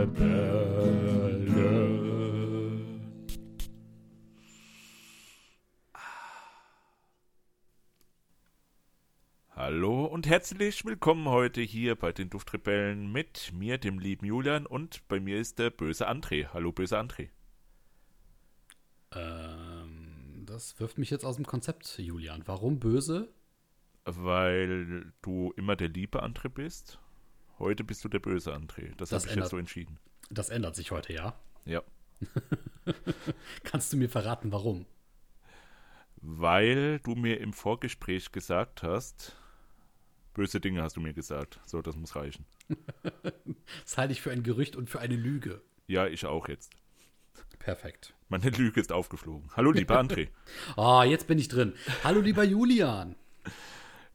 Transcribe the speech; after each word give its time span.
Duftrebellen. 0.00 1.90
Hallo 9.50 10.06
und 10.06 10.26
herzlich 10.26 10.86
willkommen 10.86 11.28
heute 11.28 11.60
hier 11.60 11.96
bei 11.96 12.12
den 12.12 12.30
Duftrebellen 12.30 13.12
mit 13.12 13.52
mir, 13.52 13.76
dem 13.76 13.98
lieben 13.98 14.24
Julian, 14.24 14.64
und 14.64 15.06
bei 15.08 15.20
mir 15.20 15.38
ist 15.38 15.58
der 15.58 15.68
böse 15.68 16.08
André. 16.08 16.48
Hallo, 16.54 16.72
böse 16.72 16.98
André. 16.98 17.28
Ähm, 19.12 20.44
das 20.46 20.80
wirft 20.80 20.96
mich 20.96 21.10
jetzt 21.10 21.26
aus 21.26 21.36
dem 21.36 21.46
Konzept, 21.46 21.98
Julian. 21.98 22.42
Warum 22.46 22.78
böse? 22.80 23.28
Weil 24.06 25.12
du 25.20 25.52
immer 25.56 25.76
der 25.76 25.88
liebe 25.88 26.24
André 26.24 26.48
bist. 26.48 26.98
Heute 27.60 27.84
bist 27.84 28.02
du 28.04 28.08
der 28.08 28.18
böse 28.18 28.52
André. 28.54 28.94
Das, 28.96 29.10
Das 29.10 29.22
habe 29.22 29.26
ich 29.26 29.32
ändert- 29.36 29.44
jetzt 29.44 29.50
so 29.50 29.58
entschieden. 29.58 29.98
Das 30.30 30.48
ändert 30.50 30.74
sich 30.74 30.90
heute, 30.90 31.12
ja. 31.12 31.38
Ja. 31.66 31.82
Kannst 33.64 33.92
du 33.92 33.96
mir 33.96 34.08
verraten, 34.08 34.50
warum? 34.52 34.86
Weil 36.22 36.98
du 37.00 37.14
mir 37.14 37.40
im 37.40 37.52
Vorgespräch 37.52 38.32
gesagt 38.32 38.82
hast, 38.82 39.36
böse 40.34 40.60
Dinge 40.60 40.82
hast 40.82 40.96
du 40.96 41.00
mir 41.00 41.12
gesagt. 41.14 41.60
So, 41.66 41.80
das 41.82 41.96
muss 41.96 42.16
reichen. 42.16 42.44
Das 43.84 43.96
halte 43.98 44.12
ich 44.12 44.20
für 44.20 44.30
ein 44.30 44.42
Gerücht 44.42 44.74
und 44.76 44.90
für 44.90 45.00
eine 45.00 45.14
Lüge. 45.16 45.60
Ja, 45.86 46.06
ich 46.06 46.24
auch 46.26 46.48
jetzt. 46.48 46.72
Perfekt. 47.58 48.14
Meine 48.28 48.50
Lüge 48.50 48.80
ist 48.80 48.90
aufgeflogen. 48.92 49.48
Hallo, 49.56 49.70
lieber 49.70 49.98
André. 50.00 50.28
Ah, 50.76 51.04
jetzt 51.04 51.26
bin 51.26 51.38
ich 51.38 51.48
drin. 51.48 51.74
Hallo, 52.04 52.20
lieber 52.20 52.42
Julian. 52.44 53.16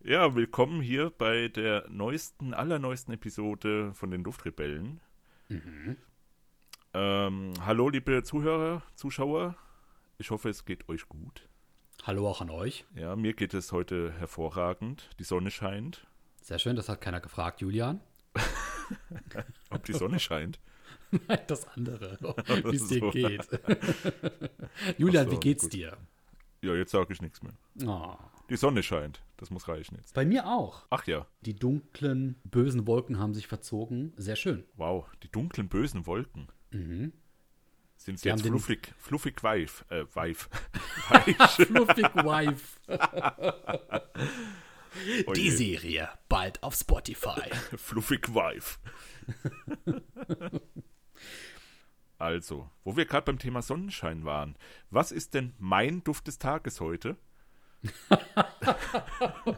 Ja, 0.08 0.36
willkommen 0.36 0.82
hier 0.82 1.10
bei 1.10 1.48
der 1.48 1.88
neuesten, 1.90 2.54
allerneuesten 2.54 3.12
Episode 3.16 3.92
von 3.96 4.12
den 4.12 4.24
Duftrebellen. 4.24 5.02
Ähm, 6.94 7.54
hallo, 7.66 7.90
liebe 7.90 8.22
Zuhörer, 8.22 8.84
Zuschauer. 8.94 9.56
Ich 10.20 10.30
hoffe, 10.30 10.50
es 10.50 10.64
geht 10.64 10.88
euch 10.90 11.10
gut. 11.10 11.50
Hallo 12.04 12.30
auch 12.30 12.40
an 12.42 12.52
euch. 12.52 12.86
Ja, 12.94 13.16
mir 13.16 13.34
geht 13.34 13.56
es 13.56 13.72
heute 13.72 14.12
hervorragend. 14.20 15.10
Die 15.18 15.24
Sonne 15.24 15.50
scheint. 15.50 16.06
Sehr 16.44 16.60
schön, 16.60 16.76
das 16.76 16.88
hat 16.88 17.02
keiner 17.02 17.20
gefragt, 17.20 17.62
Julian. 17.62 18.00
Ob 19.72 19.86
die 19.86 19.94
Sonne 19.94 20.20
scheint? 20.20 20.60
Nein, 21.28 21.40
das 21.48 21.68
andere. 21.70 22.20
Wie 22.64 22.76
es 22.76 22.88
dir 22.90 23.00
So. 23.00 23.10
geht. 23.10 23.50
Julian, 25.00 25.26
so, 25.26 25.32
wie 25.32 25.40
geht's 25.40 25.64
gut. 25.64 25.74
dir? 25.74 25.98
Ja, 26.62 26.76
jetzt 26.76 26.92
sage 26.92 27.12
ich 27.12 27.24
nichts 27.24 27.42
mehr. 27.42 27.54
Oh. 27.88 28.16
Die 28.50 28.58
Sonne 28.58 28.84
scheint. 28.84 29.22
Das 29.38 29.50
muss 29.50 29.68
reichen 29.68 29.96
jetzt. 29.98 30.14
Bei 30.14 30.26
mir 30.26 30.46
auch. 30.48 30.86
Ach 30.90 31.06
ja, 31.08 31.26
Die 31.42 31.56
dunklen, 31.56 32.40
bösen 32.46 32.88
Wolken 32.88 33.20
haben 33.20 33.34
sich 33.34 33.48
verzogen. 33.48 34.14
Sehr 34.18 34.36
schön. 34.36 34.64
wow. 34.76 35.06
Die 35.24 35.30
dunklen, 35.32 35.68
bösen 35.68 36.06
Wolken. 36.06 36.48
Mhm. 36.72 37.12
Sind 37.98 38.20
sie 38.20 38.30
jetzt 38.30 38.46
fluffig, 38.46 38.94
fluffig 38.98 39.42
weif, 39.44 39.86
äh, 39.90 40.04
weif. 40.14 40.50
Fluffig 41.58 42.14
Wife. 42.16 42.78
Oh 45.26 45.34
Die. 45.34 45.50
Serie 45.50 46.10
bald 46.30 46.62
auf 46.62 46.76
Spotify. 46.76 47.50
Fluffig 47.78 48.34
Wife. 48.34 48.80
also, 52.18 52.70
wo 52.84 52.96
wir 52.98 53.06
gerade 53.06 53.26
beim 53.26 53.40
Thema 53.40 53.62
Sonnenschein 53.62 54.26
waren, 54.26 54.56
was 54.90 55.12
ist 55.12 55.34
denn 55.34 55.54
mein 55.58 56.04
Duft 56.04 56.28
des 56.28 56.38
Tages 56.38 56.82
heute? 56.82 57.18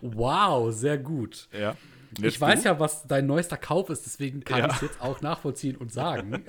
Wow, 0.00 0.72
sehr 0.72 0.98
gut. 0.98 1.48
Ja. 1.52 1.76
Ich 2.22 2.40
weiß 2.40 2.64
ja, 2.64 2.80
was 2.80 3.06
dein 3.06 3.26
neuester 3.26 3.56
Kauf 3.56 3.90
ist, 3.90 4.06
deswegen 4.06 4.40
kann 4.42 4.60
Ja. 4.60 4.66
ich 4.68 4.72
es 4.74 4.80
jetzt 4.80 5.00
auch 5.00 5.20
nachvollziehen 5.20 5.76
und 5.76 5.92
sagen. 5.92 6.44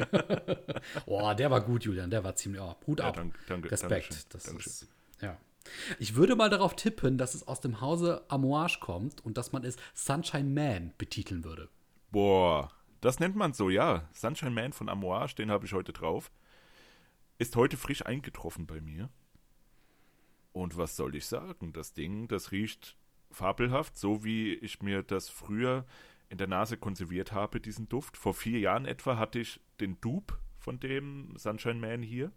Boah, 1.05 1.35
der 1.35 1.51
war 1.51 1.61
gut, 1.61 1.83
Julian, 1.83 2.09
der 2.09 2.23
war 2.23 2.35
ziemlich. 2.35 2.61
Oh, 2.61 2.75
Hut 2.87 2.99
Ja, 2.99 3.09
ab. 3.09 3.15
danke, 3.15 3.37
danke, 3.47 3.71
Respekt. 3.71 3.91
Dankeschön, 3.91 4.25
das 4.29 4.43
Dankeschön. 4.43 4.71
ist. 4.71 4.87
Ja. 5.21 5.37
Ich 5.99 6.15
würde 6.15 6.35
mal 6.35 6.49
darauf 6.49 6.75
tippen, 6.75 7.17
dass 7.17 7.33
es 7.35 7.47
aus 7.47 7.59
dem 7.61 7.81
Hause 7.81 8.23
Amouage 8.29 8.79
kommt 8.79 9.23
und 9.25 9.37
dass 9.37 9.51
man 9.51 9.63
es 9.63 9.75
Sunshine 9.93 10.49
Man 10.49 10.93
betiteln 10.97 11.43
würde. 11.43 11.69
Boah, 12.11 12.71
das 13.01 13.19
nennt 13.19 13.35
man 13.35 13.53
so, 13.53 13.69
ja. 13.69 14.07
Sunshine 14.13 14.51
Man 14.51 14.73
von 14.73 14.87
Amouage, 14.89 15.35
den 15.35 15.51
habe 15.51 15.65
ich 15.65 15.73
heute 15.73 15.93
drauf. 15.93 16.31
Ist 17.37 17.55
heute 17.55 17.77
frisch 17.77 18.05
eingetroffen 18.05 18.65
bei 18.65 18.81
mir. 18.81 19.09
Und 20.51 20.77
was 20.77 20.95
soll 20.95 21.15
ich 21.15 21.25
sagen? 21.25 21.73
Das 21.73 21.93
Ding, 21.93 22.27
das 22.27 22.51
riecht 22.51 22.97
fabelhaft, 23.31 23.97
so 23.97 24.23
wie 24.23 24.53
ich 24.53 24.81
mir 24.81 25.03
das 25.03 25.29
früher 25.29 25.85
in 26.29 26.37
der 26.37 26.47
Nase 26.47 26.77
konserviert 26.77 27.31
habe, 27.31 27.59
diesen 27.59 27.89
Duft. 27.89 28.17
Vor 28.17 28.33
vier 28.33 28.59
Jahren 28.59 28.85
etwa 28.85 29.17
hatte 29.17 29.39
ich 29.39 29.59
den 29.79 29.99
Dupe 30.01 30.37
von 30.57 30.79
dem 30.79 31.35
Sunshine 31.37 31.79
Man 31.79 32.01
hier. 32.01 32.31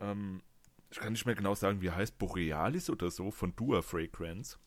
Ähm, 0.00 0.42
ich 0.90 0.98
kann 0.98 1.12
nicht 1.12 1.26
mehr 1.26 1.34
genau 1.34 1.54
sagen, 1.54 1.80
wie 1.80 1.88
er 1.88 1.96
heißt, 1.96 2.18
Borealis 2.18 2.90
oder 2.90 3.10
so, 3.10 3.30
von 3.30 3.54
Dua 3.56 3.82
Fragrance. 3.82 4.58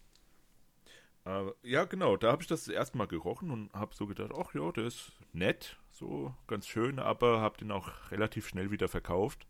Aber, 1.23 1.53
ja, 1.63 1.85
genau, 1.85 2.17
da 2.17 2.31
habe 2.31 2.41
ich 2.41 2.47
das 2.47 2.67
erstmal 2.67 3.07
gerochen 3.07 3.51
und 3.51 3.71
habe 3.73 3.95
so 3.95 4.07
gedacht, 4.07 4.31
ach 4.37 4.53
ja, 4.53 4.71
der 4.71 4.85
ist 4.85 5.11
nett, 5.31 5.77
so 5.91 6.33
ganz 6.47 6.67
schön, 6.67 6.99
aber 6.99 7.39
habe 7.39 7.57
den 7.57 7.71
auch 7.71 8.11
relativ 8.11 8.47
schnell 8.47 8.71
wieder 8.71 8.87
verkauft, 8.87 9.45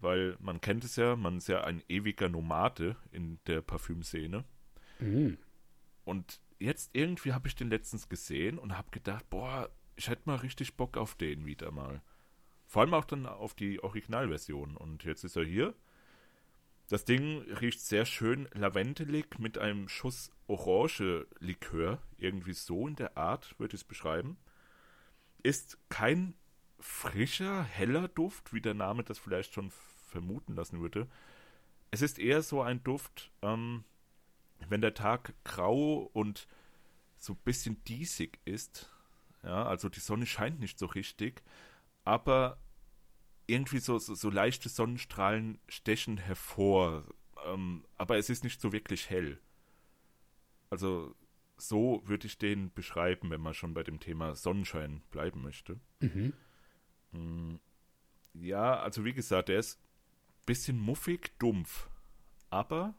weil 0.00 0.36
man 0.40 0.60
kennt 0.60 0.84
es 0.84 0.96
ja, 0.96 1.16
man 1.16 1.38
ist 1.38 1.48
ja 1.48 1.64
ein 1.64 1.82
ewiger 1.88 2.28
Nomade 2.28 2.96
in 3.12 3.38
der 3.46 3.62
Parfümszene. 3.62 4.44
Mhm. 4.98 5.38
Und 6.04 6.40
jetzt 6.58 6.90
irgendwie 6.92 7.32
habe 7.32 7.48
ich 7.48 7.54
den 7.54 7.70
letztens 7.70 8.08
gesehen 8.08 8.58
und 8.58 8.76
habe 8.76 8.90
gedacht, 8.90 9.28
boah, 9.30 9.70
ich 9.96 10.08
hätte 10.08 10.22
mal 10.24 10.36
richtig 10.36 10.76
Bock 10.76 10.96
auf 10.96 11.14
den 11.14 11.44
wieder 11.46 11.70
mal. 11.70 12.02
Vor 12.66 12.82
allem 12.82 12.94
auch 12.94 13.04
dann 13.04 13.26
auf 13.26 13.54
die 13.54 13.82
Originalversion. 13.82 14.76
Und 14.76 15.04
jetzt 15.04 15.24
ist 15.24 15.36
er 15.36 15.44
hier. 15.44 15.74
Das 16.88 17.04
Ding 17.04 17.42
riecht 17.60 17.80
sehr 17.80 18.04
schön 18.04 18.48
lavendelig 18.52 19.38
mit 19.38 19.58
einem 19.58 19.88
Schuss 19.88 20.30
Orange-Likör. 20.46 22.00
Irgendwie 22.18 22.52
so 22.52 22.88
in 22.88 22.96
der 22.96 23.16
Art 23.16 23.58
würde 23.58 23.74
ich 23.74 23.82
es 23.82 23.86
beschreiben. 23.86 24.38
Ist 25.42 25.78
kein 25.88 26.34
frischer, 26.78 27.62
heller 27.62 28.08
Duft, 28.08 28.52
wie 28.52 28.60
der 28.60 28.74
Name 28.74 29.04
das 29.04 29.18
vielleicht 29.18 29.54
schon 29.54 29.70
vermuten 30.10 30.54
lassen 30.54 30.80
würde. 30.80 31.08
Es 31.90 32.02
ist 32.02 32.18
eher 32.18 32.42
so 32.42 32.62
ein 32.62 32.82
Duft, 32.84 33.30
ähm, 33.42 33.84
wenn 34.68 34.80
der 34.80 34.94
Tag 34.94 35.34
grau 35.44 36.10
und 36.12 36.46
so 37.18 37.34
ein 37.34 37.40
bisschen 37.44 37.82
diesig 37.84 38.38
ist, 38.44 38.90
ja, 39.42 39.64
also 39.66 39.88
die 39.88 40.00
Sonne 40.00 40.26
scheint 40.26 40.60
nicht 40.60 40.78
so 40.78 40.86
richtig, 40.86 41.42
aber 42.04 42.58
irgendwie 43.46 43.78
so, 43.78 43.98
so, 43.98 44.14
so 44.14 44.30
leichte 44.30 44.68
Sonnenstrahlen 44.68 45.58
stechen 45.68 46.18
hervor, 46.18 47.04
ähm, 47.46 47.84
aber 47.96 48.18
es 48.18 48.30
ist 48.30 48.44
nicht 48.44 48.60
so 48.60 48.72
wirklich 48.72 49.10
hell. 49.10 49.40
Also 50.70 51.14
so 51.56 52.02
würde 52.04 52.26
ich 52.26 52.38
den 52.38 52.72
beschreiben, 52.72 53.30
wenn 53.30 53.40
man 53.40 53.54
schon 53.54 53.74
bei 53.74 53.82
dem 53.82 54.00
Thema 54.00 54.34
Sonnenschein 54.34 55.02
bleiben 55.10 55.42
möchte. 55.42 55.78
Mhm. 56.00 56.32
Mm, 57.12 57.56
Ja, 58.34 58.80
also 58.80 59.04
wie 59.04 59.12
gesagt, 59.12 59.48
der 59.48 59.58
ist 59.58 59.80
bisschen 60.50 60.80
muffig, 60.80 61.30
dumpf, 61.38 61.88
aber 62.48 62.92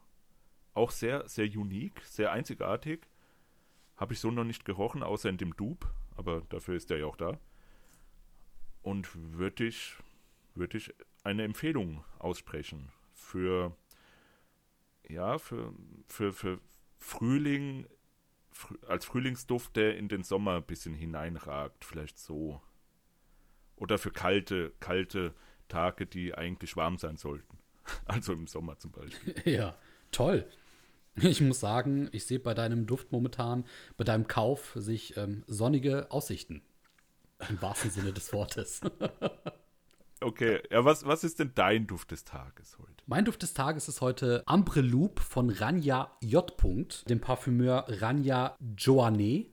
auch 0.73 0.89
sehr, 0.89 1.28
sehr 1.28 1.47
unique, 1.47 2.01
sehr 2.06 2.31
einzigartig. 2.31 3.01
Habe 3.97 4.13
ich 4.13 4.22
so 4.22 4.31
noch 4.31 4.45
nicht 4.45 4.63
gerochen, 4.63 5.03
außer 5.03 5.28
in 5.28 5.35
dem 5.35 5.53
Dupe, 5.57 5.85
aber 6.16 6.44
dafür 6.47 6.75
ist 6.75 6.90
der 6.90 7.00
ja 7.00 7.07
auch 7.07 7.17
da. 7.17 7.38
Und 8.84 9.09
würde 9.38 9.66
ich, 9.66 9.97
würde 10.56 10.78
ich 10.78 10.94
eine 11.25 11.44
Empfehlung 11.44 12.06
aussprechen 12.19 12.90
für, 13.16 13.75
ja, 15.09 15.38
für, 15.38 15.73
für, 16.07 16.31
für 16.31 16.61
Frühling, 17.00 17.85
frü 18.50 18.78
als 18.88 19.03
Frühlingsduft, 19.03 19.75
der 19.75 19.97
in 19.97 20.07
den 20.07 20.23
Sommer 20.23 20.55
ein 20.55 20.64
bisschen 20.64 20.93
hineinragt, 20.93 21.84
vielleicht 21.84 22.17
so. 22.17 22.61
Oder 23.76 23.97
für 23.97 24.11
kalte, 24.11 24.72
kalte 24.79 25.35
Tage, 25.72 26.06
die 26.06 26.35
eigentlich 26.35 26.76
warm 26.76 26.97
sein 26.97 27.18
sollten. 27.18 27.58
Also 28.06 28.34
im 28.34 28.47
Sommer 28.47 28.78
zum 28.78 28.91
Beispiel. 28.91 29.35
Ja, 29.46 29.76
toll. 30.12 30.46
Ich 31.16 31.41
muss 31.41 31.59
sagen, 31.59 32.09
ich 32.12 32.26
sehe 32.26 32.40
bei 32.40 32.53
deinem 32.53 32.85
Duft 32.85 33.12
momentan, 33.12 33.66
bei 33.97 34.03
deinem 34.03 34.28
Kauf 34.28 34.72
sich 34.76 35.18
ähm, 35.18 35.44
sonnige 35.47 36.09
Aussichten. 36.12 36.62
Im 37.50 37.62
wahrsten 37.62 37.90
Sinne 37.91 38.14
des 38.14 38.32
Wortes. 38.34 38.82
Okay, 40.23 40.62
ja, 40.70 40.85
was, 40.85 41.03
was 41.08 41.23
ist 41.23 41.40
denn 41.40 41.52
dein 41.56 41.88
Duft 41.88 42.12
des 42.12 42.24
Tages 42.24 42.78
heute? 42.78 43.03
Mein 43.08 43.26
Duft 43.26 43.41
des 43.41 43.56
Tages 43.56 43.88
ist 43.88 44.02
heute 44.02 44.44
Ambre 44.46 44.82
Loop 44.82 45.20
von 45.20 45.50
Rania 45.50 46.12
J. 46.22 46.53
dem 47.09 47.20
Parfümeur 47.20 47.85
Rania 47.88 48.56
Joanne. 48.78 49.47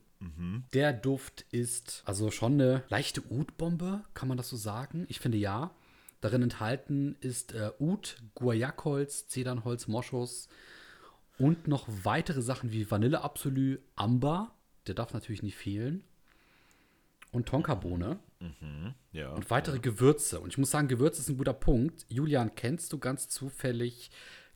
Der 0.74 0.92
Duft 0.92 1.46
ist 1.52 2.02
also 2.04 2.30
schon 2.30 2.54
eine 2.54 2.84
leichte 2.88 3.22
Oud-Bombe, 3.30 4.04
kann 4.14 4.28
man 4.28 4.36
das 4.36 4.48
so 4.48 4.56
sagen? 4.56 5.06
Ich 5.08 5.20
finde 5.20 5.38
ja. 5.38 5.70
Darin 6.20 6.42
enthalten 6.42 7.16
ist 7.20 7.52
äh, 7.54 7.70
Oud, 7.78 8.16
Guayakholz, 8.34 9.28
Zedernholz, 9.28 9.86
Moschus 9.86 10.48
und 11.38 11.68
noch 11.68 11.86
weitere 12.02 12.42
Sachen 12.42 12.72
wie 12.72 12.90
Vanille 12.90 13.22
Absolu, 13.22 13.76
Amber. 13.94 14.52
Der 14.86 14.94
darf 14.94 15.12
natürlich 15.12 15.42
nicht 15.42 15.56
fehlen. 15.56 16.02
und 17.30 17.46
Tonkabohne 17.46 18.18
Ja. 19.12 19.32
und 19.32 19.50
weitere 19.50 19.78
Gewürze. 19.80 20.40
Und 20.40 20.48
ich 20.50 20.58
muss 20.58 20.70
sagen, 20.70 20.88
Gewürze 20.88 21.20
ist 21.20 21.28
ein 21.28 21.36
guter 21.36 21.52
Punkt. 21.52 22.06
Julian, 22.08 22.54
kennst 22.54 22.92
du 22.92 22.98
ganz 22.98 23.28
zufällig 23.28 24.10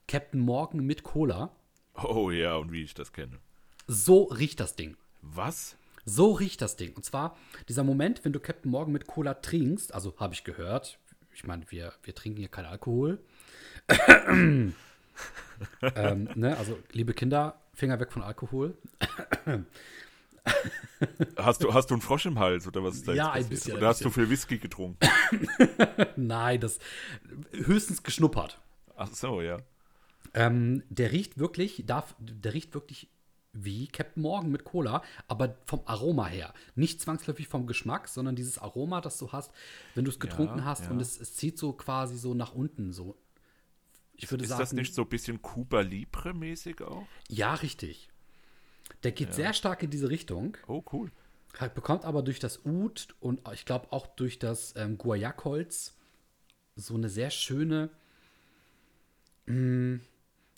Captain 0.08 0.40
Morgan 0.40 0.80
mit 0.80 1.02
Cola? 1.02 1.54
Oh 1.94 2.30
ja, 2.30 2.56
und 2.56 2.72
wie 2.72 2.82
ich 2.82 2.94
das 2.94 3.12
kenne. 3.12 3.38
So 3.86 4.24
riecht 4.24 4.58
das 4.60 4.74
Ding. 4.74 4.96
Was? 5.20 5.76
So 6.06 6.32
riecht 6.32 6.62
das 6.62 6.76
Ding. 6.76 6.94
Und 6.96 7.04
zwar 7.04 7.36
dieser 7.68 7.84
Moment, 7.84 8.24
wenn 8.24 8.32
du 8.32 8.40
Captain 8.40 8.70
Morgan 8.70 8.92
mit 8.92 9.06
Cola 9.06 9.34
trinkst, 9.34 9.92
also 9.94 10.14
habe 10.16 10.32
ich 10.34 10.42
gehört, 10.42 10.98
ich 11.34 11.44
meine, 11.44 11.64
wir, 11.70 11.92
wir 12.02 12.14
trinken 12.14 12.38
hier 12.38 12.48
keinen 12.48 12.66
Alkohol. 12.66 13.18
ähm, 13.88 14.74
ne, 16.34 16.56
also, 16.56 16.78
liebe 16.92 17.14
Kinder, 17.14 17.60
Finger 17.74 17.98
weg 18.00 18.12
von 18.12 18.22
Alkohol. 18.22 18.76
Hast 21.36 21.62
du, 21.62 21.74
hast 21.74 21.90
du 21.90 21.94
einen 21.94 22.00
Frosch 22.00 22.26
im 22.26 22.38
Hals 22.38 22.66
oder 22.66 22.82
was 22.82 22.96
ist 22.96 23.08
da 23.08 23.12
Ja, 23.12 23.36
jetzt 23.36 23.46
ein 23.46 23.50
bisschen, 23.50 23.72
ein 23.72 23.78
Oder 23.78 23.88
hast 23.88 24.04
du 24.04 24.10
viel 24.10 24.28
Whisky 24.28 24.58
getrunken? 24.58 24.98
Nein, 26.16 26.60
das 26.60 26.78
höchstens 27.52 28.02
geschnuppert. 28.02 28.60
Ach 28.96 29.12
so, 29.12 29.40
ja. 29.40 29.58
Ähm, 30.34 30.82
der 30.88 31.12
riecht 31.12 31.38
wirklich, 31.38 31.84
darf, 31.86 32.14
der 32.18 32.54
riecht 32.54 32.74
wirklich 32.74 33.08
wie 33.52 33.86
Captain 33.88 34.22
Morgan 34.22 34.50
mit 34.50 34.64
Cola, 34.64 35.02
aber 35.28 35.56
vom 35.66 35.82
Aroma 35.84 36.26
her. 36.26 36.54
Nicht 36.74 37.00
zwangsläufig 37.00 37.48
vom 37.48 37.66
Geschmack, 37.66 38.08
sondern 38.08 38.34
dieses 38.36 38.58
Aroma, 38.58 39.00
das 39.00 39.18
du 39.18 39.32
hast, 39.32 39.52
wenn 39.94 40.04
du 40.04 40.10
es 40.10 40.18
getrunken 40.20 40.60
Ja, 40.60 40.64
hast 40.64 40.84
ja. 40.84 40.90
und 40.90 41.00
es, 41.00 41.20
es 41.20 41.34
zieht 41.36 41.58
so 41.58 41.72
quasi 41.72 42.16
so 42.16 42.34
nach 42.34 42.54
unten. 42.54 42.92
So. 42.92 43.16
Ich 44.14 44.30
würde 44.30 44.44
Ist 44.44 44.50
sagen, 44.50 44.60
das 44.60 44.72
nicht 44.72 44.94
so 44.94 45.02
ein 45.02 45.08
bisschen 45.08 45.42
Cuba 45.42 45.80
Libre 45.80 46.32
mäßig 46.34 46.80
auch? 46.82 47.06
ja, 47.28 47.54
richtig. 47.54 48.08
Der 49.02 49.12
geht 49.12 49.34
sehr 49.34 49.52
stark 49.52 49.82
in 49.82 49.90
diese 49.90 50.08
Richtung, 50.10 50.56
Oh, 50.66 50.82
cool. 50.92 51.10
bekommt 51.74 52.04
aber 52.04 52.22
durch 52.22 52.38
das 52.38 52.64
Oud 52.64 53.08
und 53.20 53.42
ich 53.52 53.64
glaube 53.64 53.92
auch 53.92 54.06
durch 54.06 54.38
das 54.38 54.74
ähm, 54.76 54.96
Guayac-Holz 54.98 55.96
so 56.76 56.94
eine 56.94 57.08
sehr 57.08 57.30
schöne, 57.30 57.90
mh, 59.46 60.00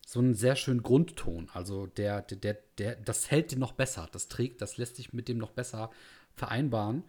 so 0.06 0.20
einen 0.20 0.34
sehr 0.34 0.56
schönen 0.56 0.82
Grundton. 0.82 1.48
Also 1.52 1.86
der, 1.86 2.22
der, 2.22 2.36
der, 2.38 2.54
der, 2.78 2.96
das 2.96 3.30
hält 3.30 3.52
den 3.52 3.58
noch 3.58 3.72
besser. 3.72 4.08
Das 4.12 4.28
trägt, 4.28 4.60
das 4.60 4.76
lässt 4.76 4.96
sich 4.96 5.12
mit 5.12 5.28
dem 5.28 5.38
noch 5.38 5.50
besser 5.50 5.90
vereinbaren. 6.34 7.04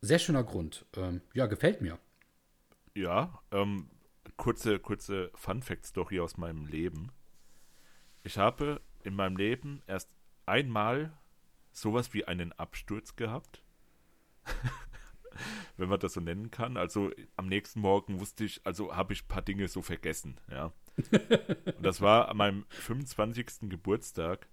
Sehr 0.00 0.18
schöner 0.18 0.44
Grund. 0.44 0.86
Ähm, 0.96 1.20
ja, 1.34 1.46
gefällt 1.46 1.82
mir. 1.82 1.98
Ja, 2.94 3.40
ähm, 3.50 3.90
kurze, 4.36 4.78
kurze 4.78 5.30
Fun-Fact-Story 5.34 6.20
aus 6.20 6.36
meinem 6.36 6.66
Leben. 6.66 7.12
Ich 8.22 8.38
habe 8.38 8.80
in 9.02 9.14
meinem 9.14 9.36
Leben 9.36 9.82
erst 9.86 10.08
einmal 10.46 11.12
sowas 11.72 12.12
wie 12.14 12.24
einen 12.24 12.52
Absturz 12.52 13.16
gehabt. 13.16 13.62
Wenn 15.80 15.88
man 15.88 15.98
das 15.98 16.12
so 16.12 16.20
nennen 16.20 16.50
kann. 16.50 16.76
Also 16.76 17.10
am 17.36 17.46
nächsten 17.46 17.80
Morgen 17.80 18.20
wusste 18.20 18.44
ich, 18.44 18.60
also 18.64 18.94
habe 18.94 19.12
ich 19.14 19.24
ein 19.24 19.28
paar 19.28 19.42
Dinge 19.42 19.66
so 19.68 19.82
vergessen, 19.82 20.38
ja. 20.50 20.72
Und 21.76 21.82
das 21.82 22.00
war 22.00 22.28
an 22.28 22.36
meinem 22.36 22.66
25. 22.68 23.68
Geburtstag 23.70 24.48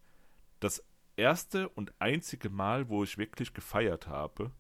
das 0.60 0.84
erste 1.18 1.68
und 1.70 1.94
einzige 2.00 2.50
Mal, 2.50 2.90
wo 2.90 3.04
ich 3.04 3.18
wirklich 3.18 3.54
gefeiert 3.54 4.08
habe. 4.08 4.52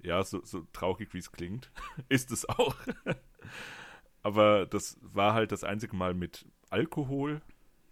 Ja, 0.00 0.22
so, 0.24 0.42
so 0.44 0.66
traurig 0.72 1.12
wie 1.14 1.18
es 1.18 1.32
klingt, 1.32 1.70
ist 2.08 2.30
es 2.30 2.48
auch. 2.48 2.74
Aber 4.22 4.66
das 4.66 4.98
war 5.02 5.34
halt 5.34 5.52
das 5.52 5.64
einzige 5.64 5.96
Mal 5.96 6.14
mit 6.14 6.46
Alkohol, 6.70 7.42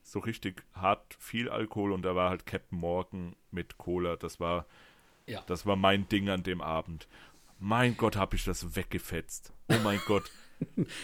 so 0.02 0.18
richtig 0.18 0.64
hart 0.72 1.14
viel 1.18 1.48
Alkohol 1.48 1.92
und 1.92 2.02
da 2.02 2.14
war 2.16 2.30
halt 2.30 2.46
Captain 2.46 2.78
Morgan 2.78 3.36
mit 3.50 3.76
Cola. 3.78 4.16
Das 4.16 4.40
war, 4.40 4.66
Ja. 5.26 5.42
das 5.46 5.66
war 5.66 5.76
mein 5.76 6.08
Ding 6.08 6.28
an 6.30 6.42
dem 6.42 6.60
Abend. 6.60 7.06
Mein 7.64 7.96
Gott, 7.96 8.16
habe 8.16 8.34
ich 8.34 8.44
das 8.44 8.74
weggefetzt. 8.74 9.52
Oh 9.68 9.76
mein 9.84 10.00
Gott. 10.06 10.24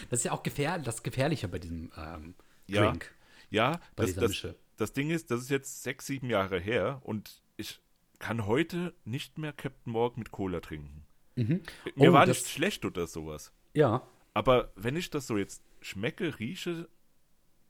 Das 0.09 0.19
ist 0.19 0.23
ja 0.25 0.31
auch 0.33 0.43
gefähr 0.43 0.77
das 0.77 1.03
Gefährliche 1.03 1.47
bei 1.47 1.57
diesem 1.59 1.89
ähm, 1.97 2.35
Ja. 2.67 2.83
Drink. 2.89 3.13
Ja, 3.49 3.79
Bei 3.95 4.03
das, 4.03 4.07
dieser 4.07 4.21
das, 4.21 4.29
Mische. 4.29 4.55
das 4.77 4.93
Ding 4.93 5.09
ist, 5.09 5.31
das 5.31 5.41
ist 5.41 5.49
jetzt 5.49 5.83
sechs, 5.83 6.05
sieben 6.05 6.29
Jahre 6.29 6.59
her 6.59 7.01
und 7.03 7.41
ich 7.57 7.79
kann 8.19 8.45
heute 8.45 8.93
nicht 9.05 9.37
mehr 9.37 9.53
Captain 9.53 9.91
Morgan 9.93 10.19
mit 10.19 10.31
Cola 10.31 10.59
trinken. 10.59 11.05
Mir 11.35 11.61
Oh, 11.97 12.11
war 12.13 12.25
das- 12.25 12.39
nicht 12.43 12.49
schlecht 12.49 12.83
oder 12.85 13.07
sowas. 13.07 13.53
Ja. 13.73 14.05
Aber 14.33 14.71
wenn 14.75 14.97
ich 14.97 15.09
das 15.09 15.27
so 15.27 15.37
jetzt 15.37 15.63
schmecke, 15.81 16.37
rieche, 16.39 16.89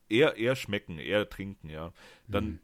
eher, 0.10 0.36
eher 0.38 0.56
schmecken, 0.56 0.98
eher 0.98 1.30
trinken, 1.30 1.70
ja, 1.70 1.94
dann 2.28 2.46
Mhm. 2.46 2.60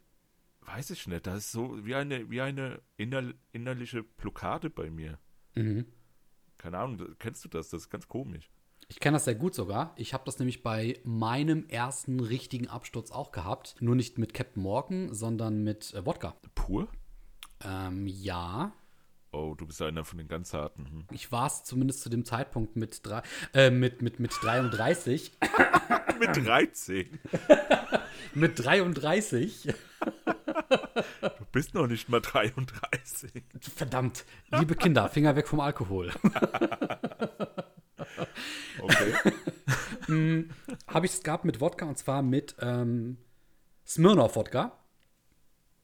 weiß 0.61 0.89
ich 0.89 1.05
nicht. 1.07 1.27
Das 1.27 1.37
ist 1.37 1.51
so 1.51 1.85
wie 1.85 1.93
eine, 1.95 2.29
wie 2.31 2.41
eine 2.41 2.81
inner, 2.97 3.33
innerliche 3.53 4.01
Blockade 4.03 4.69
bei 4.71 4.89
mir. 4.89 5.19
Mhm. 5.53 5.85
Keine 6.65 6.79
Ahnung, 6.79 7.15
kennst 7.19 7.45
du 7.45 7.49
das? 7.49 7.69
Das 7.69 7.83
ist 7.83 7.89
ganz 7.91 8.07
komisch. 8.07 8.49
Ich 8.87 8.99
kenne 8.99 9.17
das 9.17 9.25
sehr 9.25 9.35
gut 9.35 9.53
sogar. 9.53 9.93
Ich 9.97 10.15
habe 10.15 10.23
das 10.25 10.39
nämlich 10.39 10.63
bei 10.63 10.99
meinem 11.03 11.67
ersten 11.67 12.19
richtigen 12.19 12.67
Absturz 12.67 13.11
auch 13.11 13.31
gehabt. 13.31 13.75
Nur 13.81 13.93
nicht 13.93 14.17
mit 14.17 14.33
Captain 14.33 14.63
Morgan, 14.63 15.13
sondern 15.13 15.63
mit 15.63 15.93
äh, 15.93 16.03
Wodka. 16.07 16.35
Pur? 16.55 16.87
Ähm, 17.63 18.07
ja. 18.07 18.73
Oh, 19.31 19.53
du 19.55 19.67
bist 19.67 19.79
einer 19.83 20.05
von 20.05 20.17
den 20.17 20.27
ganz 20.27 20.55
harten. 20.55 20.87
Hm. 20.87 21.05
Ich 21.11 21.31
war 21.31 21.45
es 21.45 21.63
zumindest 21.65 22.01
zu 22.01 22.09
dem 22.09 22.25
Zeitpunkt 22.25 22.75
mit, 22.75 23.05
drei, 23.05 23.21
äh, 23.53 23.69
mit, 23.69 24.01
mit, 24.01 24.19
mit 24.19 24.31
33. 24.41 25.33
Mit 26.19 26.47
13. 26.47 27.19
mit 28.33 28.57
33. 28.57 29.67
Du 31.55 31.61
bist 31.61 31.73
noch 31.73 31.87
nicht 31.87 32.09
mal 32.09 32.19
33. 32.19 33.31
Verdammt. 33.61 34.25
Liebe 34.51 34.75
Kinder, 34.75 35.07
Finger 35.07 35.37
weg 35.37 35.47
vom 35.47 35.61
Alkohol. 35.61 36.11
Okay. 38.81 39.13
habe 40.87 41.05
ich 41.05 41.13
es 41.13 41.23
gehabt 41.23 41.45
mit 41.45 41.61
Wodka 41.61 41.85
und 41.85 41.97
zwar 41.97 42.23
mit 42.23 42.57
ähm, 42.59 43.19
Smirnoff 43.87 44.35
Wodka. 44.35 44.77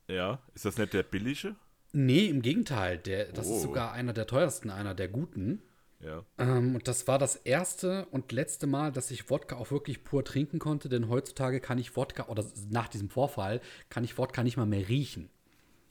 ja, 0.09 0.39
ist 0.53 0.65
das 0.65 0.77
nicht 0.77 0.91
der 0.91 1.03
billige? 1.03 1.55
Nee, 1.93 2.25
im 2.25 2.41
Gegenteil. 2.41 2.97
Der, 2.97 3.31
das 3.31 3.47
Oh. 3.47 3.55
ist 3.55 3.61
sogar 3.61 3.93
einer 3.93 4.11
der 4.11 4.27
teuersten, 4.27 4.71
einer 4.71 4.93
der 4.93 5.07
guten. 5.07 5.61
Ja. 6.01 6.25
Ähm, 6.37 6.75
und 6.75 6.89
das 6.89 7.07
war 7.07 7.17
das 7.17 7.37
erste 7.37 8.07
und 8.07 8.33
letzte 8.33 8.67
Mal, 8.67 8.91
dass 8.91 9.09
ich 9.09 9.29
Wodka 9.29 9.55
auch 9.55 9.71
wirklich 9.71 10.03
pur 10.03 10.25
trinken 10.25 10.59
konnte, 10.59 10.89
denn 10.89 11.07
heutzutage 11.07 11.61
kann 11.61 11.77
ich 11.77 11.95
Wodka, 11.95 12.27
oder 12.27 12.43
nach 12.69 12.89
diesem 12.89 13.09
Vorfall, 13.09 13.61
kann 13.87 14.03
ich 14.03 14.17
Wodka 14.17 14.43
nicht 14.43 14.57
mal 14.57 14.65
mehr 14.65 14.89
riechen. 14.89 15.29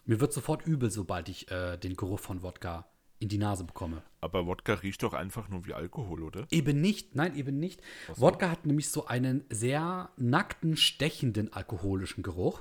Mir 0.05 0.20
wird 0.20 0.32
sofort 0.32 0.67
übel, 0.67 0.91
sobald 0.91 1.29
ich 1.29 1.50
äh, 1.50 1.76
den 1.76 1.97
Geruch 1.97 2.20
von 2.20 2.43
Wodka 2.43 2.87
in 3.20 3.29
die 3.29 3.38
Nase 3.38 3.64
bekomme. 3.64 4.02
Aber 4.21 4.47
Wodka 4.47 4.75
riecht 4.75 5.02
doch 5.02 5.12
einfach 5.12 5.49
nur 5.49 5.66
wie 5.66 5.75
Alkohol, 5.75 6.23
oder? 6.23 6.47
Eben 6.50 6.80
nicht, 6.80 7.14
nein, 7.14 7.37
eben 7.37 7.59
nicht. 7.59 7.80
Wodka 8.16 8.50
hat 8.50 8.66
nämlich 8.66 8.88
so 8.88 9.07
einen 9.07 9.45
sehr 9.50 10.11
nackten, 10.16 10.76
stechenden 10.76 11.52
alkoholischen 11.52 12.23
Geruch. 12.23 12.61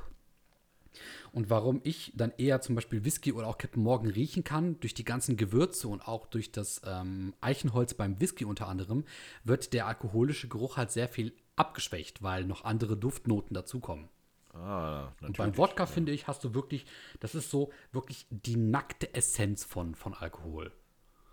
Und 1.31 1.49
warum 1.49 1.79
ich 1.83 2.11
dann 2.15 2.33
eher 2.37 2.59
zum 2.61 2.75
Beispiel 2.75 3.05
Whisky 3.05 3.31
oder 3.31 3.47
auch 3.47 3.57
Captain 3.57 3.81
Morgan 3.83 4.09
riechen 4.09 4.43
kann, 4.43 4.79
durch 4.79 4.93
die 4.93 5.05
ganzen 5.05 5.37
Gewürze 5.37 5.87
und 5.87 6.05
auch 6.07 6.27
durch 6.27 6.51
das 6.51 6.81
ähm, 6.85 7.33
Eichenholz 7.39 7.93
beim 7.93 8.19
Whisky 8.19 8.43
unter 8.43 8.67
anderem, 8.67 9.05
wird 9.43 9.73
der 9.73 9.87
alkoholische 9.87 10.49
Geruch 10.49 10.75
halt 10.75 10.91
sehr 10.91 11.07
viel 11.07 11.33
abgeschwächt, 11.55 12.23
weil 12.23 12.45
noch 12.45 12.65
andere 12.65 12.97
Duftnoten 12.97 13.53
dazukommen. 13.53 14.09
Ah, 14.53 15.11
natürlich. 15.21 15.27
Und 15.27 15.37
beim 15.37 15.57
Wodka, 15.57 15.85
finde 15.85 16.11
ich, 16.11 16.27
hast 16.27 16.43
du 16.43 16.53
wirklich, 16.53 16.85
das 17.19 17.35
ist 17.35 17.49
so 17.49 17.71
wirklich 17.91 18.25
die 18.29 18.57
nackte 18.57 19.13
Essenz 19.13 19.63
von, 19.63 19.95
von 19.95 20.13
Alkohol. 20.13 20.71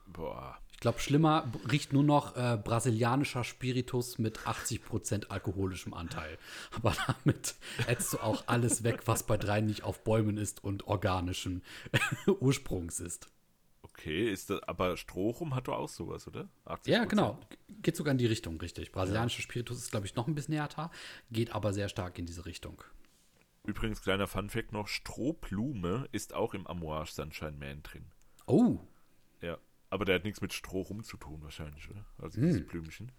Boah. 0.06 0.58
Ich 0.72 0.80
glaube, 0.80 1.00
schlimmer 1.00 1.50
riecht 1.72 1.94
nur 1.94 2.02
noch 2.02 2.36
äh, 2.36 2.58
brasilianischer 2.62 3.44
Spiritus 3.44 4.18
mit 4.18 4.40
80% 4.40 5.28
alkoholischem 5.28 5.94
Anteil. 5.94 6.36
Aber 6.70 6.94
damit 7.06 7.54
ätzt 7.86 8.12
du 8.12 8.18
auch 8.18 8.44
alles 8.46 8.84
weg, 8.84 9.00
was 9.06 9.22
bei 9.22 9.38
drei 9.38 9.62
nicht 9.62 9.84
auf 9.84 10.04
Bäumen 10.04 10.36
ist 10.36 10.62
und 10.62 10.86
organischen 10.86 11.62
Ursprungs 12.40 13.00
ist. 13.00 13.28
Okay, 13.82 14.30
ist 14.30 14.50
das, 14.50 14.62
aber 14.64 14.98
Strohrum 14.98 15.54
hat 15.54 15.68
doch 15.68 15.78
auch 15.78 15.88
sowas, 15.88 16.28
oder? 16.28 16.50
80%? 16.66 16.90
Ja, 16.90 17.04
genau. 17.06 17.40
Geht 17.80 17.96
sogar 17.96 18.12
in 18.12 18.18
die 18.18 18.26
Richtung, 18.26 18.60
richtig. 18.60 18.92
Brasilianischer 18.92 19.40
Spiritus 19.40 19.78
ist, 19.78 19.90
glaube 19.90 20.04
ich, 20.04 20.14
noch 20.14 20.26
ein 20.26 20.34
bisschen 20.34 20.54
härter, 20.54 20.90
geht 21.30 21.54
aber 21.54 21.72
sehr 21.72 21.88
stark 21.88 22.18
in 22.18 22.26
diese 22.26 22.44
Richtung. 22.44 22.82
Übrigens, 23.66 24.00
kleiner 24.02 24.26
Funfact 24.26 24.72
noch: 24.72 24.88
Strohblume 24.88 26.08
ist 26.12 26.34
auch 26.34 26.54
im 26.54 26.66
Amouage 26.66 27.12
Sunshine 27.12 27.56
Man 27.58 27.82
drin. 27.82 28.06
Oh, 28.46 28.78
Ja. 29.42 29.58
Aber 29.88 30.04
der 30.04 30.16
hat 30.16 30.24
nichts 30.24 30.40
mit 30.40 30.52
Strohrum 30.52 31.04
zu 31.04 31.16
tun, 31.16 31.38
wahrscheinlich, 31.42 31.88
oder? 31.88 32.04
Also 32.18 32.40
dieses 32.40 32.58
Hm. 32.60 32.66
Blümchen. 32.66 33.12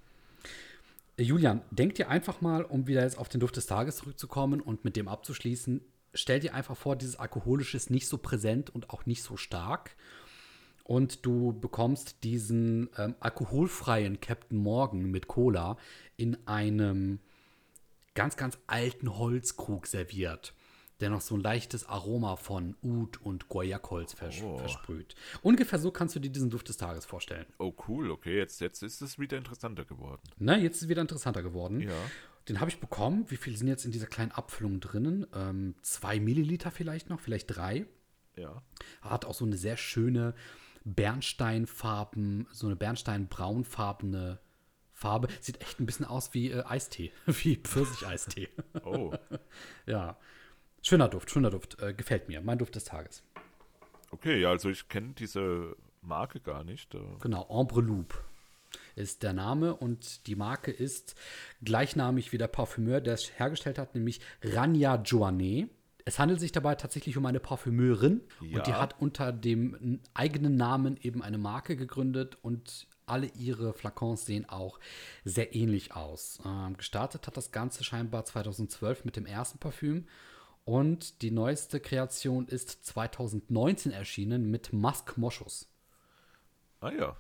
Äh, 1.18 1.24
Julian, 1.24 1.62
denk 1.72 1.96
dir 1.96 2.10
einfach 2.10 2.42
mal, 2.42 2.63
um 2.63 2.88
wieder 2.88 3.04
jetzt 3.04 3.18
auf 3.18 3.30
den 3.30 3.39
Duft 3.39 3.56
des 3.56 3.68
Tages 3.68 3.96
zurückzukommen 3.98 4.60
und 4.60 4.84
mit 4.84 4.96
dem 4.98 5.08
abzuschließen, 5.08 5.82
stell 6.13 6.39
dir 6.42 6.54
einfach 6.54 6.75
vor, 6.75 6.96
dieses 6.98 7.16
Alkoholische 7.16 7.77
ist 7.77 7.89
nicht 7.89 8.08
so 8.08 8.18
präsent 8.18 8.70
und 8.70 8.89
auch 8.89 9.06
nicht 9.06 9.24
so 9.24 9.38
stark. 9.38 9.96
Und 10.84 11.25
du 11.25 11.54
bekommst 11.60 12.24
diesen 12.24 12.89
ähm, 12.98 13.16
alkoholfreien 13.20 14.20
Captain 14.22 14.58
Morgan 14.58 15.04
mit 15.12 15.27
Cola 15.27 15.77
in 16.18 16.38
einem 16.48 17.20
ganz, 18.17 18.36
ganz 18.36 18.57
alten 18.67 19.17
Holzkrug 19.17 19.88
serviert. 19.88 20.53
der 21.00 21.12
noch 21.12 21.21
so 21.21 21.36
ein 21.36 21.41
leichtes 21.41 21.86
Aroma 21.88 22.38
von 22.38 22.75
Oud 22.81 23.21
und 23.21 23.50
Guayakholz 23.50 24.13
vers 24.13 24.41
Oh. 24.41 24.57
versprüht. 24.57 25.13
Ungefähr 25.43 25.77
so 25.77 25.91
kannst 25.91 26.15
du 26.15 26.19
dir 26.19 26.31
diesen 26.31 26.50
Duft 26.50 26.69
des 26.69 26.77
Tages 26.77 27.05
vorstellen. 27.05 27.45
Oh, 27.59 27.71
cool, 27.88 28.09
okay, 28.09 28.36
jetzt, 28.36 28.59
jetzt 28.62 28.81
ist 28.81 29.01
es 29.03 29.19
wieder 29.19 29.38
interessanter 29.38 29.86
geworden. 29.86 30.24
Na, 30.39 30.57
jetzt 30.57 30.77
ist 30.77 30.81
es 30.81 30.89
wieder 30.89 31.01
interessanter 31.03 31.43
geworden. 31.43 31.81
Ja. 31.81 31.93
Den 32.50 32.59
habe 32.59 32.71
ich 32.71 32.79
bekommen. 32.79 33.25
Wie 33.29 33.38
viel 33.38 33.55
sind 33.57 33.67
jetzt 33.67 33.86
in 33.86 33.91
dieser 33.91 34.07
kleinen 34.07 34.31
Abfüllung 34.31 34.79
drinnen? 34.79 35.27
Ähm, 35.36 35.75
zwei 35.83 36.19
Milliliter 36.19 36.71
vielleicht 36.71 37.12
noch, 37.12 37.19
vielleicht 37.19 37.55
drei. 37.55 37.86
Ja. 38.36 38.63
Hat 39.01 39.25
auch 39.25 39.36
so 39.36 39.45
eine 39.45 39.57
sehr 39.57 39.77
schöne 39.77 40.33
Bernsteinfarben, 40.83 42.47
so 42.51 42.65
eine 42.65 42.75
Bernsteinbraunfarbene 42.75 44.39
Farbe. 44.98 45.27
Sieht 45.39 45.62
echt 45.62 45.80
ein 45.80 45.86
bisschen 45.86 46.06
aus 46.06 46.34
wie 46.34 46.51
äh, 46.51 46.63
Eistee, 46.66 47.12
wie 47.27 47.56
Pfirsicheistee. 47.58 48.50
Oh, 48.84 49.13
ja. 49.86 50.18
Schöner 50.82 51.08
Duft, 51.08 51.30
schöner 51.30 51.50
Duft. 51.51 51.80
Äh, 51.82 51.94
gefällt 51.94 52.27
mir. 52.27 52.42
Mein 52.42 52.58
Duft 52.58 52.75
des 52.75 52.86
Tages. 52.86 53.24
okay, 54.12 54.39
ja, 54.42 54.50
also 54.50 54.70
ich 54.70 54.88
kenne 54.89 55.13
diese 55.18 55.75
Marke 56.01 56.39
gar 56.39 56.63
nicht. 56.63 56.96
äh, 56.96 57.00
Genau, 57.22 57.48
Ambre 57.50 57.82
Loup 57.82 58.24
ist 58.96 59.22
der 59.22 59.34
Name 59.34 59.75
und 59.75 60.25
die 60.27 60.36
Marke 60.36 60.72
ist 60.72 61.16
gleichnamig 61.63 62.32
wie 62.32 62.38
der 62.39 62.48
Parfümeur, 62.48 63.00
der 63.01 63.13
es 63.13 63.38
hergestellt 63.39 63.77
hat, 63.77 63.94
nämlich 63.94 64.20
Rania 64.42 64.96
Joannet. 65.04 65.70
Es 66.06 66.18
handelt 66.20 66.39
sich 66.39 66.51
dabei 66.51 66.74
tatsächlich 66.75 67.18
um 67.18 67.25
eine 67.27 67.39
Parfümeurin 67.39 68.22
Ja. 68.42 68.58
und 68.58 68.68
die 68.68 68.74
hat 68.74 68.96
unter 69.00 69.32
dem 69.32 70.00
eigenen 70.13 70.56
Namen 70.56 70.98
eben 71.01 71.22
eine 71.22 71.38
Marke 71.38 71.75
gegründet 71.75 72.38
und 72.42 72.88
alle 73.07 73.27
ihre 73.35 73.73
Flakons 73.73 74.25
sehen 74.25 74.47
auch 74.47 74.79
sehr 75.23 75.55
ähnlich 75.55 75.95
aus. 75.95 76.39
Ähm, 76.45 76.77
gestartet 76.77 77.27
hat 77.27 77.37
das 77.37 77.51
Ganze 77.51 77.83
scheinbar 77.83 78.25
2012 78.25 79.05
mit 79.05 79.15
dem 79.15 79.25
ersten 79.25 79.57
Parfüm 79.59 80.07
und 80.65 81.21
die 81.21 81.31
neueste 81.31 81.79
Kreation 81.79 82.47
ist 82.47 82.85
2019 82.85 83.91
erschienen 83.91 84.51
mit 84.51 84.73
Musk 84.73 85.17
Moschus. 85.17 85.69
Ah 86.81 86.91
ja, 86.91 87.17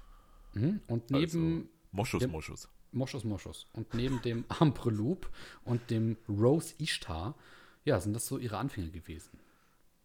Mhm. 0.53 0.81
Und 0.87 1.11
neben 1.11 1.23
also 1.23 1.69
Moschus, 1.91 2.21
Ja. 2.21 2.27
Moschus. 2.27 2.69
Moschus 2.91 3.23
Moschus 3.25 3.67
und 3.73 3.93
neben 3.93 4.21
dem 4.21 4.45
Ambre 4.59 4.89
Loup 4.89 5.29
und 5.65 5.89
dem 5.89 6.17
Rose 6.27 6.73
Ishtar, 6.79 7.35
ja, 7.85 7.99
sind 7.99 8.13
das 8.13 8.27
so 8.27 8.37
ihre 8.37 8.57
Anfänge 8.57 8.89
gewesen. 8.89 9.39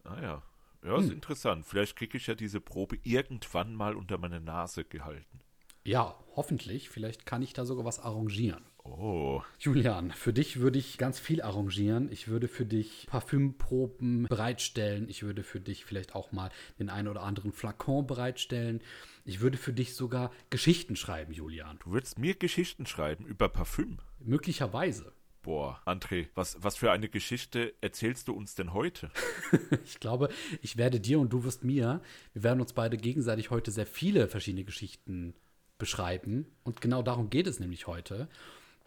Ah 0.03 0.21
ja. 0.21 0.43
Ja, 0.83 0.97
ist 0.97 1.11
interessant. 1.11 1.65
Vielleicht 1.65 1.95
kriege 1.95 2.17
ich 2.17 2.27
ja 2.27 2.35
diese 2.35 2.59
Probe 2.59 2.97
irgendwann 3.03 3.73
mal 3.73 3.95
unter 3.95 4.17
meine 4.17 4.41
Nase 4.41 4.83
gehalten. 4.83 5.39
Ja, 5.83 6.17
hoffentlich. 6.35 6.89
Vielleicht 6.89 7.25
kann 7.25 7.41
ich 7.41 7.53
da 7.53 7.65
sogar 7.65 7.85
was 7.85 7.99
arrangieren. 7.99 8.63
Oh, 8.85 9.41
Julian, 9.59 10.11
für 10.11 10.33
dich 10.33 10.59
würde 10.59 10.77
ich 10.77 10.97
ganz 10.97 11.17
viel 11.17 11.41
arrangieren. 11.41 12.11
Ich 12.11 12.27
würde 12.27 12.49
für 12.49 12.65
dich 12.65 13.07
Parfümproben 13.09 14.23
bereitstellen. 14.23 15.07
Ich 15.07 15.23
würde 15.23 15.43
für 15.43 15.61
dich 15.61 15.85
vielleicht 15.85 16.15
auch 16.15 16.33
mal 16.33 16.51
den 16.79 16.89
einen 16.89 17.07
oder 17.07 17.23
anderen 17.23 17.53
Flakon 17.53 18.05
bereitstellen. 18.07 18.81
Ich 19.23 19.39
würde 19.39 19.57
für 19.57 19.71
dich 19.71 19.95
sogar 19.95 20.31
Geschichten 20.49 20.97
schreiben, 20.97 21.31
Julian. 21.31 21.79
du 21.83 21.91
würdest 21.91 22.19
mir 22.19 22.35
Geschichten 22.35 22.85
schreiben 22.85 23.25
über 23.25 23.47
Parfüm. 23.47 23.99
Möglicherweise. 24.19 25.13
Boah, 25.43 25.81
André, 25.85 26.27
was, 26.35 26.57
was 26.61 26.77
für 26.77 26.91
eine 26.91 27.09
Geschichte 27.09 27.73
erzählst 27.81 28.29
du 28.29 28.33
uns 28.33 28.55
denn 28.55 28.73
heute? 28.73 29.11
Ich 29.85 29.99
glaube, 29.99 30.29
ich 30.61 30.77
werde 30.77 30.99
dir 30.99 31.19
und 31.19 31.31
du 31.31 31.43
wirst 31.43 31.63
mir, 31.63 32.01
wir 32.33 32.43
werden 32.43 32.61
uns 32.61 32.73
beide 32.73 32.97
gegenseitig 32.97 33.49
heute 33.49 33.71
sehr 33.71 33.85
viele 33.85 34.27
verschiedene 34.27 34.63
Geschichten 34.63 35.35
beschreiben. 35.77 36.47
Und 36.63 36.81
genau 36.81 37.01
darum 37.01 37.29
geht 37.29 37.47
es 37.47 37.59
nämlich 37.59 37.87
heute. 37.87 38.27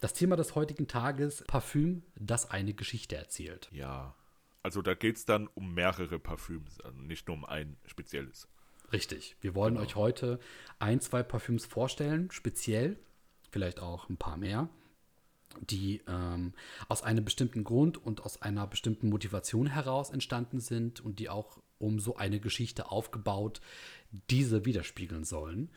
Das 0.00 0.12
Thema 0.12 0.36
des 0.36 0.54
heutigen 0.54 0.88
Tages, 0.88 1.42
Parfüm, 1.46 2.02
das 2.16 2.50
eine 2.50 2.74
Geschichte 2.74 3.16
erzählt. 3.16 3.68
Ja, 3.72 4.14
also 4.62 4.82
da 4.82 4.94
geht 4.94 5.16
es 5.16 5.24
dann 5.24 5.48
um 5.54 5.74
mehrere 5.74 6.18
Parfüms, 6.18 6.80
also 6.80 7.00
nicht 7.00 7.28
nur 7.28 7.36
um 7.36 7.44
ein 7.44 7.76
spezielles. 7.86 8.48
Richtig. 8.92 9.36
Wir 9.40 9.54
wollen 9.54 9.76
euch 9.76 9.94
heute 9.94 10.38
ein, 10.78 11.00
zwei 11.00 11.22
Parfüms 11.22 11.66
vorstellen, 11.66 12.30
speziell, 12.30 12.98
vielleicht 13.50 13.80
auch 13.80 14.08
ein 14.08 14.16
paar 14.16 14.36
mehr, 14.36 14.68
die 15.60 16.02
ähm, 16.08 16.52
aus 16.88 17.02
einem 17.02 17.24
bestimmten 17.24 17.64
Grund 17.64 17.96
und 17.96 18.22
aus 18.22 18.42
einer 18.42 18.66
bestimmten 18.66 19.08
Motivation 19.08 19.66
heraus 19.66 20.10
entstanden 20.10 20.60
sind 20.60 21.00
und 21.00 21.18
die 21.18 21.28
auch 21.28 21.58
um 21.78 22.00
so 22.00 22.16
eine 22.16 22.40
Geschichte 22.40 22.90
aufgebaut 22.90 23.60
diese 24.30 24.64
widerspiegeln 24.64 25.24
sollen. 25.24 25.70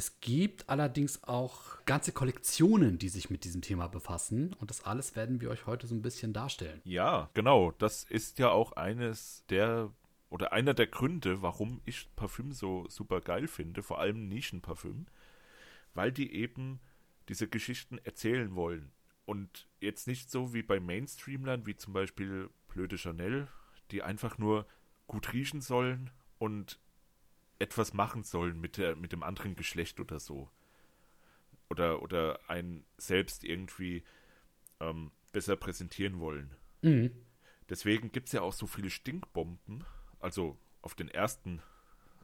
Es 0.00 0.18
gibt 0.22 0.66
allerdings 0.70 1.24
auch 1.24 1.84
ganze 1.84 2.12
Kollektionen, 2.12 2.98
die 2.98 3.10
sich 3.10 3.28
mit 3.28 3.44
diesem 3.44 3.60
Thema 3.60 3.86
befassen 3.86 4.54
und 4.54 4.70
das 4.70 4.86
alles 4.86 5.14
werden 5.14 5.42
wir 5.42 5.50
euch 5.50 5.66
heute 5.66 5.86
so 5.86 5.94
ein 5.94 6.00
bisschen 6.00 6.32
darstellen. 6.32 6.80
Ja, 6.84 7.28
genau, 7.34 7.72
das 7.72 8.04
ist 8.04 8.38
ja 8.38 8.48
auch 8.48 8.72
eines 8.72 9.44
der 9.50 9.92
oder 10.30 10.54
einer 10.54 10.72
der 10.72 10.86
Gründe, 10.86 11.42
warum 11.42 11.82
ich 11.84 12.08
Parfüm 12.16 12.52
so 12.52 12.88
super 12.88 13.20
geil 13.20 13.46
finde, 13.46 13.82
vor 13.82 13.98
allem 13.98 14.26
Nischenparfüm, 14.26 15.04
weil 15.92 16.12
die 16.12 16.32
eben 16.32 16.80
diese 17.28 17.46
Geschichten 17.46 17.98
erzählen 17.98 18.54
wollen. 18.54 18.92
Und 19.26 19.68
jetzt 19.80 20.06
nicht 20.06 20.30
so 20.30 20.54
wie 20.54 20.62
bei 20.62 20.80
Mainstreamlern, 20.80 21.66
wie 21.66 21.76
zum 21.76 21.92
Beispiel 21.92 22.48
Blöde 22.68 22.96
Chanel, 22.96 23.48
die 23.90 24.02
einfach 24.02 24.38
nur 24.38 24.64
gut 25.06 25.34
riechen 25.34 25.60
sollen 25.60 26.08
und 26.38 26.80
etwas 27.60 27.92
machen 27.92 28.24
sollen 28.24 28.60
mit, 28.60 28.76
der, 28.76 28.96
mit 28.96 29.12
dem 29.12 29.22
anderen 29.22 29.54
Geschlecht 29.54 30.00
oder 30.00 30.18
so. 30.18 30.48
Oder, 31.68 32.02
oder 32.02 32.40
einen 32.48 32.84
selbst 32.96 33.44
irgendwie 33.44 34.02
ähm, 34.80 35.12
besser 35.30 35.54
präsentieren 35.54 36.18
wollen. 36.18 36.50
Mhm. 36.82 37.12
Deswegen 37.68 38.10
gibt 38.10 38.26
es 38.26 38.32
ja 38.32 38.40
auch 38.40 38.52
so 38.52 38.66
viele 38.66 38.90
Stinkbomben, 38.90 39.84
also 40.18 40.58
auf 40.82 40.94
den 40.96 41.08
ersten, 41.08 41.62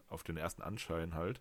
auf 0.09 0.25
den 0.25 0.37
ersten 0.37 0.63
Anschein 0.63 1.15
halt, 1.15 1.41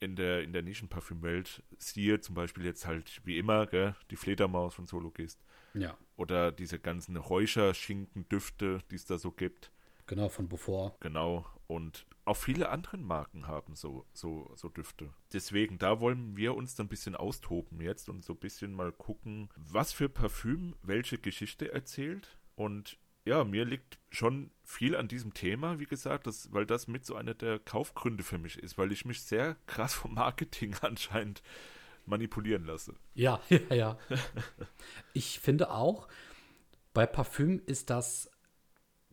in 0.00 0.16
der, 0.16 0.42
in 0.42 0.52
der 0.52 0.62
Nischenparfümwelt. 0.62 1.62
Siehe 1.78 2.20
zum 2.20 2.34
Beispiel 2.34 2.64
jetzt 2.64 2.86
halt 2.86 3.20
wie 3.24 3.38
immer, 3.38 3.66
gell, 3.66 3.94
die 4.10 4.16
Fledermaus 4.16 4.74
von 4.74 4.86
Sologist. 4.86 5.42
Ja, 5.72 5.96
Oder 6.16 6.52
diese 6.52 6.78
ganzen 6.78 7.16
Räucherschinken-Düfte, 7.16 8.80
die 8.90 8.96
es 8.96 9.06
da 9.06 9.16
so 9.18 9.30
gibt. 9.30 9.70
genau, 10.06 10.28
von 10.28 10.48
Beaufort. 10.48 10.96
Genau. 11.00 11.46
Und 11.70 12.04
auch 12.24 12.36
viele 12.36 12.70
andere 12.70 12.98
Marken 12.98 13.46
haben 13.46 13.76
so, 13.76 14.04
so, 14.12 14.50
so 14.56 14.68
Düfte. 14.68 15.14
Deswegen, 15.32 15.78
da 15.78 16.00
wollen 16.00 16.36
wir 16.36 16.56
uns 16.56 16.74
dann 16.74 16.86
ein 16.86 16.88
bisschen 16.88 17.14
austoben 17.14 17.80
jetzt 17.80 18.08
und 18.08 18.24
so 18.24 18.32
ein 18.32 18.40
bisschen 18.40 18.72
mal 18.72 18.90
gucken, 18.90 19.50
was 19.54 19.92
für 19.92 20.08
Parfüm 20.08 20.74
welche 20.82 21.16
Geschichte 21.16 21.72
erzählt. 21.72 22.36
Und 22.56 22.98
ja, 23.24 23.44
mir 23.44 23.64
liegt 23.64 24.00
schon 24.10 24.50
viel 24.64 24.96
an 24.96 25.06
diesem 25.06 25.32
Thema, 25.32 25.78
wie 25.78 25.86
gesagt, 25.86 26.26
das, 26.26 26.52
weil 26.52 26.66
das 26.66 26.88
mit 26.88 27.06
so 27.06 27.14
einer 27.14 27.34
der 27.34 27.60
Kaufgründe 27.60 28.24
für 28.24 28.38
mich 28.38 28.58
ist, 28.58 28.76
weil 28.76 28.90
ich 28.90 29.04
mich 29.04 29.22
sehr 29.22 29.54
krass 29.66 29.94
vom 29.94 30.14
Marketing 30.14 30.74
anscheinend 30.80 31.40
manipulieren 32.04 32.64
lasse. 32.64 32.96
Ja, 33.14 33.40
ja, 33.48 33.76
ja. 33.76 33.98
ich 35.12 35.38
finde 35.38 35.70
auch, 35.70 36.08
bei 36.92 37.06
Parfüm 37.06 37.62
ist 37.64 37.90
das 37.90 38.28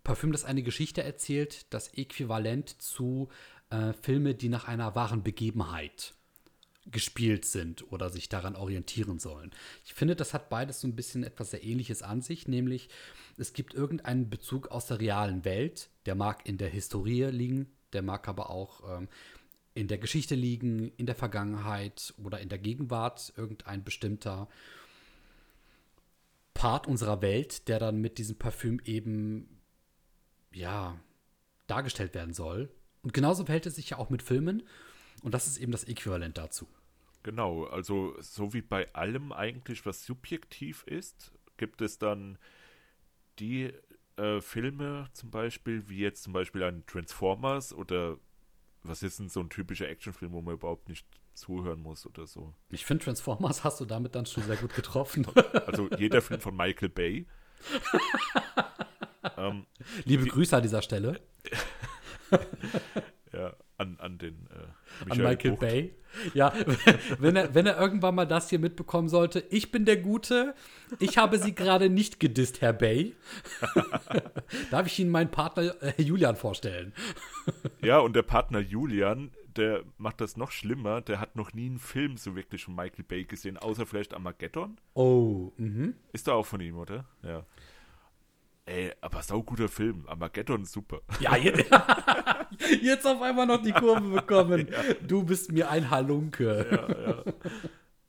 Parfüm, 0.07 0.31
das 0.31 0.45
eine 0.45 0.63
Geschichte 0.63 1.03
erzählt, 1.03 1.65
das 1.69 1.89
Äquivalent 1.93 2.81
zu 2.81 3.27
äh, 3.69 3.91
Filme, 3.91 4.35
die 4.35 4.47
nach 4.47 4.65
einer 4.65 4.95
wahren 4.95 5.21
Begebenheit 5.21 6.13
gespielt 6.89 7.43
sind 7.43 7.91
oder 7.91 8.09
sich 8.09 8.29
daran 8.29 8.55
orientieren 8.55 9.19
sollen. 9.19 9.51
Ich 9.83 9.93
finde, 9.93 10.15
das 10.15 10.33
hat 10.33 10.47
beides 10.47 10.79
so 10.79 10.87
ein 10.87 10.95
bisschen 10.95 11.25
etwas 11.25 11.51
sehr 11.51 11.61
Ähnliches 11.61 12.03
an 12.03 12.21
sich, 12.21 12.47
nämlich 12.47 12.87
es 13.37 13.51
gibt 13.51 13.73
irgendeinen 13.73 14.29
Bezug 14.29 14.69
aus 14.69 14.85
der 14.85 15.01
realen 15.01 15.43
Welt, 15.43 15.89
der 16.05 16.15
mag 16.15 16.47
in 16.47 16.57
der 16.57 16.69
Historie 16.69 17.25
liegen, 17.25 17.67
der 17.91 18.01
mag 18.01 18.29
aber 18.29 18.49
auch 18.49 18.97
ähm, 18.97 19.09
in 19.73 19.89
der 19.89 19.97
Geschichte 19.97 20.35
liegen, 20.35 20.89
in 20.95 21.05
der 21.05 21.15
Vergangenheit 21.15 22.13
oder 22.23 22.39
in 22.39 22.47
der 22.47 22.59
Gegenwart 22.59 23.33
irgendein 23.35 23.83
bestimmter 23.83 24.47
Part 26.53 26.87
unserer 26.87 27.21
Welt, 27.21 27.67
der 27.67 27.79
dann 27.79 27.99
mit 27.99 28.19
diesem 28.19 28.37
Parfüm 28.37 28.79
eben 28.85 29.56
ja 30.57 30.99
dargestellt 31.67 32.13
werden 32.13 32.33
soll. 32.33 32.69
Und 33.01 33.13
genauso 33.13 33.45
verhält 33.45 33.65
es 33.65 33.75
sich 33.75 33.89
ja 33.91 33.97
auch 33.97 34.09
mit 34.09 34.21
Filmen. 34.21 34.63
Und 35.23 35.33
das 35.33 35.47
ist 35.47 35.57
eben 35.57 35.71
das 35.71 35.83
Äquivalent 35.83 36.37
dazu. 36.37 36.67
Genau, 37.23 37.65
also 37.65 38.15
so 38.19 38.53
wie 38.53 38.61
bei 38.61 38.93
allem 38.93 39.31
eigentlich, 39.31 39.85
was 39.85 40.05
subjektiv 40.05 40.83
ist, 40.83 41.31
gibt 41.57 41.81
es 41.81 41.97
dann 41.97 42.37
die 43.39 43.73
äh, 44.17 44.41
Filme 44.41 45.09
zum 45.13 45.31
Beispiel, 45.31 45.89
wie 45.89 45.99
jetzt 45.99 46.23
zum 46.23 46.33
Beispiel 46.33 46.63
ein 46.63 46.85
Transformers 46.85 47.73
oder 47.73 48.17
was 48.83 49.03
ist 49.03 49.19
denn 49.19 49.29
so 49.29 49.41
ein 49.41 49.49
typischer 49.49 49.89
Actionfilm, 49.89 50.31
wo 50.31 50.41
man 50.41 50.53
überhaupt 50.53 50.87
nicht 50.87 51.05
zuhören 51.33 51.81
muss 51.81 52.05
oder 52.05 52.25
so. 52.25 52.53
Ich 52.69 52.85
finde, 52.85 53.03
Transformers 53.03 53.63
hast 53.63 53.79
du 53.79 53.85
damit 53.85 54.15
dann 54.15 54.25
schon 54.25 54.43
sehr 54.43 54.55
gut 54.55 54.73
getroffen. 54.73 55.27
Also 55.65 55.89
jeder 55.97 56.21
Film 56.21 56.39
von 56.39 56.55
Michael 56.55 56.89
Bay. 56.89 57.27
ähm, 59.37 59.65
Liebe 60.05 60.25
Grüße 60.25 60.55
an 60.55 60.63
dieser 60.63 60.81
Stelle. 60.81 61.19
ja, 63.33 63.53
an, 63.77 63.97
an 63.99 64.17
den 64.17 64.47
äh, 64.51 65.11
an 65.11 65.17
Michael 65.17 65.51
Bucht. 65.51 65.61
Bay. 65.61 65.95
Ja, 66.33 66.53
wenn 67.19 67.35
er, 67.35 67.53
wenn 67.53 67.65
er 67.67 67.79
irgendwann 67.79 68.15
mal 68.15 68.25
das 68.25 68.49
hier 68.49 68.59
mitbekommen 68.59 69.07
sollte, 69.07 69.43
ich 69.49 69.71
bin 69.71 69.85
der 69.85 69.97
Gute, 69.97 70.55
ich 70.99 71.17
habe 71.17 71.37
Sie 71.37 71.53
gerade 71.53 71.89
nicht 71.89 72.19
gedisst, 72.19 72.61
Herr 72.61 72.73
Bay. 72.73 73.15
Darf 74.71 74.87
ich 74.87 74.99
Ihnen 74.99 75.11
meinen 75.11 75.29
Partner 75.29 75.75
äh, 75.81 76.01
Julian 76.01 76.35
vorstellen? 76.35 76.93
Ja, 77.81 77.99
und 77.99 78.15
der 78.15 78.23
Partner 78.23 78.59
Julian, 78.59 79.31
der 79.57 79.83
macht 79.97 80.21
das 80.21 80.37
noch 80.37 80.51
schlimmer. 80.51 81.01
Der 81.01 81.19
hat 81.19 81.35
noch 81.35 81.53
nie 81.53 81.67
einen 81.67 81.79
Film 81.79 82.17
so 82.17 82.35
wirklich 82.35 82.63
von 82.63 82.75
Michael 82.75 83.03
Bay 83.03 83.25
gesehen, 83.25 83.57
außer 83.57 83.85
vielleicht 83.85 84.13
Armageddon. 84.13 84.77
Oh, 84.93 85.51
mhm. 85.57 85.95
Ist 86.13 86.27
da 86.27 86.33
auch 86.33 86.45
von 86.45 86.61
ihm, 86.61 86.77
oder? 86.77 87.05
Ja. 87.23 87.45
Ey, 88.65 88.93
aber 88.99 89.21
sauguter 89.21 89.69
Film. 89.69 90.03
Armageddon 90.07 90.65
super. 90.65 91.01
Ja, 91.19 91.37
jetzt, 91.37 91.65
jetzt 92.81 93.07
auf 93.07 93.21
einmal 93.21 93.45
noch 93.45 93.61
die 93.61 93.71
Kurve 93.71 94.09
bekommen. 94.09 94.67
Ja. 94.69 94.93
Du 95.05 95.23
bist 95.23 95.51
mir 95.51 95.69
ein 95.69 95.89
Halunke. 95.89 96.67
Ja, 96.69 97.01
ja. 97.01 97.23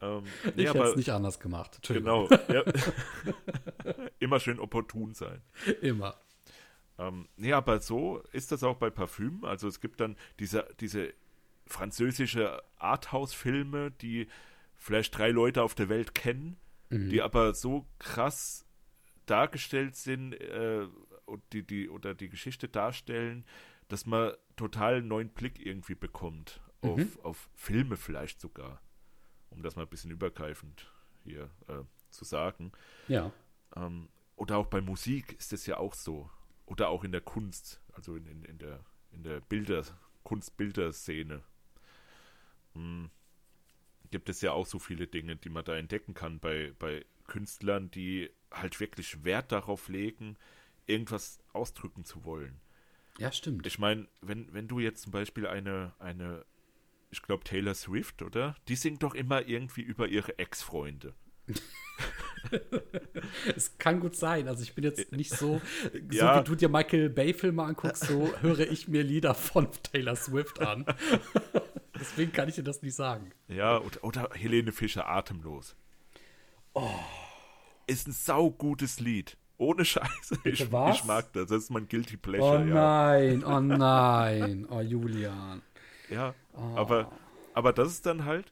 Ähm, 0.01 0.25
nee, 0.55 0.63
ich 0.63 0.69
hätte 0.69 0.83
es 0.83 0.97
nicht 0.97 1.11
anders 1.11 1.41
gemacht. 1.41 1.81
Genau. 1.87 2.29
Ja. 2.49 2.63
Immer 4.19 4.41
schön 4.41 4.59
opportun 4.61 5.15
sein. 5.15 5.43
Immer. 5.81 6.17
Ähm, 6.99 7.29
nee, 7.37 7.53
aber 7.53 7.81
so 7.81 8.23
ist 8.33 8.53
das 8.53 8.63
auch 8.63 8.77
bei 8.77 8.91
Parfüm. 8.91 9.45
Also 9.45 9.69
es 9.69 9.81
gibt 9.81 10.01
dann 10.01 10.17
diese, 10.39 10.67
diese 10.81 11.13
französische 11.69 12.63
Arthouse-Filme, 12.77 13.91
die 13.91 14.29
vielleicht 14.77 15.17
drei 15.17 15.31
Leute 15.31 15.63
auf 15.63 15.75
der 15.75 15.89
Welt 15.89 16.15
kennen, 16.15 16.57
mhm. 16.91 17.11
die 17.11 17.23
aber 17.23 17.55
so 17.55 17.87
krass 17.99 18.67
dargestellt 19.27 19.97
sind 19.97 20.35
äh, 20.35 20.87
und 21.27 21.43
die, 21.53 21.67
die, 21.67 21.89
oder 21.89 22.15
die 22.15 22.29
Geschichte 22.29 22.69
darstellen, 22.69 23.45
dass 23.89 24.07
man 24.07 24.33
total 24.57 24.97
einen 24.97 25.09
neuen 25.09 25.29
Blick 25.29 25.65
irgendwie 25.65 25.95
bekommt. 25.95 26.61
Auf, 26.81 26.99
mhm. 26.99 27.21
auf 27.23 27.51
Filme 27.55 27.97
vielleicht 27.97 28.41
sogar. 28.41 28.81
Um 29.51 29.63
das 29.63 29.77
mal 29.77 29.83
ein 29.83 29.89
bisschen 29.89 30.11
übergreifend 30.11 30.93
hier 31.25 31.51
äh, 31.67 31.83
zu 32.11 32.25
sagen. 32.25 32.73
Ja. 33.09 33.33
Ähm, 33.75 34.09
oder 34.37 34.59
auch 34.59 34.67
bei 34.67 34.81
Musik 34.81 35.35
ist 35.39 35.53
es 35.53 35.67
ja 35.67 35.79
auch 35.79 35.95
so. 35.95 36.31
Oder 36.67 36.89
auch 36.89 37.03
in 37.03 37.13
der 37.13 37.21
Kunst, 37.21 37.81
also 37.93 38.15
in, 38.15 38.27
in, 38.27 38.45
in 38.45 38.59
der, 38.59 38.85
in 39.11 39.23
der 39.25 39.41
Bilder, 39.41 39.85
Kunstbilderszene. 40.23 41.43
Hm, 42.79 43.11
gibt 44.11 44.29
es 44.29 44.41
ja 44.41 44.53
auch 44.53 44.67
so 44.67 44.79
viele 44.79 45.07
Dinge, 45.07 45.37
die 45.37 45.51
man 45.51 45.65
da 45.65 45.77
entdecken 45.77 46.15
kann 46.15 46.39
bei, 46.39 46.73
bei 46.79 47.05
Künstlern, 47.27 47.91
die 47.91 48.31
halt 48.51 48.81
wirklich 48.81 49.25
Wert 49.25 49.53
darauf 49.53 49.89
legen, 49.89 50.37
irgendwas 50.87 51.41
ausdrücken 51.53 52.05
zu 52.05 52.25
wollen. 52.25 52.61
Ja, 53.19 53.33
stimmt. 53.33 53.67
Ich 53.67 53.79
meine, 53.79 54.07
wenn, 54.23 54.53
wenn 54.55 54.69
du 54.69 54.79
jetzt 54.79 55.03
zum 55.03 55.13
Beispiel 55.13 55.47
eine, 55.47 55.93
eine 55.99 56.47
ich 57.11 57.21
glaube 57.21 57.45
Taylor 57.45 57.75
Swift, 57.75 58.23
oder? 58.23 58.55
Die 58.69 58.77
singt 58.77 59.03
doch 59.03 59.15
immer 59.15 59.47
irgendwie 59.47 59.83
über 59.83 60.09
ihre 60.09 60.39
Ex-Freunde. 60.39 61.15
es 63.57 63.77
kann 63.79 64.01
gut 64.01 64.15
sein. 64.15 64.49
Also 64.49 64.63
ich 64.63 64.75
bin 64.75 64.85
jetzt 64.85 65.13
nicht 65.13 65.33
so, 65.33 65.61
ja. 66.13 66.35
so 66.35 66.41
wie 66.41 66.45
du 66.45 66.55
dir 66.55 66.69
Michael 66.69 67.11
Bay-Filme 67.11 67.63
anguckst, 67.63 68.05
so 68.05 68.33
höre 68.41 68.71
ich 68.71 68.89
mir 68.89 69.03
Lieder 69.03 69.35
von 69.35 69.69
Taylor 69.83 70.17
Swift 70.17 70.61
an. 70.61 70.87
Deswegen 72.01 72.33
kann 72.33 72.49
ich 72.49 72.55
dir 72.55 72.63
das 72.63 72.83
nicht 72.83 72.95
sagen. 72.95 73.31
Ja, 73.49 73.79
oder, 73.79 74.05
oder 74.05 74.31
Helene 74.35 74.73
Fischer, 74.73 75.09
Atemlos. 75.09 75.77
Oh. 76.75 76.89
Ist 77.87 78.07
ein 78.07 78.13
saugutes 78.13 79.01
Lied. 79.01 79.37
Ohne 79.57 79.85
Scheiße. 79.85 80.39
Ich, 80.45 80.61
ich, 80.61 80.71
mag 80.71 81.33
das. 81.33 81.49
Das 81.49 81.65
ist 81.65 81.71
mein 81.71 81.89
Guilty 81.89 82.17
Pleasure. 82.17 82.61
Oh 82.61 82.65
nein, 82.65 83.41
ja. 83.41 83.57
oh 83.57 83.61
nein. 83.61 84.67
Oh, 84.71 84.81
Julian. 84.81 85.63
Ja, 86.09 86.35
oh. 86.53 86.77
aber, 86.77 87.11
aber 87.55 87.73
das 87.73 87.89
ist 87.89 88.07
dann 88.07 88.25
halt 88.25 88.51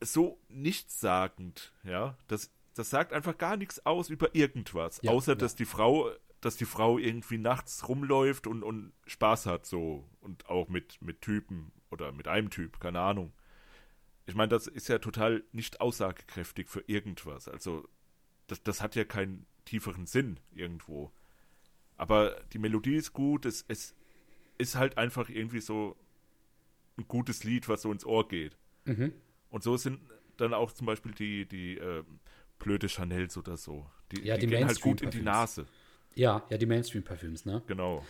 so 0.00 0.38
nichtssagend, 0.48 1.72
ja. 1.82 2.16
Das, 2.28 2.50
das 2.74 2.90
sagt 2.90 3.12
einfach 3.12 3.36
gar 3.36 3.56
nichts 3.56 3.84
aus 3.84 4.10
über 4.10 4.34
irgendwas. 4.34 5.00
Ja, 5.02 5.10
außer, 5.10 5.32
ja. 5.32 5.36
dass 5.36 5.54
die 5.54 5.64
Frau, 5.64 6.10
dass 6.40 6.56
die 6.56 6.64
Frau 6.64 6.98
irgendwie 6.98 7.38
nachts 7.38 7.88
rumläuft 7.88 8.46
und, 8.46 8.62
und 8.62 8.92
Spaß 9.06 9.46
hat 9.46 9.66
so. 9.66 10.04
Und 10.20 10.48
auch 10.48 10.68
mit, 10.68 11.02
mit 11.02 11.20
Typen 11.20 11.72
oder 11.92 12.12
mit 12.12 12.28
einem 12.28 12.50
Typ, 12.50 12.80
keine 12.80 13.00
Ahnung. 13.00 13.32
Ich 14.26 14.34
meine, 14.34 14.48
das 14.48 14.66
ist 14.66 14.88
ja 14.88 14.98
total 14.98 15.44
nicht 15.52 15.80
aussagekräftig 15.80 16.68
für 16.68 16.82
irgendwas. 16.86 17.48
Also, 17.48 17.88
das, 18.46 18.62
das 18.62 18.80
hat 18.80 18.94
ja 18.94 19.04
keinen 19.04 19.46
tieferen 19.64 20.06
Sinn 20.06 20.38
irgendwo. 20.54 21.12
Aber 21.96 22.36
die 22.52 22.58
Melodie 22.58 22.96
ist 22.96 23.12
gut, 23.12 23.46
es, 23.46 23.64
es 23.68 23.94
ist 24.58 24.76
halt 24.76 24.98
einfach 24.98 25.28
irgendwie 25.28 25.60
so 25.60 25.96
ein 26.96 27.06
gutes 27.08 27.44
Lied, 27.44 27.68
was 27.68 27.82
so 27.82 27.92
ins 27.92 28.04
Ohr 28.04 28.26
geht. 28.28 28.56
Mhm. 28.84 29.12
Und 29.50 29.62
so 29.62 29.76
sind 29.76 30.00
dann 30.36 30.54
auch 30.54 30.72
zum 30.72 30.86
Beispiel 30.86 31.12
die, 31.12 31.46
die 31.46 31.78
äh, 31.78 32.04
blöde 32.58 32.88
Chanels 32.88 33.36
oder 33.36 33.56
so. 33.56 33.86
Die, 34.12 34.22
ja, 34.22 34.36
die, 34.36 34.46
die 34.46 34.54
gehen 34.54 34.66
halt 34.66 34.80
gut 34.80 35.02
in 35.02 35.10
die 35.10 35.22
Nase. 35.22 35.66
Ja, 36.14 36.44
ja, 36.50 36.58
die 36.58 36.66
Mainstream-Parfüms, 36.66 37.46
ne? 37.46 37.62
Genau. 37.66 38.04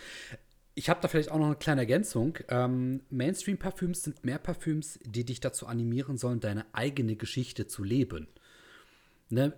Ich 0.75 0.89
habe 0.89 1.01
da 1.01 1.09
vielleicht 1.09 1.31
auch 1.31 1.39
noch 1.39 1.47
eine 1.47 1.57
kleine 1.57 1.83
Ergänzung. 1.83 2.39
Ähm, 2.49 3.03
Mainstream-Parfüms 3.11 4.03
sind 4.03 4.25
mehr 4.25 4.39
Parfüms, 4.39 4.99
die 5.05 5.25
dich 5.25 5.41
dazu 5.41 5.67
animieren 5.67 6.17
sollen, 6.17 6.41
deine 6.41 6.65
eigene 6.73 7.17
Geschichte 7.17 7.67
zu 7.67 7.85
leben. 7.85 8.29
Ne? 9.29 9.53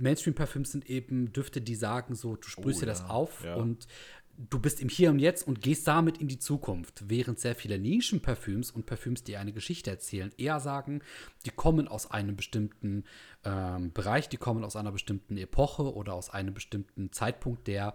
Mainstream-Parfüms 0.00 0.72
sind 0.72 0.88
eben 0.88 1.32
Düfte, 1.32 1.60
die 1.60 1.74
sagen 1.74 2.14
so, 2.14 2.36
du 2.36 2.48
sprühst 2.48 2.78
oh, 2.78 2.80
dir 2.80 2.86
das 2.86 3.08
auf 3.08 3.44
ja. 3.44 3.56
und 3.56 3.88
du 4.36 4.58
bist 4.58 4.80
im 4.80 4.88
Hier 4.88 5.10
und 5.10 5.18
Jetzt 5.18 5.46
und 5.46 5.60
gehst 5.60 5.86
damit 5.86 6.18
in 6.18 6.28
die 6.28 6.38
Zukunft. 6.38 7.04
Während 7.08 7.38
sehr 7.38 7.54
viele 7.54 7.78
Nischenparfüms 7.78 8.70
und 8.70 8.86
Parfüms, 8.86 9.22
die 9.24 9.36
eine 9.36 9.52
Geschichte 9.52 9.90
erzählen, 9.90 10.32
eher 10.38 10.60
sagen, 10.60 11.02
die 11.44 11.50
kommen 11.50 11.88
aus 11.88 12.10
einem 12.10 12.36
bestimmten 12.36 13.04
ähm, 13.44 13.92
Bereich, 13.92 14.28
die 14.28 14.36
kommen 14.36 14.64
aus 14.64 14.76
einer 14.76 14.92
bestimmten 14.92 15.36
Epoche 15.36 15.94
oder 15.94 16.14
aus 16.14 16.30
einem 16.30 16.54
bestimmten 16.54 17.12
Zeitpunkt, 17.12 17.66
der 17.66 17.94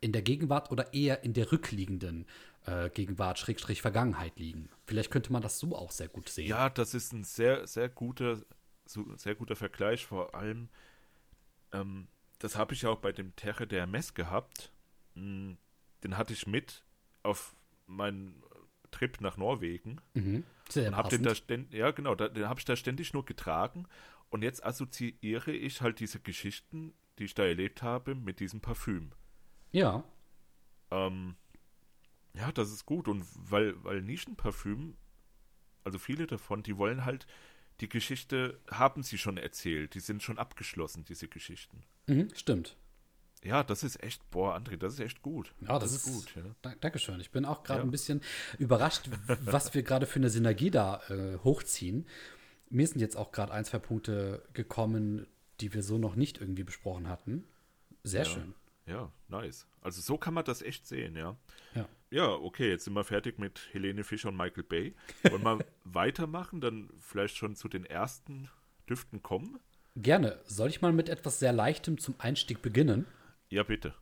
in 0.00 0.12
der 0.12 0.22
Gegenwart 0.22 0.70
oder 0.70 0.92
eher 0.94 1.24
in 1.24 1.32
der 1.32 1.50
rückliegenden 1.50 2.26
äh, 2.66 2.90
Gegenwart, 2.90 3.38
Schrägstrich 3.38 3.82
Vergangenheit 3.82 4.38
liegen. 4.38 4.68
Vielleicht 4.86 5.10
könnte 5.10 5.32
man 5.32 5.42
das 5.42 5.58
so 5.58 5.76
auch 5.76 5.90
sehr 5.90 6.08
gut 6.08 6.28
sehen. 6.28 6.48
Ja, 6.48 6.70
das 6.70 6.94
ist 6.94 7.12
ein 7.12 7.24
sehr, 7.24 7.66
sehr 7.66 7.88
guter, 7.88 8.42
sehr 9.16 9.34
guter 9.34 9.56
Vergleich, 9.56 10.06
vor 10.06 10.34
allem, 10.34 10.68
ähm, 11.72 12.08
das 12.38 12.56
habe 12.56 12.74
ich 12.74 12.86
auch 12.86 12.98
bei 12.98 13.12
dem 13.12 13.34
Terre 13.36 13.66
der 13.66 13.86
Mess 13.86 14.14
gehabt. 14.14 14.72
Hm, 15.14 15.58
den 16.04 16.16
hatte 16.16 16.32
ich 16.32 16.46
mit 16.46 16.84
auf 17.22 17.56
meinen 17.86 18.42
Trip 18.90 19.20
nach 19.20 19.36
Norwegen. 19.36 20.00
Mhm. 20.14 20.44
Sehr 20.68 20.88
und 20.88 20.96
hab 20.96 21.08
den 21.08 21.22
da 21.22 21.34
ständig, 21.34 21.78
ja 21.78 21.90
genau, 21.90 22.14
den 22.14 22.48
habe 22.48 22.60
ich 22.60 22.64
da 22.64 22.76
ständig 22.76 23.12
nur 23.12 23.24
getragen 23.24 23.86
und 24.30 24.42
jetzt 24.42 24.64
assoziiere 24.64 25.52
ich 25.52 25.80
halt 25.80 26.00
diese 26.00 26.20
Geschichten, 26.20 26.92
die 27.18 27.24
ich 27.24 27.34
da 27.34 27.44
erlebt 27.44 27.82
habe, 27.82 28.14
mit 28.14 28.40
diesem 28.40 28.60
Parfüm. 28.60 29.12
Ja. 29.72 30.04
Ähm, 30.90 31.36
ja, 32.34 32.52
das 32.52 32.70
ist 32.70 32.86
gut 32.86 33.08
und 33.08 33.24
weil, 33.34 33.82
weil 33.84 34.02
Nischenparfüm, 34.02 34.96
also 35.84 35.98
viele 35.98 36.26
davon, 36.26 36.62
die 36.62 36.76
wollen 36.76 37.04
halt 37.04 37.26
die 37.80 37.88
Geschichte 37.88 38.58
haben 38.70 39.02
sie 39.02 39.18
schon 39.18 39.36
erzählt, 39.36 39.94
die 39.94 40.00
sind 40.00 40.22
schon 40.22 40.38
abgeschlossen, 40.38 41.04
diese 41.04 41.28
Geschichten. 41.28 41.82
Mhm, 42.06 42.28
stimmt. 42.34 42.76
Ja, 43.44 43.62
das 43.62 43.84
ist 43.84 44.02
echt, 44.02 44.28
boah, 44.30 44.56
André, 44.56 44.76
das 44.76 44.94
ist 44.94 45.00
echt 45.00 45.22
gut. 45.22 45.54
Ja, 45.60 45.78
das, 45.78 45.92
das 45.92 46.06
ist, 46.06 46.12
gut. 46.12 46.34
Ja. 46.34 46.42
Da, 46.60 46.74
Dankeschön. 46.80 47.20
Ich 47.20 47.30
bin 47.30 47.44
auch 47.44 47.62
gerade 47.62 47.80
ja. 47.80 47.84
ein 47.84 47.92
bisschen 47.92 48.20
überrascht, 48.58 49.08
was 49.26 49.74
wir 49.74 49.84
gerade 49.84 50.06
für 50.06 50.18
eine 50.18 50.28
Synergie 50.28 50.70
da 50.70 51.00
äh, 51.08 51.38
hochziehen. 51.44 52.06
Mir 52.68 52.86
sind 52.88 53.00
jetzt 53.00 53.16
auch 53.16 53.30
gerade 53.30 53.52
ein, 53.52 53.64
zwei 53.64 53.78
Punkte 53.78 54.44
gekommen, 54.54 55.26
die 55.60 55.72
wir 55.72 55.84
so 55.84 55.98
noch 55.98 56.16
nicht 56.16 56.40
irgendwie 56.40 56.64
besprochen 56.64 57.08
hatten. 57.08 57.44
Sehr 58.02 58.24
ja. 58.24 58.28
schön. 58.28 58.54
Ja, 58.88 59.12
nice. 59.28 59.66
Also 59.80 60.00
so 60.00 60.16
kann 60.16 60.34
man 60.34 60.44
das 60.44 60.62
echt 60.62 60.86
sehen, 60.86 61.16
ja. 61.16 61.36
Ja. 61.74 61.88
Ja, 62.10 62.30
okay, 62.30 62.70
jetzt 62.70 62.84
sind 62.84 62.94
wir 62.94 63.04
fertig 63.04 63.38
mit 63.38 63.60
Helene 63.72 64.02
Fischer 64.02 64.30
und 64.30 64.36
Michael 64.36 64.62
Bay. 64.62 64.94
Wollen 65.30 65.42
wir 65.42 65.64
weitermachen, 65.84 66.60
dann 66.60 66.88
vielleicht 66.98 67.36
schon 67.36 67.54
zu 67.54 67.68
den 67.68 67.84
ersten 67.84 68.48
Düften 68.88 69.22
kommen? 69.22 69.58
Gerne. 69.94 70.40
Soll 70.44 70.68
ich 70.68 70.80
mal 70.80 70.92
mit 70.92 71.08
etwas 71.08 71.38
sehr 71.38 71.52
Leichtem 71.52 71.98
zum 71.98 72.14
Einstieg 72.18 72.62
beginnen? 72.62 73.06
Ja, 73.50 73.62
bitte. 73.62 73.94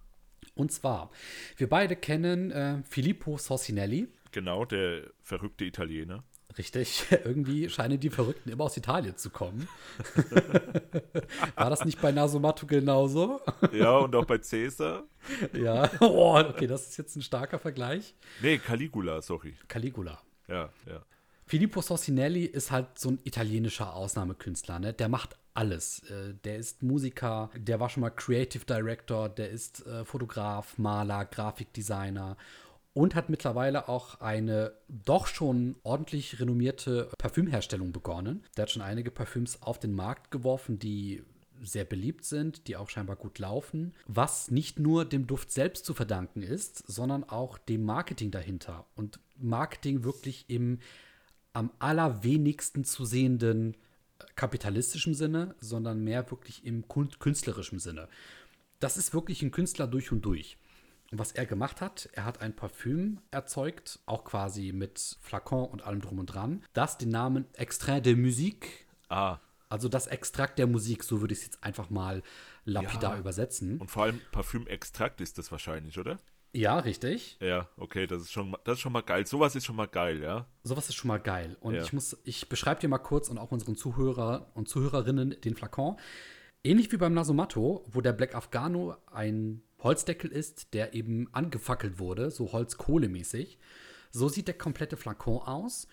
Und 0.55 0.71
zwar, 0.71 1.11
wir 1.57 1.69
beide 1.69 1.97
kennen 1.97 2.51
äh, 2.51 2.83
Filippo 2.85 3.39
Sossinelli. 3.39 4.09
Genau, 4.31 4.65
der 4.65 5.11
verrückte 5.23 5.65
Italiener. 5.65 6.23
Richtig, 6.59 7.05
irgendwie 7.25 7.69
scheinen 7.69 8.01
die 8.01 8.11
Verrückten 8.11 8.51
immer 8.51 8.65
aus 8.65 8.77
Italien 8.77 9.17
zu 9.17 9.31
kommen. 9.31 9.69
War 11.57 11.71
das 11.71 11.85
nicht 11.85 12.01
bei 12.01 12.13
Nasomatto 12.13 12.67
genauso? 12.67 13.41
ja, 13.73 13.97
und 13.99 14.15
auch 14.17 14.25
bei 14.25 14.39
Caesar. 14.39 15.05
ja, 15.53 15.91
oh, 16.01 16.39
okay, 16.39 16.67
das 16.67 16.89
ist 16.89 16.97
jetzt 16.97 17.17
ein 17.17 17.23
starker 17.23 17.59
Vergleich. 17.59 18.15
Nee, 18.41 18.59
Caligula, 18.59 19.21
sorry. 19.21 19.55
Caligula. 19.69 20.19
Ja, 20.49 20.71
ja. 20.87 21.03
Filippo 21.45 21.81
Sossinelli 21.81 22.45
ist 22.45 22.71
halt 22.71 22.99
so 22.99 23.11
ein 23.11 23.19
italienischer 23.25 23.95
Ausnahmekünstler, 23.95 24.79
ne? 24.81 24.93
Der 24.93 25.09
macht 25.09 25.37
alles. 25.55 26.01
Äh, 26.11 26.35
der 26.45 26.57
ist 26.57 26.83
Musiker, 26.83 27.51
der 27.57 27.79
war 27.81 27.89
schon 27.89 28.01
mal 28.01 28.11
Creative 28.11 28.65
Director, 28.65 29.29
der 29.29 29.51
ist 29.51 29.87
äh, 29.87 30.05
Fotograf, 30.05 30.77
Maler, 30.79 31.25
Grafikdesigner 31.25 32.37
und 32.97 33.15
hat 33.15 33.29
mittlerweile 33.29 33.91
auch 33.91 34.23
eine 34.23 34.73
doch 34.89 35.27
schon 35.27 35.77
ordentlich 35.83 36.41
renommierte 36.41 37.11
Parfümherstellung 37.19 37.93
begonnen. 37.93 38.43
Der 38.57 38.63
hat 38.63 38.71
schon 38.71 38.81
einige 38.81 39.11
Parfüms 39.11 39.61
auf 39.61 39.79
den 39.79 39.95
Markt 39.95 40.31
geworfen, 40.31 40.79
die 40.79 41.23
sehr 41.63 41.85
beliebt 41.85 42.25
sind, 42.25 42.67
die 42.69 42.77
auch 42.77 42.89
scheinbar 42.89 43.17
gut 43.17 43.39
laufen, 43.39 43.93
was 44.07 44.51
nicht 44.51 44.79
nur 44.79 45.05
dem 45.05 45.27
Duft 45.27 45.53
selbst 45.53 45.85
zu 45.85 45.93
verdanken 45.93 46.43
ist, 46.43 46.85
sondern 46.87 47.25
auch 47.25 47.59
dem 47.59 47.85
Marketing 47.85 48.31
dahinter. 48.31 48.87
Und 48.95 49.21
Marketing 49.37 50.03
wirklich 50.03 50.47
im 50.49 50.79
am 51.53 51.71
allerwenigsten 51.79 52.85
zu 52.85 53.05
sehenden 53.05 53.77
kapitalistischen 54.37 55.13
Sinne, 55.13 55.55
sondern 55.61 56.03
mehr 56.03 56.31
wirklich 56.31 56.65
im 56.65 56.87
künstlerischen 56.89 57.79
Sinne. 57.79 58.09
Das 58.81 58.97
ist 58.97 59.13
wirklich 59.13 59.43
ein 59.43 59.51
Künstler 59.51 59.87
durch 59.87 60.13
und 60.13 60.23
durch. 60.23 60.57
Was 61.19 61.33
er 61.33 61.47
gemacht 61.47 61.81
hat, 61.81 62.09
er 62.13 62.25
hat 62.25 62.41
ein 62.41 62.55
Parfüm 62.55 63.21
erzeugt, 63.31 64.01
auch 64.07 64.25
quasi 64.25 64.73
mit 64.73 65.17
Flakon 65.21 65.65
und 65.69 65.83
allem 65.83 66.01
drum 66.01 66.19
und 66.19 66.27
dran, 66.27 66.63
das 66.73 66.99
den 66.99 67.09
Namen 67.09 67.47
Extrait 67.55 68.05
de 68.05 68.15
Musique, 68.15 68.87
ah. 69.09 69.39
also 69.69 69.89
das 69.89 70.07
Extrakt 70.07 70.59
der 70.59 70.67
Musik, 70.67 71.05
so 71.05 71.21
würde 71.21 71.33
ich 71.33 71.41
es 71.41 71.47
jetzt 71.47 71.65
einfach 71.65 71.91
mal 71.91 72.23
lapidar 72.65 73.15
ja. 73.15 73.21
übersetzen. 73.21 73.79
Und 73.79 73.91
vor 73.91 74.05
allem 74.05 74.21
Parfümextrakt 74.33 75.21
ist 75.21 75.39
das 75.39 75.51
wahrscheinlich, 75.51 75.99
oder? 75.99 76.19
Ja, 76.53 76.79
richtig. 76.79 77.37
Ja, 77.41 77.69
okay, 77.77 78.07
das 78.07 78.23
ist 78.23 78.33
schon, 78.33 78.57
das 78.65 78.75
ist 78.75 78.81
schon 78.81 78.93
mal 78.93 79.03
geil. 79.03 79.27
Sowas 79.27 79.55
ist 79.55 79.67
schon 79.67 79.77
mal 79.77 79.89
geil, 79.89 80.23
ja. 80.23 80.47
Sowas 80.63 80.89
ist 80.89 80.95
schon 80.95 81.09
mal 81.09 81.21
geil. 81.21 81.57
Und 81.61 81.75
ja. 81.75 81.83
ich 81.83 81.93
muss, 81.93 82.17
ich 82.25 82.49
beschreibe 82.49 82.81
dir 82.81 82.89
mal 82.89 82.99
kurz 82.99 83.29
und 83.29 83.39
auch 83.39 83.53
unseren 83.53 83.77
Zuhörer 83.77 84.51
und 84.55 84.69
Zuhörerinnen 84.69 85.39
den 85.43 85.55
Flakon. 85.55 85.97
Ähnlich 86.65 86.91
wie 86.91 86.97
beim 86.97 87.13
Nasomatto, 87.15 87.85
wo 87.87 88.01
der 88.01 88.13
Black 88.13 88.35
Afghano 88.35 88.97
ein 89.13 89.63
Holzdeckel 89.87 90.31
ist, 90.31 90.75
der 90.75 90.95
eben 90.95 91.33
angefackelt 91.33 91.99
wurde, 91.99 92.31
so 92.31 92.53
Holzkohlemäßig. 92.53 93.59
So 94.11 94.29
sieht 94.29 94.49
der 94.49 94.59
komplette 94.59 94.97
Flakon 94.97 95.41
aus. 95.41 95.89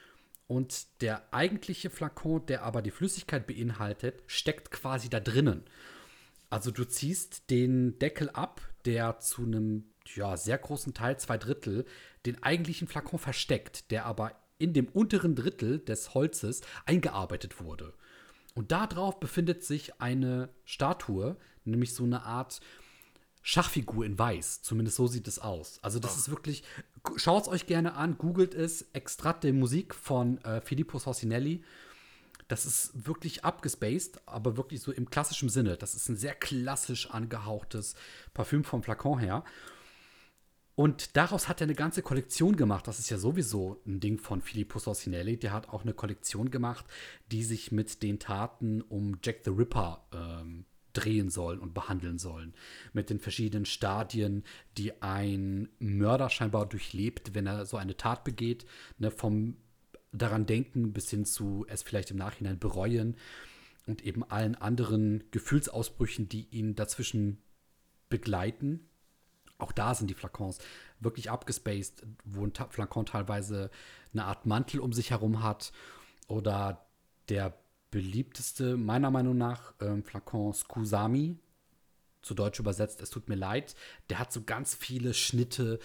Und 0.48 1.02
der 1.02 1.34
eigentliche 1.34 1.90
Flakon, 1.90 2.46
der 2.48 2.64
aber 2.64 2.82
die 2.82 2.92
Flüssigkeit 2.92 3.48
beinhaltet, 3.48 4.22
steckt 4.28 4.72
quasi 4.72 5.10
da 5.10 5.20
drinnen. 5.20 5.64
Also 6.50 6.70
du 6.70 6.84
ziehst 6.84 7.50
den 7.50 7.98
Deckel 8.00 8.30
ab, 8.30 8.62
der 8.86 9.20
zu 9.20 9.44
einem 9.44 9.86
ja, 10.16 10.38
sehr 10.38 10.58
großen 10.58 10.94
Teil, 10.94 11.18
zwei 11.18 11.38
Drittel, 11.38 11.86
den 12.26 12.44
eigentlichen 12.44 12.88
Flakon 12.88 13.20
versteckt, 13.20 13.90
der 13.90 14.06
aber 14.06 14.36
in 14.60 14.74
dem 14.74 14.88
unteren 14.88 15.36
Drittel 15.36 15.80
des 15.80 16.14
Holzes 16.14 16.62
eingearbeitet 16.86 17.62
wurde. 17.62 17.94
Und 18.54 18.72
darauf 18.72 19.20
befindet 19.20 19.64
sich 19.64 20.00
eine 20.00 20.50
Statue, 20.64 21.38
nämlich 21.66 21.94
so 21.94 22.04
eine 22.04 22.24
Art 22.24 22.62
Schachfigur 23.44 24.06
in 24.06 24.18
Weiß. 24.18 24.62
Zumindest 24.62 24.98
so 24.98 25.06
sieht 25.06 25.28
es 25.28 25.38
aus. 25.38 25.80
Also, 25.84 26.00
das 26.00 26.16
oh. 26.16 26.18
ist 26.18 26.30
wirklich. 26.30 26.64
Schaut 27.18 27.44
es 27.44 27.50
euch 27.50 27.68
gerne 27.68 27.96
an, 27.96 28.18
googelt 28.18 28.56
es. 28.56 28.88
Extrat 28.94 29.44
de 29.44 29.52
Musik 29.52 29.94
von 29.94 30.40
äh, 30.40 30.62
Filippo 30.62 30.98
Sorcinelli. 30.98 31.62
Das 32.48 32.66
ist 32.66 33.06
wirklich 33.06 33.44
abgespaced, 33.44 34.22
aber 34.26 34.58
wirklich 34.58 34.82
so 34.82 34.92
im 34.92 35.10
klassischen 35.10 35.50
Sinne. 35.50 35.78
Das 35.78 35.96
ist 35.96 36.10
ein 36.10 36.18
sehr 36.18 36.34
klassisch 36.34 37.10
angehauchtes 37.10 37.96
Parfüm 38.34 38.64
vom 38.64 38.84
Flakon 38.84 39.20
her. 39.20 39.44
Und 40.76 41.16
daraus 41.16 41.48
hat 41.48 41.62
er 41.62 41.66
eine 41.66 41.76
ganze 41.76 42.02
Kollektion 42.02 42.56
gemacht. 42.56 42.88
Das 42.88 42.98
ist 42.98 43.10
ja 43.10 43.18
sowieso 43.18 43.82
ein 43.86 44.00
Ding 44.00 44.18
von 44.18 44.42
Filippo 44.42 44.80
Sorcinelli. 44.80 45.38
Der 45.38 45.54
hat 45.54 45.70
auch 45.70 45.84
eine 45.84 45.94
Kollektion 45.94 46.50
gemacht, 46.50 46.86
die 47.32 47.44
sich 47.44 47.72
mit 47.72 48.02
den 48.02 48.20
Taten 48.20 48.82
um 48.82 49.20
Jack 49.22 49.42
the 49.44 49.52
Ripper 49.52 50.06
ähm, 50.14 50.66
drehen 50.94 51.30
sollen 51.30 51.60
und 51.60 51.74
behandeln 51.74 52.20
sollen. 52.20 52.54
Mit 52.94 53.10
den 53.10 53.20
verschiedenen 53.20 53.66
Stadien, 53.66 54.44
die 54.78 55.02
ein 55.02 55.70
Mörder 55.80 56.30
scheinbar 56.30 56.68
durchlebt, 56.68 57.34
wenn 57.34 57.48
er 57.48 57.66
so 57.66 57.78
eine 57.78 57.98
Tat 57.98 58.24
begeht. 58.24 58.66
Ne, 58.98 59.12
vom 59.12 59.58
daran 60.12 60.46
denken 60.46 60.94
bis 60.94 61.10
hin 61.10 61.26
zu 61.26 61.66
es 61.68 61.82
vielleicht 61.82 62.12
im 62.12 62.18
Nachhinein 62.18 62.60
bereuen 62.60 63.18
und 63.88 64.06
eben 64.06 64.24
allen 64.24 64.56
anderen 64.56 65.24
Gefühlsausbrüchen, 65.32 66.30
die 66.30 66.48
ihn 66.52 66.76
dazwischen 66.76 67.40
begleiten 68.10 68.88
auch 69.64 69.72
da 69.72 69.96
sind 69.96 70.10
die 70.10 70.14
Flakons 70.14 70.60
wirklich 71.00 71.32
abgespaced, 71.32 72.06
wo 72.26 72.46
ein 72.46 72.54
Flakon 72.70 73.06
teilweise 73.06 73.70
eine 74.12 74.26
Art 74.26 74.46
Mantel 74.46 74.80
um 74.82 74.92
sich 74.92 75.12
herum 75.12 75.42
hat. 75.42 75.72
Oder 76.28 76.86
der 77.30 77.58
beliebteste, 77.94 78.76
meiner 78.76 79.12
Meinung 79.12 79.38
nach, 79.38 79.76
ähm, 79.80 80.04
Flakon 80.04 80.52
Scusami, 80.52 81.38
zu 82.24 82.34
Deutsch 82.34 82.60
übersetzt, 82.60 83.02
es 83.02 83.12
tut 83.12 83.30
mir 83.30 83.36
leid. 83.36 83.76
Der 84.10 84.18
hat 84.18 84.34
so 84.34 84.42
ganz 84.44 84.74
viele 84.74 85.14
Schnitte 85.14 85.80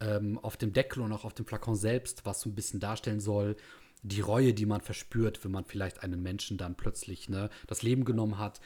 ähm, 0.00 0.38
auf 0.40 0.58
dem 0.58 0.74
Deckel 0.74 1.02
und 1.02 1.12
auch 1.12 1.24
auf 1.24 1.32
dem 1.32 1.46
Flakon 1.46 1.74
selbst, 1.74 2.26
was 2.26 2.42
so 2.42 2.50
ein 2.50 2.54
bisschen 2.54 2.80
darstellen 2.80 3.20
soll, 3.20 3.56
die 4.02 4.20
Reue, 4.20 4.52
die 4.52 4.66
man 4.66 4.82
verspürt, 4.82 5.42
wenn 5.42 5.52
man 5.52 5.64
vielleicht 5.64 6.02
einen 6.02 6.22
Menschen 6.22 6.58
dann 6.58 6.74
plötzlich 6.74 7.30
ne, 7.30 7.48
das 7.66 7.80
Leben 7.80 8.04
genommen 8.04 8.36
hat, 8.36 8.60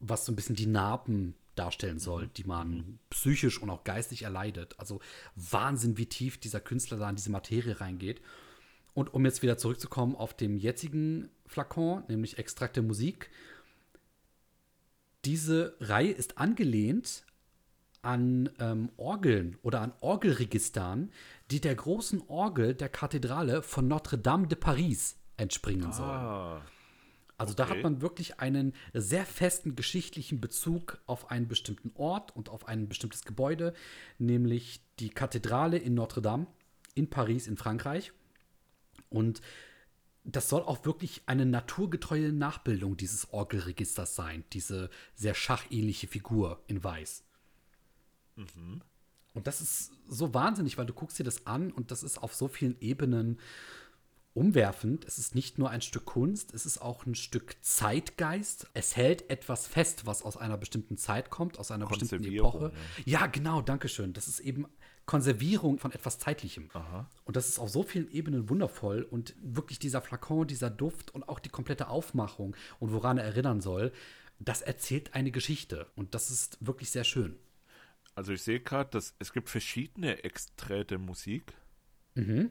was 0.00 0.24
so 0.24 0.32
ein 0.32 0.36
bisschen 0.36 0.56
die 0.56 0.66
Narben 0.66 1.34
darstellen 1.54 1.98
soll, 1.98 2.24
mhm. 2.24 2.32
die 2.38 2.44
man 2.44 2.98
psychisch 3.10 3.60
und 3.60 3.68
auch 3.68 3.84
geistig 3.84 4.22
erleidet. 4.22 4.74
Also 4.78 5.00
Wahnsinn, 5.34 5.98
wie 5.98 6.06
tief 6.06 6.38
dieser 6.38 6.60
Künstler 6.60 6.96
da 6.96 7.10
in 7.10 7.16
diese 7.16 7.30
Materie 7.30 7.78
reingeht. 7.78 8.22
Und 8.94 9.12
um 9.12 9.26
jetzt 9.26 9.42
wieder 9.42 9.58
zurückzukommen 9.58 10.16
auf 10.16 10.34
dem 10.34 10.56
jetzigen 10.56 11.28
Flakon, 11.46 12.04
nämlich 12.08 12.38
Extrakte 12.38 12.82
Musik. 12.82 13.30
Diese 15.24 15.76
Reihe 15.80 16.12
ist 16.12 16.38
angelehnt 16.38 17.24
an 18.02 18.48
ähm, 18.60 18.90
Orgeln 18.96 19.58
oder 19.62 19.80
an 19.80 19.92
Orgelregistern, 20.00 21.10
die 21.50 21.60
der 21.60 21.74
großen 21.74 22.22
Orgel 22.28 22.74
der 22.74 22.88
Kathedrale 22.88 23.62
von 23.62 23.88
Notre-Dame 23.88 24.46
de 24.46 24.56
Paris 24.56 25.16
entspringen 25.36 25.92
sollen. 25.92 26.08
Ah. 26.08 26.62
Also 27.38 27.52
okay. 27.52 27.62
da 27.62 27.68
hat 27.68 27.82
man 27.82 28.00
wirklich 28.00 28.40
einen 28.40 28.72
sehr 28.94 29.26
festen 29.26 29.76
geschichtlichen 29.76 30.40
Bezug 30.40 30.98
auf 31.06 31.30
einen 31.30 31.48
bestimmten 31.48 31.90
Ort 31.94 32.34
und 32.34 32.48
auf 32.48 32.66
ein 32.66 32.88
bestimmtes 32.88 33.24
Gebäude, 33.24 33.74
nämlich 34.18 34.80
die 35.00 35.10
Kathedrale 35.10 35.76
in 35.76 35.94
Notre 35.94 36.22
Dame 36.22 36.46
in 36.94 37.10
Paris 37.10 37.46
in 37.46 37.56
Frankreich. 37.56 38.12
Und 39.10 39.42
das 40.26 40.48
soll 40.48 40.62
auch 40.62 40.84
wirklich 40.84 41.22
eine 41.26 41.46
naturgetreue 41.46 42.32
Nachbildung 42.32 42.96
dieses 42.96 43.32
Orgelregisters 43.32 44.16
sein, 44.16 44.44
diese 44.52 44.90
sehr 45.14 45.34
schachähnliche 45.34 46.08
Figur 46.08 46.62
in 46.66 46.82
Weiß. 46.82 47.22
Mhm. 48.34 48.82
Und 49.34 49.46
das 49.46 49.60
ist 49.60 49.92
so 50.08 50.34
wahnsinnig, 50.34 50.78
weil 50.78 50.86
du 50.86 50.94
guckst 50.94 51.18
dir 51.18 51.24
das 51.24 51.46
an 51.46 51.70
und 51.70 51.90
das 51.90 52.02
ist 52.02 52.18
auf 52.18 52.34
so 52.34 52.48
vielen 52.48 52.80
Ebenen 52.80 53.38
umwerfend. 54.34 55.04
Es 55.04 55.18
ist 55.18 55.34
nicht 55.34 55.58
nur 55.58 55.70
ein 55.70 55.80
Stück 55.80 56.06
Kunst, 56.06 56.52
es 56.54 56.66
ist 56.66 56.78
auch 56.78 57.06
ein 57.06 57.14
Stück 57.14 57.56
Zeitgeist. 57.62 58.68
Es 58.74 58.96
hält 58.96 59.30
etwas 59.30 59.66
fest, 59.66 60.06
was 60.06 60.22
aus 60.22 60.36
einer 60.36 60.58
bestimmten 60.58 60.96
Zeit 60.96 61.30
kommt, 61.30 61.58
aus 61.58 61.70
einer 61.70 61.86
bestimmten 61.86 62.24
Epoche. 62.24 62.72
Ja. 63.04 63.20
ja, 63.20 63.26
genau, 63.26 63.62
danke 63.62 63.88
schön. 63.88 64.12
Das 64.12 64.26
ist 64.26 64.40
eben 64.40 64.66
Konservierung 65.06 65.78
von 65.78 65.92
etwas 65.92 66.18
Zeitlichem. 66.18 66.68
Aha. 66.74 67.08
Und 67.24 67.36
das 67.36 67.48
ist 67.48 67.58
auf 67.58 67.70
so 67.70 67.84
vielen 67.84 68.10
Ebenen 68.10 68.50
wundervoll. 68.50 69.02
Und 69.02 69.34
wirklich 69.40 69.78
dieser 69.78 70.02
Flakon, 70.02 70.48
dieser 70.48 70.68
Duft 70.68 71.14
und 71.14 71.28
auch 71.28 71.38
die 71.38 71.48
komplette 71.48 71.88
Aufmachung 71.88 72.56
und 72.80 72.92
woran 72.92 73.16
er 73.18 73.24
erinnern 73.24 73.60
soll, 73.60 73.92
das 74.38 74.62
erzählt 74.62 75.14
eine 75.14 75.30
Geschichte. 75.30 75.86
Und 75.94 76.14
das 76.14 76.30
ist 76.30 76.58
wirklich 76.64 76.90
sehr 76.90 77.04
schön. 77.04 77.38
Also 78.14 78.32
ich 78.32 78.42
sehe 78.42 78.60
gerade, 78.60 78.90
dass 78.90 79.14
es 79.18 79.32
gibt 79.32 79.48
verschiedene 79.48 80.24
Exträte 80.24 80.98
Musik. 80.98 81.54
Mhm. 82.14 82.50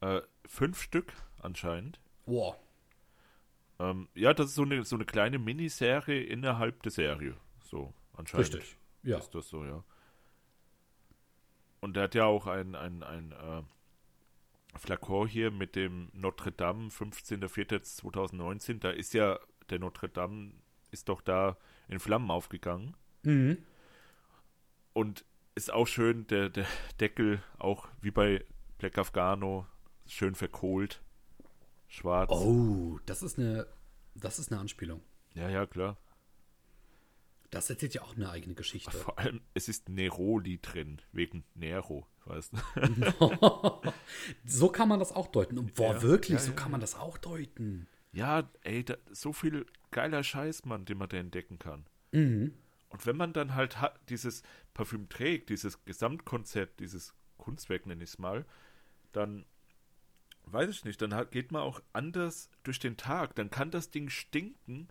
Äh, 0.00 0.20
fünf 0.46 0.80
Stück 0.80 1.12
anscheinend. 1.40 1.98
Wow. 2.26 2.56
Ähm, 3.78 4.08
ja, 4.14 4.32
das 4.34 4.48
ist 4.48 4.54
so 4.54 4.62
eine, 4.62 4.84
so 4.84 4.96
eine 4.96 5.04
kleine 5.04 5.38
Miniserie 5.38 6.22
innerhalb 6.22 6.82
der 6.82 6.92
Serie. 6.92 7.36
So, 7.64 7.92
anscheinend. 8.12 8.54
Richtig. 8.54 8.76
Ja. 9.02 9.18
Ist 9.18 9.34
das 9.34 9.48
so, 9.48 9.64
ja. 9.64 9.82
Und 11.80 11.96
er 11.96 12.04
hat 12.04 12.14
ja 12.14 12.24
auch 12.24 12.46
ein, 12.46 12.74
ein, 12.74 13.02
ein 13.02 13.32
äh, 13.32 13.62
Flakon 14.78 15.28
hier 15.28 15.50
mit 15.50 15.76
dem 15.76 16.10
Notre 16.12 16.52
Dame 16.52 16.88
15.04.2019. 16.88 18.80
Da 18.80 18.90
ist 18.90 19.14
ja 19.14 19.38
der 19.70 19.78
Notre 19.78 20.08
Dame 20.08 20.52
ist 20.90 21.08
doch 21.08 21.20
da 21.20 21.56
in 21.88 22.00
Flammen 22.00 22.30
aufgegangen. 22.30 22.96
Mhm. 23.22 23.58
Und 24.92 25.24
ist 25.54 25.72
auch 25.72 25.86
schön, 25.86 26.26
der, 26.28 26.48
der 26.48 26.66
Deckel, 27.00 27.42
auch 27.58 27.88
wie 28.00 28.10
bei 28.10 28.44
Black 28.78 28.98
Afghano, 28.98 29.66
schön 30.06 30.34
verkohlt. 30.34 31.02
Schwarz. 31.88 32.30
Oh, 32.30 32.98
das 33.06 33.22
ist 33.22 33.38
eine, 33.38 33.66
das 34.14 34.38
ist 34.38 34.50
eine 34.50 34.60
Anspielung. 34.60 35.02
Ja, 35.34 35.48
ja, 35.48 35.66
klar. 35.66 35.96
Das 37.50 37.70
erzählt 37.70 37.94
ja 37.94 38.02
auch 38.02 38.16
eine 38.16 38.30
eigene 38.30 38.54
Geschichte. 38.54 38.90
Vor 38.90 39.18
allem, 39.18 39.40
es 39.54 39.68
ist 39.68 39.88
Neroli 39.88 40.58
drin, 40.60 41.00
wegen 41.12 41.44
Nero, 41.54 42.06
weißt 42.24 42.52
du? 42.52 43.82
so 44.44 44.68
kann 44.68 44.88
man 44.88 44.98
das 44.98 45.12
auch 45.12 45.28
deuten. 45.28 45.58
Und 45.58 45.74
boah, 45.74 45.94
ja, 45.94 46.02
wirklich, 46.02 46.38
ja, 46.38 46.44
so 46.44 46.52
kann 46.52 46.70
man 46.70 46.80
das 46.80 46.94
auch 46.94 47.18
deuten. 47.18 47.86
Ja, 48.12 48.50
ey, 48.62 48.84
da, 48.84 48.96
so 49.12 49.32
viel 49.32 49.66
geiler 49.90 50.22
Scheiß, 50.22 50.64
Mann, 50.64 50.84
den 50.84 50.98
man 50.98 51.08
da 51.08 51.18
entdecken 51.18 51.58
kann. 51.58 51.86
Mhm. 52.12 52.54
Und 52.88 53.06
wenn 53.06 53.16
man 53.16 53.32
dann 53.32 53.54
halt 53.54 53.80
hat, 53.80 54.00
dieses 54.08 54.42
Parfüm 54.74 55.08
trägt, 55.08 55.50
dieses 55.50 55.84
Gesamtkonzept, 55.84 56.80
dieses 56.80 57.14
Kunstwerk, 57.36 57.86
nenne 57.86 58.02
ich 58.02 58.10
es 58.10 58.18
mal, 58.18 58.44
dann 59.12 59.44
weiß 60.46 60.70
ich 60.70 60.84
nicht, 60.84 61.02
dann 61.02 61.14
hat, 61.14 61.32
geht 61.32 61.52
man 61.52 61.62
auch 61.62 61.82
anders 61.92 62.48
durch 62.62 62.78
den 62.78 62.96
Tag. 62.96 63.34
Dann 63.34 63.50
kann 63.50 63.70
das 63.70 63.90
Ding 63.90 64.08
stinken 64.08 64.88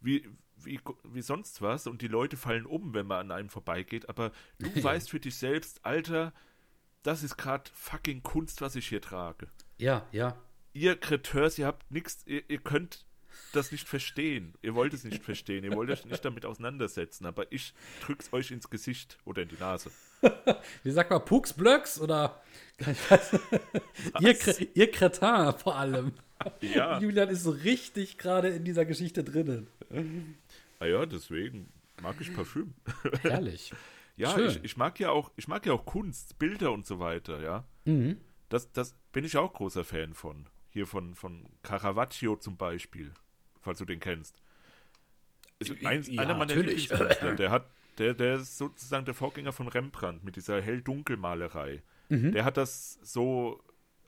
wie, 0.00 0.28
wie, 0.64 0.80
wie 1.04 1.22
sonst 1.22 1.62
was 1.62 1.86
und 1.86 2.02
die 2.02 2.08
Leute 2.08 2.36
fallen 2.36 2.66
um, 2.66 2.94
wenn 2.94 3.06
man 3.06 3.18
an 3.18 3.30
einem 3.32 3.48
vorbeigeht. 3.48 4.08
Aber 4.08 4.32
du 4.58 4.68
ja. 4.74 4.84
weißt 4.84 5.10
für 5.10 5.20
dich 5.20 5.36
selbst, 5.36 5.84
Alter, 5.84 6.32
das 7.02 7.22
ist 7.22 7.36
gerade 7.36 7.70
fucking 7.74 8.22
Kunst, 8.22 8.60
was 8.60 8.76
ich 8.76 8.88
hier 8.88 9.00
trage. 9.00 9.48
Ja, 9.78 10.06
ja. 10.12 10.36
Ihr 10.72 10.96
Kreteurs, 10.96 11.58
ihr 11.58 11.66
habt 11.66 11.90
nichts, 11.90 12.22
ihr, 12.26 12.48
ihr 12.48 12.58
könnt 12.58 13.04
das 13.52 13.72
nicht 13.72 13.88
verstehen. 13.88 14.54
Ihr 14.62 14.74
wollt 14.74 14.94
es 14.94 15.04
nicht 15.04 15.22
verstehen. 15.22 15.64
Ihr 15.64 15.74
wollt 15.74 15.90
euch 15.90 16.04
nicht 16.04 16.24
damit 16.24 16.46
auseinandersetzen. 16.46 17.26
Aber 17.26 17.50
ich 17.50 17.74
drück's 18.04 18.32
euch 18.32 18.50
ins 18.50 18.70
Gesicht 18.70 19.18
oder 19.24 19.42
in 19.42 19.48
die 19.48 19.58
Nase. 19.58 19.90
Wie 20.82 20.90
sagt 20.90 21.10
man, 21.10 21.24
Puks 21.24 21.52
Blöcks 21.52 22.00
oder 22.00 22.42
ihr, 24.20 24.36
ihr 24.74 24.90
Kretin 24.90 25.52
vor 25.58 25.76
allem. 25.76 26.12
Ja. 26.60 26.98
Julian 27.00 27.28
ist 27.28 27.42
so 27.42 27.50
richtig 27.50 28.18
gerade 28.18 28.48
in 28.48 28.64
dieser 28.64 28.84
Geschichte 28.84 29.24
drinnen. 29.24 29.66
Ah 30.78 30.86
ja, 30.86 31.06
deswegen 31.06 31.68
mag 32.00 32.16
ich 32.20 32.34
Parfüm. 32.34 32.74
Herrlich. 33.22 33.72
ja, 34.16 34.36
ich, 34.38 34.62
ich, 34.64 34.76
mag 34.76 34.98
ja 35.00 35.10
auch, 35.10 35.30
ich 35.36 35.48
mag 35.48 35.64
ja 35.66 35.72
auch 35.72 35.84
Kunst, 35.84 36.38
Bilder 36.38 36.72
und 36.72 36.86
so 36.86 36.98
weiter, 36.98 37.40
ja. 37.40 37.64
Mhm. 37.84 38.18
Das, 38.48 38.70
das 38.72 38.94
bin 39.12 39.24
ich 39.24 39.36
auch 39.36 39.52
großer 39.52 39.84
Fan 39.84 40.14
von. 40.14 40.46
Hier 40.70 40.86
von, 40.86 41.14
von 41.14 41.46
Caravaggio 41.62 42.36
zum 42.36 42.56
Beispiel, 42.56 43.12
falls 43.60 43.78
du 43.78 43.84
den 43.84 44.00
kennst. 44.00 44.36
Ist 45.58 45.72
ein, 45.84 46.02
ja, 46.04 46.22
einer 46.22 46.34
meiner 46.34 46.54
Lieblingskünstler, 46.54 47.36
der 47.36 47.50
hat, 47.50 47.66
der, 47.98 48.14
der 48.14 48.36
ist 48.36 48.58
sozusagen 48.58 49.04
der 49.04 49.14
Vorgänger 49.14 49.52
von 49.52 49.68
Rembrandt 49.68 50.24
mit 50.24 50.36
dieser 50.36 50.60
hell-dunkel-Malerei. 50.60 51.82
Mhm. 52.08 52.32
Der 52.32 52.44
hat 52.44 52.56
das 52.56 52.98
so 53.02 53.62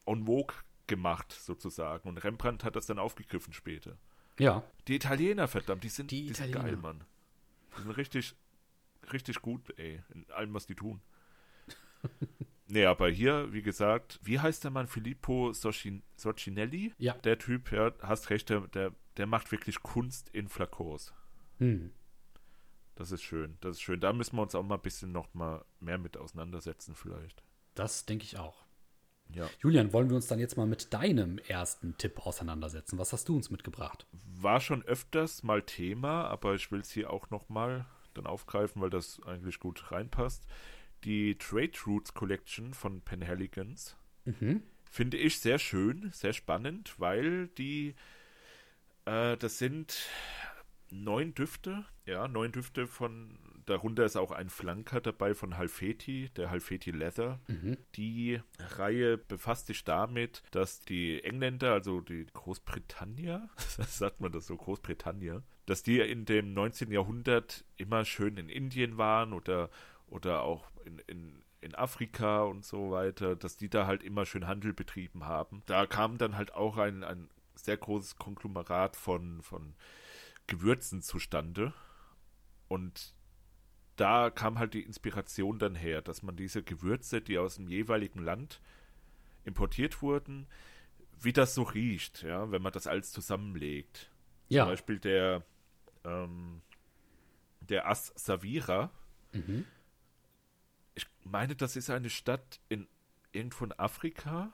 en 0.06 0.26
vogue 0.26 0.54
gemacht, 0.86 1.32
sozusagen. 1.32 2.08
Und 2.08 2.18
Rembrandt 2.18 2.64
hat 2.64 2.76
das 2.76 2.86
dann 2.86 2.98
aufgegriffen 2.98 3.52
später. 3.52 3.96
Ja. 4.38 4.64
Die 4.88 4.96
Italiener, 4.96 5.48
verdammt, 5.48 5.84
die 5.84 5.88
sind, 5.88 6.10
die, 6.10 6.26
die 6.26 6.34
sind 6.34 6.52
geil, 6.52 6.76
Mann. 6.76 7.04
Die 7.76 7.82
sind 7.82 7.96
richtig, 7.96 8.34
richtig 9.12 9.40
gut, 9.40 9.78
ey, 9.78 10.02
in 10.12 10.30
allem, 10.30 10.54
was 10.54 10.66
die 10.66 10.74
tun. 10.74 11.00
nee, 12.66 12.84
aber 12.84 13.08
hier, 13.08 13.52
wie 13.52 13.62
gesagt, 13.62 14.20
wie 14.22 14.40
heißt 14.40 14.64
der 14.64 14.70
Mann? 14.70 14.86
Filippo 14.86 15.52
Socin 15.52 16.02
Socinelli? 16.16 16.92
Ja. 16.98 17.14
Der 17.14 17.38
Typ, 17.38 17.72
ja, 17.72 17.92
hast 18.00 18.30
recht, 18.30 18.50
der, 18.50 18.62
der, 18.68 18.92
der 19.16 19.26
macht 19.26 19.52
wirklich 19.52 19.82
Kunst 19.82 20.28
in 20.30 20.48
Flakos. 20.48 21.12
Hm. 21.58 21.92
Das 22.96 23.10
ist 23.10 23.22
schön, 23.22 23.56
das 23.60 23.76
ist 23.76 23.82
schön. 23.82 24.00
Da 24.00 24.12
müssen 24.12 24.36
wir 24.36 24.42
uns 24.42 24.54
auch 24.54 24.62
mal 24.62 24.76
ein 24.76 24.82
bisschen 24.82 25.10
noch 25.10 25.32
mal 25.34 25.64
mehr 25.80 25.98
mit 25.98 26.16
auseinandersetzen, 26.16 26.94
vielleicht. 26.94 27.42
Das 27.74 28.06
denke 28.06 28.24
ich 28.24 28.38
auch. 28.38 28.63
Ja. 29.34 29.48
Julian, 29.60 29.92
wollen 29.92 30.08
wir 30.08 30.16
uns 30.16 30.26
dann 30.26 30.38
jetzt 30.38 30.56
mal 30.56 30.66
mit 30.66 30.92
deinem 30.92 31.38
ersten 31.38 31.96
Tipp 31.98 32.26
auseinandersetzen? 32.26 32.98
Was 32.98 33.12
hast 33.12 33.28
du 33.28 33.36
uns 33.36 33.50
mitgebracht? 33.50 34.06
War 34.40 34.60
schon 34.60 34.82
öfters 34.84 35.42
mal 35.42 35.62
Thema, 35.62 36.28
aber 36.28 36.54
ich 36.54 36.70
will 36.70 36.80
es 36.80 36.90
hier 36.90 37.10
auch 37.10 37.30
noch 37.30 37.48
mal 37.48 37.86
dann 38.14 38.26
aufgreifen, 38.26 38.80
weil 38.80 38.90
das 38.90 39.20
eigentlich 39.26 39.58
gut 39.58 39.90
reinpasst. 39.90 40.44
Die 41.04 41.36
Trade 41.36 41.72
Routes 41.86 42.14
Collection 42.14 42.72
von 42.74 43.00
Penhaligons 43.02 43.96
mhm. 44.24 44.62
finde 44.90 45.16
ich 45.16 45.40
sehr 45.40 45.58
schön, 45.58 46.10
sehr 46.12 46.32
spannend, 46.32 46.94
weil 46.98 47.48
die 47.48 47.94
äh, 49.04 49.36
das 49.36 49.58
sind 49.58 50.08
neun 50.90 51.34
Düfte, 51.34 51.84
ja, 52.06 52.28
neun 52.28 52.52
Düfte 52.52 52.86
von 52.86 53.38
Darunter 53.66 54.04
ist 54.04 54.16
auch 54.16 54.30
ein 54.30 54.48
Flanker 54.48 55.00
dabei 55.00 55.34
von 55.34 55.56
Halfeti, 55.56 56.30
der 56.36 56.50
Halfeti 56.50 56.90
Leather. 56.90 57.40
Mhm. 57.48 57.76
Die 57.96 58.40
Reihe 58.58 59.18
befasst 59.18 59.66
sich 59.66 59.84
damit, 59.84 60.42
dass 60.50 60.80
die 60.80 61.22
Engländer, 61.22 61.72
also 61.72 62.00
die 62.00 62.26
Großbritannier, 62.32 63.48
sagt 63.56 64.20
man 64.20 64.32
das 64.32 64.46
so, 64.46 64.56
Großbritannier, 64.56 65.42
dass 65.66 65.82
die 65.82 66.00
in 66.00 66.24
dem 66.24 66.52
19. 66.52 66.90
Jahrhundert 66.90 67.64
immer 67.76 68.04
schön 68.04 68.36
in 68.36 68.48
Indien 68.48 68.98
waren 68.98 69.32
oder, 69.32 69.70
oder 70.06 70.42
auch 70.42 70.70
in, 70.84 70.98
in 71.06 71.44
in 71.64 71.74
Afrika 71.74 72.42
und 72.42 72.62
so 72.62 72.90
weiter, 72.90 73.36
dass 73.36 73.56
die 73.56 73.70
da 73.70 73.86
halt 73.86 74.02
immer 74.02 74.26
schön 74.26 74.46
Handel 74.46 74.74
betrieben 74.74 75.24
haben. 75.24 75.62
Da 75.64 75.86
kam 75.86 76.18
dann 76.18 76.36
halt 76.36 76.52
auch 76.52 76.76
ein, 76.76 77.02
ein 77.02 77.30
sehr 77.54 77.78
großes 77.78 78.16
Konglomerat 78.16 78.96
von, 78.96 79.40
von 79.40 79.74
Gewürzen 80.46 81.00
zustande. 81.00 81.72
Und 82.68 83.13
da 83.96 84.30
kam 84.30 84.58
halt 84.58 84.74
die 84.74 84.82
Inspiration 84.82 85.58
dann 85.58 85.74
her, 85.74 86.02
dass 86.02 86.22
man 86.22 86.36
diese 86.36 86.62
Gewürze, 86.62 87.20
die 87.20 87.38
aus 87.38 87.56
dem 87.56 87.68
jeweiligen 87.68 88.20
Land 88.20 88.60
importiert 89.44 90.02
wurden, 90.02 90.46
wie 91.20 91.32
das 91.32 91.54
so 91.54 91.62
riecht, 91.62 92.22
ja, 92.22 92.50
wenn 92.50 92.62
man 92.62 92.72
das 92.72 92.86
alles 92.86 93.12
zusammenlegt. 93.12 94.10
Ja. 94.48 94.64
Zum 94.64 94.72
Beispiel 94.72 94.98
der, 94.98 95.42
ähm, 96.04 96.62
der 97.60 97.88
As 97.88 98.12
Savira. 98.16 98.90
Mhm. 99.32 99.64
Ich 100.94 101.06
meine, 101.24 101.56
das 101.56 101.76
ist 101.76 101.90
eine 101.90 102.10
Stadt 102.10 102.60
in 102.68 102.86
irgendwo 103.32 103.64
in 103.64 103.72
Afrika 103.72 104.52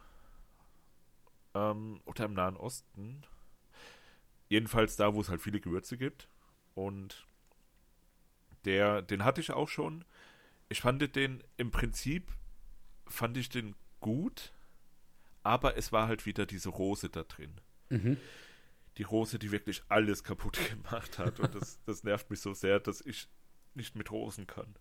ähm, 1.54 2.00
oder 2.04 2.24
im 2.24 2.34
Nahen 2.34 2.56
Osten. 2.56 3.22
Jedenfalls 4.48 4.96
da, 4.96 5.14
wo 5.14 5.20
es 5.20 5.28
halt 5.28 5.40
viele 5.40 5.60
Gewürze 5.60 5.96
gibt. 5.96 6.28
Und 6.74 7.26
der, 8.64 9.02
den 9.02 9.24
hatte 9.24 9.40
ich 9.40 9.50
auch 9.50 9.68
schon. 9.68 10.04
Ich 10.68 10.80
fand 10.80 11.16
den 11.16 11.42
im 11.56 11.70
Prinzip, 11.70 12.30
fand 13.06 13.36
ich 13.36 13.48
den 13.48 13.74
gut, 14.00 14.52
aber 15.42 15.76
es 15.76 15.92
war 15.92 16.08
halt 16.08 16.26
wieder 16.26 16.46
diese 16.46 16.68
Rose 16.68 17.08
da 17.08 17.24
drin. 17.24 17.60
Mhm. 17.88 18.16
Die 18.96 19.02
Rose, 19.02 19.38
die 19.38 19.50
wirklich 19.50 19.82
alles 19.88 20.24
kaputt 20.24 20.58
gemacht 20.70 21.18
hat. 21.18 21.40
Und 21.40 21.54
das, 21.54 21.80
das 21.86 22.04
nervt 22.04 22.30
mich 22.30 22.40
so 22.40 22.54
sehr, 22.54 22.80
dass 22.80 23.00
ich 23.00 23.28
nicht 23.74 23.96
mit 23.96 24.10
Rosen 24.10 24.46
kann. 24.46 24.74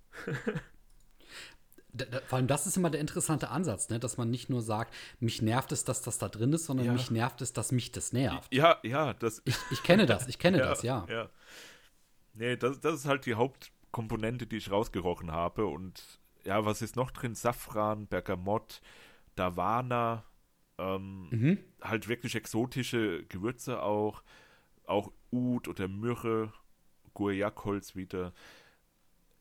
Da, 1.92 2.06
da, 2.06 2.20
vor 2.22 2.38
allem 2.38 2.48
das 2.48 2.68
ist 2.68 2.78
immer 2.78 2.92
der 2.92 3.02
interessante 3.02 3.50
Ansatz, 3.50 3.90
ne? 3.90 4.00
dass 4.00 4.18
man 4.18 4.30
nicht 4.30 4.50
nur 4.50 4.62
sagt, 4.62 4.94
mich 5.20 5.42
nervt 5.42 5.72
es, 5.72 5.86
dass 5.86 6.02
das 6.02 6.20
da 6.20 6.28
drin 6.28 6.54
ist, 6.54 6.66
sondern 6.66 6.86
ja. 6.86 6.94
mich 6.94 7.10
nervt 7.10 7.42
es, 7.42 7.52
dass 7.52 7.72
mich 7.72 7.92
das 7.92 8.14
nervt. 8.14 8.54
Ja, 8.54 8.78
ja, 8.84 9.14
das. 9.14 9.42
Ich, 9.46 9.56
ich 9.72 9.82
kenne 9.82 10.06
das, 10.06 10.28
ich 10.28 10.38
kenne 10.38 10.60
ja, 10.60 10.66
das, 10.66 10.84
ja. 10.84 11.06
ja. 11.10 11.30
Nee, 12.40 12.56
das, 12.56 12.80
das 12.80 13.02
ist 13.02 13.06
halt 13.06 13.26
die 13.26 13.36
Hauptkomponente, 13.36 14.48
die 14.48 14.56
ich 14.56 14.72
rausgerochen 14.72 15.30
habe. 15.30 15.66
Und 15.66 16.02
ja, 16.46 16.64
was 16.64 16.82
ist 16.82 16.96
noch 16.96 17.12
drin? 17.12 17.36
Safran, 17.36 18.08
Bergamott, 18.08 18.82
Davana, 19.36 20.24
ähm, 20.78 21.28
mhm. 21.32 21.60
halt 21.82 22.08
wirklich 22.08 22.36
exotische 22.36 23.26
Gewürze 23.26 23.84
auch. 23.84 24.24
Auch 24.86 25.12
Ud 25.32 25.68
oder 25.68 25.90
Myrrhe, 25.90 26.54
Guayac-Holz 27.14 27.98
wieder. 27.98 28.34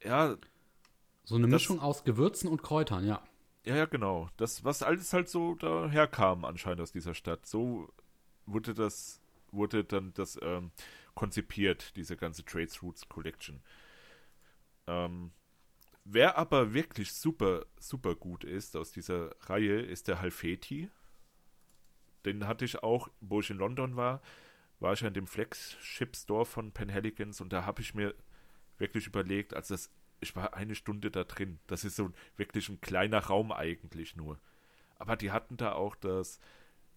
Ja. 0.02 0.37
So 1.22 1.37
eine 1.37 1.46
das, 1.46 1.62
Mischung 1.62 1.78
aus 1.78 2.02
Gewürzen 2.02 2.50
und 2.50 2.64
Kräutern, 2.64 3.06
ja. 3.06 3.22
Ja, 3.64 3.76
ja, 3.76 3.87
genau. 3.87 4.28
Das, 4.38 4.64
was 4.64 4.82
alles 4.82 5.12
halt 5.12 5.28
so 5.28 5.54
daherkam 5.54 6.44
anscheinend 6.44 6.80
aus 6.80 6.90
dieser 6.90 7.14
Stadt. 7.14 7.46
So 7.46 7.88
wurde 8.44 8.74
das, 8.74 9.20
wurde 9.52 9.84
dann 9.84 10.12
das 10.14 10.37
ähm, 10.42 10.72
konzipiert, 11.18 11.96
diese 11.96 12.16
ganze 12.16 12.44
Trades 12.44 12.81
Roots 12.81 13.09
Collection. 13.09 13.61
Ähm, 14.87 15.33
wer 16.04 16.38
aber 16.38 16.74
wirklich 16.74 17.12
super, 17.12 17.66
super 17.81 18.14
gut 18.14 18.44
ist 18.44 18.76
aus 18.76 18.92
dieser 18.92 19.35
Reihe, 19.50 19.81
ist 19.81 20.07
der 20.07 20.20
Halfeti. 20.20 20.88
Den 22.24 22.46
hatte 22.46 22.64
ich 22.64 22.85
auch, 22.85 23.09
wo 23.20 23.40
ich 23.40 23.50
in 23.50 23.59
London 23.59 23.96
war, 23.96 24.22
war 24.78 24.92
ich 24.92 25.02
in 25.02 25.12
dem 25.12 25.26
Flagship 25.26 26.14
Store 26.14 26.46
von 26.46 26.70
Penhaligons 26.70 27.40
und 27.40 27.52
da 27.52 27.66
habe 27.66 27.83
ich 27.83 27.94
mir 27.94 28.14
wirklich 28.78 29.09
überlegt, 29.09 29.54
also 29.54 29.74
das, 29.74 29.90
ich 30.20 30.37
war 30.37 30.54
eine 30.54 30.76
Stunde 30.76 31.11
da 31.11 31.24
drin. 31.24 31.59
Das 31.66 31.83
ist 31.83 31.96
so 31.96 32.12
wirklich 32.37 32.68
ein 32.68 32.81
kleiner 32.81 33.24
Raum 33.24 33.50
eigentlich 33.50 34.14
nur. 34.14 34.38
Aber 35.00 35.16
die 35.16 35.33
hatten 35.33 35.57
da 35.57 35.72
auch 35.72 35.96
das, 35.96 36.38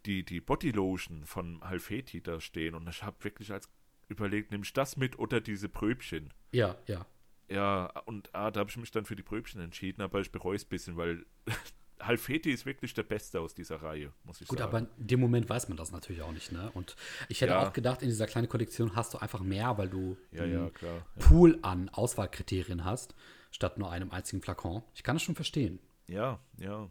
die, 0.05 0.23
die 0.23 0.41
Bodylotion 0.41 1.25
von 1.25 1.59
Halfeti 1.63 2.21
da 2.21 2.39
stehen 2.39 2.75
und 2.75 2.87
ich 2.87 3.01
habe 3.01 3.23
wirklich 3.23 3.51
als 3.51 3.67
überlegt, 4.11 4.51
nehme 4.51 4.63
ich 4.63 4.73
das 4.73 4.97
mit 4.97 5.17
oder 5.17 5.41
diese 5.41 5.69
Bröbchen? 5.69 6.33
Ja, 6.51 6.75
ja. 6.85 7.05
Ja, 7.49 7.87
und 8.05 8.33
ah, 8.33 8.49
da 8.49 8.61
habe 8.61 8.69
ich 8.69 8.77
mich 8.77 8.91
dann 8.91 9.05
für 9.05 9.15
die 9.15 9.23
Bröbchen 9.23 9.59
entschieden, 9.61 10.01
aber 10.01 10.21
ich 10.21 10.31
bereue 10.31 10.55
es 10.55 10.63
ein 10.63 10.69
bisschen, 10.69 10.95
weil 10.95 11.25
Halfeti 12.01 12.51
ist 12.51 12.65
wirklich 12.65 12.93
der 12.93 13.03
Beste 13.03 13.39
aus 13.39 13.53
dieser 13.53 13.81
Reihe, 13.81 14.13
muss 14.23 14.41
ich 14.41 14.47
Gut, 14.47 14.59
sagen. 14.59 14.71
Gut, 14.71 14.81
aber 14.81 14.99
in 14.99 15.07
dem 15.07 15.19
Moment 15.19 15.49
weiß 15.49 15.67
man 15.67 15.77
das 15.77 15.91
natürlich 15.91 16.21
auch 16.21 16.31
nicht, 16.31 16.51
ne? 16.51 16.71
Und 16.73 16.95
ich 17.29 17.41
hätte 17.41 17.53
ja. 17.53 17.67
auch 17.67 17.73
gedacht, 17.73 18.01
in 18.01 18.09
dieser 18.09 18.25
kleinen 18.25 18.47
Kollektion 18.47 18.95
hast 18.95 19.13
du 19.13 19.17
einfach 19.17 19.41
mehr, 19.41 19.77
weil 19.77 19.89
du 19.89 20.17
ja, 20.31 20.45
ja, 20.45 20.69
klar, 20.69 21.05
Pool 21.19 21.59
an 21.61 21.89
Auswahlkriterien 21.89 22.85
hast, 22.85 23.15
statt 23.51 23.77
nur 23.77 23.91
einem 23.91 24.11
einzigen 24.11 24.41
Flakon. 24.41 24.83
Ich 24.95 25.03
kann 25.03 25.17
es 25.17 25.21
schon 25.21 25.35
verstehen. 25.35 25.79
Ja, 26.07 26.39
ja. 26.57 26.89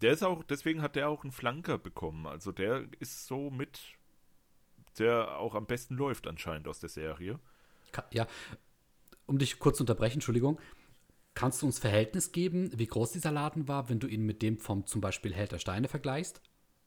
Der 0.00 0.12
ist 0.12 0.22
auch, 0.22 0.44
deswegen 0.44 0.80
hat 0.80 0.96
der 0.96 1.08
auch 1.08 1.24
einen 1.24 1.32
Flanker 1.32 1.76
bekommen. 1.76 2.26
Also 2.26 2.52
der 2.52 2.84
ist 3.00 3.26
so 3.26 3.50
mit 3.50 3.80
der 4.98 5.38
auch 5.38 5.54
am 5.54 5.66
besten 5.66 5.94
läuft 5.94 6.26
anscheinend 6.26 6.68
aus 6.68 6.80
der 6.80 6.88
Serie. 6.88 7.38
Ja, 8.10 8.26
um 9.26 9.38
dich 9.38 9.58
kurz 9.58 9.78
zu 9.78 9.82
unterbrechen, 9.82 10.14
Entschuldigung. 10.14 10.60
Kannst 11.34 11.62
du 11.62 11.66
uns 11.66 11.78
Verhältnis 11.78 12.32
geben, 12.32 12.70
wie 12.76 12.86
groß 12.86 13.12
dieser 13.12 13.30
Laden 13.30 13.68
war, 13.68 13.88
wenn 13.88 14.00
du 14.00 14.08
ihn 14.08 14.26
mit 14.26 14.42
dem 14.42 14.58
vom 14.58 14.86
zum 14.86 15.00
Beispiel 15.00 15.32
Held 15.32 15.52
der 15.52 15.58
Steine 15.58 15.88
vergleichst? 15.88 16.42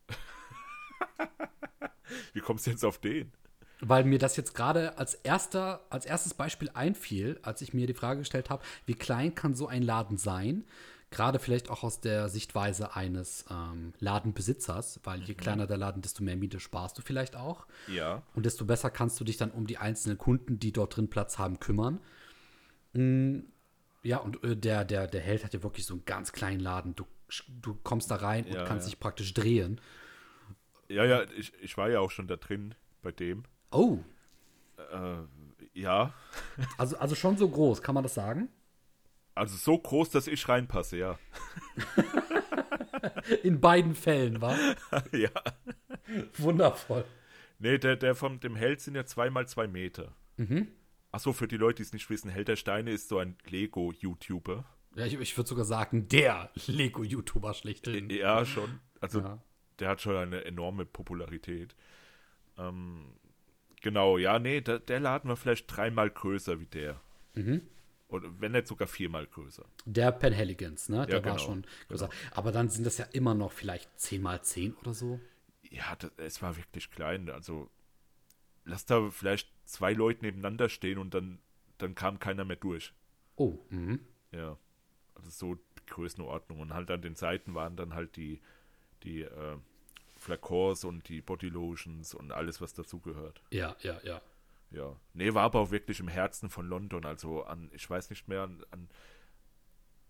Wie 2.34 2.42
kommst 2.42 2.68
du 2.68 2.72
jetzt 2.72 2.84
auf 2.84 2.98
den? 2.98 3.32
Weil 3.80 4.04
mir 4.04 4.20
das 4.20 4.36
jetzt 4.36 4.54
gerade 4.54 4.98
als 4.98 5.16
erster, 5.16 5.86
als 5.90 6.06
erstes 6.06 6.34
Beispiel 6.34 6.70
einfiel, 6.74 7.40
als 7.42 7.62
ich 7.62 7.74
mir 7.74 7.88
die 7.88 7.94
Frage 7.94 8.20
gestellt 8.20 8.50
habe, 8.50 8.64
wie 8.86 8.94
klein 8.94 9.34
kann 9.34 9.56
so 9.56 9.68
ein 9.68 9.82
Laden 9.82 10.18
sein? 10.18 10.66
Gerade 11.12 11.40
vielleicht 11.40 11.70
auch 11.70 11.84
aus 11.84 12.00
der 12.00 12.30
Sichtweise 12.30 12.96
eines 12.96 13.44
ähm, 13.52 13.94
Ladenbesitzers, 14.00 15.02
weil 15.04 15.22
je 15.22 15.34
kleiner 15.34 15.68
der 15.68 15.76
Laden, 15.78 16.02
desto 16.02 16.24
mehr 16.24 16.38
Miete 16.38 16.60
sparst 16.62 16.98
du 16.98 17.02
vielleicht 17.02 17.36
auch. 17.36 17.68
Ja. 17.88 18.24
Und 18.34 18.46
desto 18.46 18.64
besser 18.66 18.90
kannst 18.90 19.20
du 19.20 19.26
dich 19.26 19.36
dann 19.36 19.52
um 19.52 19.68
die 19.68 19.78
einzelnen 19.78 20.18
Kunden, 20.18 20.58
die 20.58 20.72
dort 20.72 20.96
drin 20.96 21.10
Platz 21.10 21.38
haben, 21.38 21.60
kümmern. 21.60 22.00
Mm, 22.94 23.40
ja, 24.04 24.18
und 24.18 24.42
äh, 24.44 24.56
der, 24.56 24.86
der, 24.86 25.06
der 25.08 25.22
Held 25.22 25.44
hat 25.44 25.54
ja 25.54 25.62
wirklich 25.64 25.86
so 25.86 25.94
einen 25.96 26.06
ganz 26.06 26.32
kleinen 26.32 26.62
Laden. 26.62 26.96
Du, 26.96 27.06
du 27.62 27.78
kommst 27.84 28.10
da 28.10 28.16
rein 28.16 28.46
und 28.46 28.54
Ja, 28.54 28.64
kannst 28.64 28.88
ja. 28.88 28.92
dich 28.92 29.00
praktisch 29.00 29.34
drehen. 29.34 29.82
Ja, 30.88 31.04
ja, 31.04 31.24
ich, 31.38 31.54
ich 31.62 31.78
war 31.78 31.90
ja 31.90 32.00
auch 32.00 32.12
schon 32.12 32.28
da 32.28 32.38
drin 32.38 32.74
bei 33.02 33.12
dem. 33.12 33.44
Oh, 33.72 34.00
Äh, 34.94 35.18
ja. 35.74 36.14
also, 36.78 36.98
also 36.98 37.16
schon 37.16 37.38
so 37.38 37.48
groß, 37.50 37.82
kann 37.82 37.96
man 37.96 38.04
das 38.04 38.14
sagen? 38.14 38.50
Also 39.36 39.56
so 39.58 39.78
groß, 39.78 40.10
dass 40.10 40.28
ich 40.28 40.48
reinpasse, 40.50 40.98
ja. 40.98 41.20
In 43.44 43.60
beiden 43.62 43.96
Fällen, 43.96 44.42
war 44.42 44.58
ja. 45.12 45.30
Wundervoll. 46.38 47.06
Nee, 47.60 47.78
der, 47.78 47.96
der 47.96 48.16
von 48.16 48.40
dem 48.40 48.56
Held 48.56 48.82
sind 48.82 48.96
ja 48.96 49.06
zweimal 49.06 49.48
zwei 49.48 49.68
Meter. 49.68 50.14
Mhm. 50.38 50.68
Achso, 51.12 51.34
für 51.34 51.48
die 51.48 51.58
Leute, 51.58 51.78
die 51.78 51.84
es 51.84 51.94
nicht 51.94 52.10
wissen, 52.10 52.30
Held 52.30 52.48
der 52.48 52.56
Steine 52.56 52.92
ist 52.92 53.10
so 53.10 53.18
ein 53.20 53.38
Lego-YouTuber. 53.48 54.66
Ja, 54.96 55.06
ich, 55.06 55.14
ich 55.20 55.38
würde 55.38 55.48
sogar 55.48 55.66
sagen, 55.66 56.08
der 56.10 56.50
Lego-YouTuber 56.68 57.54
schlechthin. 57.54 58.10
Ja, 58.10 58.46
schon. 58.46 58.80
Also 59.00 59.20
Ja. 59.22 59.42
der 59.80 59.90
hat 59.90 60.02
schon 60.02 60.16
eine 60.16 60.44
enorme 60.46 60.86
Popularität. 60.86 61.76
Ähm, 62.58 63.14
genau, 63.82 64.18
ja, 64.18 64.40
nee, 64.40 64.62
der, 64.62 64.80
der 64.80 65.00
Laden 65.00 65.30
war 65.30 65.38
vielleicht 65.38 65.76
dreimal 65.76 66.10
größer 66.10 66.60
wie 66.60 66.66
der. 66.66 67.00
Mhm. 67.36 67.62
Oder 68.12 68.30
wenn 68.40 68.52
nicht 68.52 68.68
sogar 68.68 68.88
viermal 68.88 69.26
größer. 69.26 69.66
Der 69.86 70.12
Penhaligans, 70.12 70.90
ne? 70.90 71.06
Der 71.06 71.24
war 71.24 71.34
genau, 71.34 71.38
schon 71.38 71.66
größer. 71.88 72.10
Aber 72.32 72.52
dann 72.52 72.70
sind 72.70 72.86
das 72.86 72.98
ja 72.98 73.06
immer 73.06 73.34
noch 73.34 73.54
vielleicht 73.54 73.90
10 74.00 74.22
mal 74.22 74.42
10 74.42 74.76
oder 74.76 74.94
so. 74.94 75.20
Ja, 75.70 75.96
das, 75.96 76.12
es 76.18 76.42
war 76.42 76.58
wirklich 76.58 76.92
klein. 76.92 77.30
Also, 77.30 77.70
lass 78.66 78.86
da 78.86 79.10
vielleicht 79.10 79.50
zwei 79.66 79.94
Leute 79.94 80.26
nebeneinander 80.26 80.68
stehen 80.68 80.98
und 80.98 81.14
dann, 81.14 81.40
dann 81.78 81.96
kam 81.96 82.20
keiner 82.20 82.44
mehr 82.44 82.58
durch. 82.58 82.94
Oh, 83.38 83.58
mhm. 83.70 84.02
Ja. 84.34 84.58
Also 85.16 85.30
so 85.30 85.56
die 85.56 85.86
Größenordnung. 85.88 86.60
Und 86.60 86.74
halt 86.74 86.92
an 86.92 87.02
den 87.02 87.16
Seiten 87.16 87.56
waren 87.56 87.78
dann 87.78 87.94
halt 87.94 88.18
die, 88.18 88.42
die 89.04 89.22
äh, 89.22 89.58
Flakons 90.18 90.84
und 90.84 91.08
die 91.08 91.22
Bodylotions 91.22 92.14
und 92.14 92.34
alles, 92.34 92.60
was 92.60 92.74
dazugehört. 92.74 93.42
Ja, 93.52 93.78
ja, 93.82 94.02
ja. 94.04 94.22
Ja. 94.72 94.96
Nee, 95.14 95.34
war 95.34 95.44
aber 95.44 95.60
auch 95.60 95.72
wirklich 95.72 96.00
im 96.00 96.08
Herzen 96.08 96.50
von 96.50 96.66
London. 96.66 97.06
Also 97.06 97.44
an, 97.44 97.70
ich 97.74 97.90
weiß 97.90 98.10
nicht 98.10 98.28
mehr, 98.28 98.44
an, 98.44 98.64
an 98.72 98.90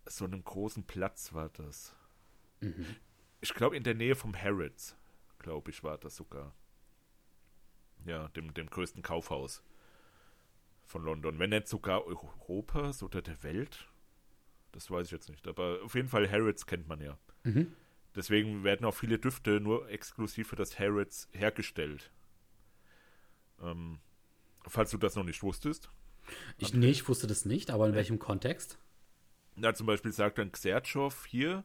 so 0.06 0.24
einem 0.24 0.42
großen 0.42 0.84
Platz 0.84 1.32
war 1.32 1.48
das. 1.50 1.94
Ich 3.40 3.54
glaube, 3.54 3.76
in 3.76 3.82
der 3.82 3.94
Nähe 3.94 4.14
vom 4.14 4.36
Harrods, 4.36 4.96
glaube 5.38 5.70
ich, 5.70 5.82
war 5.82 5.98
das 5.98 6.16
sogar. 6.16 6.54
Ja, 8.04 8.28
dem, 8.28 8.54
dem 8.54 8.68
größten 8.68 9.02
Kaufhaus 9.02 9.62
von 10.84 11.02
London. 11.02 11.38
Wenn 11.38 11.50
nicht 11.50 11.68
sogar 11.68 12.06
Europas 12.06 13.02
oder 13.02 13.22
der 13.22 13.42
Welt. 13.42 13.88
Das 14.72 14.90
weiß 14.90 15.06
ich 15.06 15.12
jetzt 15.12 15.28
nicht. 15.28 15.46
Aber 15.46 15.80
auf 15.84 15.94
jeden 15.94 16.08
Fall 16.08 16.30
Harrods 16.30 16.66
kennt 16.66 16.88
man 16.88 17.00
ja. 17.00 17.18
Mhm. 17.42 17.74
Deswegen 18.14 18.62
werden 18.62 18.84
auch 18.84 18.94
viele 18.94 19.18
Düfte 19.18 19.60
nur 19.60 19.88
exklusiv 19.88 20.48
für 20.48 20.56
das 20.56 20.78
Harrods 20.78 21.28
hergestellt. 21.32 22.10
Ähm, 23.60 24.00
falls 24.66 24.90
du 24.90 24.98
das 24.98 25.16
noch 25.16 25.24
nicht 25.24 25.42
wusstest. 25.42 25.90
Ich, 26.58 26.72
nee, 26.72 26.90
ich 26.90 27.08
wusste 27.08 27.26
das 27.26 27.44
nicht, 27.44 27.70
aber 27.70 27.86
in 27.86 27.94
welchem 27.94 28.18
Kontext? 28.18 28.78
Na, 29.56 29.74
zum 29.74 29.86
Beispiel 29.86 30.12
sagt 30.12 30.38
dann 30.38 30.52
Xertschow 30.52 31.26
hier, 31.26 31.64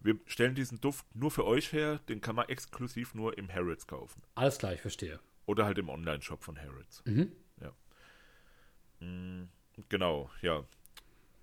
wir 0.00 0.18
stellen 0.26 0.54
diesen 0.54 0.80
Duft 0.80 1.06
nur 1.14 1.30
für 1.30 1.44
euch 1.44 1.72
her, 1.72 2.00
den 2.08 2.20
kann 2.20 2.34
man 2.34 2.48
exklusiv 2.48 3.14
nur 3.14 3.36
im 3.38 3.52
Harrods 3.52 3.86
kaufen. 3.86 4.22
Alles 4.34 4.58
klar, 4.58 4.72
ich 4.72 4.80
verstehe. 4.80 5.20
Oder 5.46 5.64
halt 5.64 5.78
im 5.78 5.88
Online-Shop 5.88 6.42
von 6.42 6.58
Harrods. 6.58 7.02
Mhm. 7.04 7.32
Ja. 7.60 7.72
Mm, 9.06 9.48
Genau, 9.88 10.30
ja. 10.42 10.64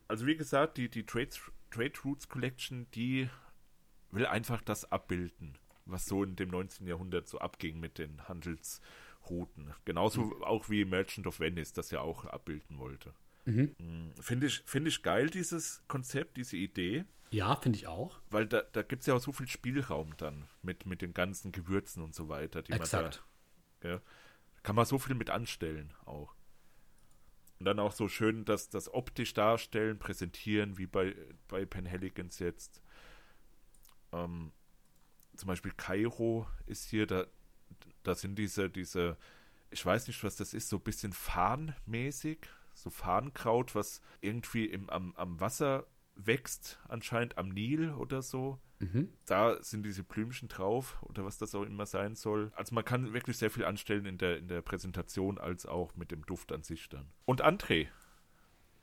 Also 0.08 0.26
wie 0.26 0.36
gesagt, 0.36 0.78
die, 0.78 0.90
die 0.90 1.06
Trade, 1.06 1.30
Trade 1.72 1.94
Roots 2.04 2.30
Collection, 2.30 2.88
die 2.94 3.30
will 4.12 4.26
einfach 4.26 4.62
das 4.62 4.92
abbilden, 4.92 5.58
was 5.86 6.06
so 6.06 6.24
in 6.24 6.36
dem 6.36 6.50
19. 6.50 6.88
Jahrhundert 6.88 7.28
so 7.28 7.40
abging 7.40 7.80
mit 7.80 7.98
den 7.98 8.28
Handelsrouten. 9.30 9.74
Genauso 9.86 10.42
auch 10.44 10.70
wie 10.70 10.86
Merchant 10.86 11.28
of 11.28 11.40
Venice 11.40 11.74
das 11.74 11.92
ja 11.92 12.02
auch 12.02 12.26
abbilden 12.26 12.78
wollte. 12.80 13.14
Mhm. 13.46 13.76
Mm, 13.80 14.22
Finde 14.22 14.48
ich, 14.48 14.62
finde 14.66 14.90
ich 14.90 15.02
geil, 15.02 15.30
dieses 15.30 15.84
Konzept, 15.88 16.38
diese 16.38 16.58
Idee, 16.58 17.06
Ja, 17.32 17.56
finde 17.56 17.78
ich 17.78 17.88
auch. 17.88 18.20
weil 18.30 18.48
da, 18.48 18.62
da 18.62 18.82
gibt 18.84 19.02
es 19.02 19.08
ja 19.08 19.16
auch 19.16 19.22
so 19.22 19.32
viel 19.32 19.48
Spielraum 19.48 20.16
dann 20.18 20.48
mit, 20.62 20.86
mit 20.86 21.02
den 21.02 21.14
ganzen 21.14 21.52
Gewürzen 21.52 22.04
und 22.04 22.14
so 22.16 22.30
weiter, 22.30 22.62
die 22.62 22.74
Exakt. 22.74 23.24
man 23.82 23.82
da, 23.82 23.90
ja, 23.90 24.02
kann 24.64 24.76
man 24.76 24.86
so 24.86 25.00
viel 25.00 25.16
mit 25.16 25.30
anstellen 25.30 25.94
auch. 26.06 26.36
Und 27.60 27.66
dann 27.66 27.80
auch 27.80 27.92
so 27.92 28.08
schön 28.08 28.46
das, 28.46 28.70
das 28.70 28.94
optisch 28.94 29.34
darstellen, 29.34 30.00
präsentieren, 30.00 30.78
wie 30.78 30.88
bei, 30.88 31.14
bei 31.50 31.66
Penhaligans 31.66 32.40
jetzt. 32.40 32.82
Ähm, 34.14 34.54
zum 35.36 35.48
Beispiel 35.48 35.74
Kairo 35.76 36.48
ist 36.68 36.86
hier, 36.90 37.06
da, 37.06 37.26
da 38.04 38.16
sind 38.16 38.38
diese, 38.38 38.70
diese, 38.70 39.18
ich 39.72 39.86
weiß 39.86 40.08
nicht, 40.08 40.24
was 40.24 40.36
das 40.36 40.54
ist, 40.54 40.70
so 40.70 40.78
ein 40.78 40.84
bisschen 40.84 41.14
Farnmäßig, 41.14 42.40
so 42.74 42.90
Farnkraut, 42.90 43.76
was 43.76 44.02
irgendwie 44.22 44.66
im, 44.66 44.90
am, 44.90 45.16
am 45.16 45.40
Wasser 45.40 45.86
wächst, 46.16 46.80
anscheinend 46.88 47.38
am 47.38 47.50
Nil 47.50 47.92
oder 47.92 48.22
so. 48.22 48.60
Mhm. 48.80 49.10
Da 49.26 49.62
sind 49.62 49.84
diese 49.84 50.04
Blümchen 50.04 50.48
drauf 50.48 51.02
oder 51.04 51.26
was 51.26 51.38
das 51.38 51.54
auch 51.56 51.64
immer 51.64 51.86
sein 51.86 52.16
soll. 52.16 52.52
Also 52.56 52.74
man 52.76 52.86
kann 52.86 53.14
wirklich 53.14 53.38
sehr 53.38 53.52
viel 53.52 53.66
anstellen 53.66 54.06
in 54.06 54.18
der, 54.18 54.38
in 54.38 54.48
der 54.48 54.62
Präsentation 54.62 55.38
als 55.38 55.66
auch 55.66 55.96
mit 55.96 56.12
dem 56.12 56.26
Duft 56.26 56.52
an 56.52 56.64
sich 56.64 56.88
dann. 56.88 57.10
Und 57.26 57.44
André, 57.44 57.88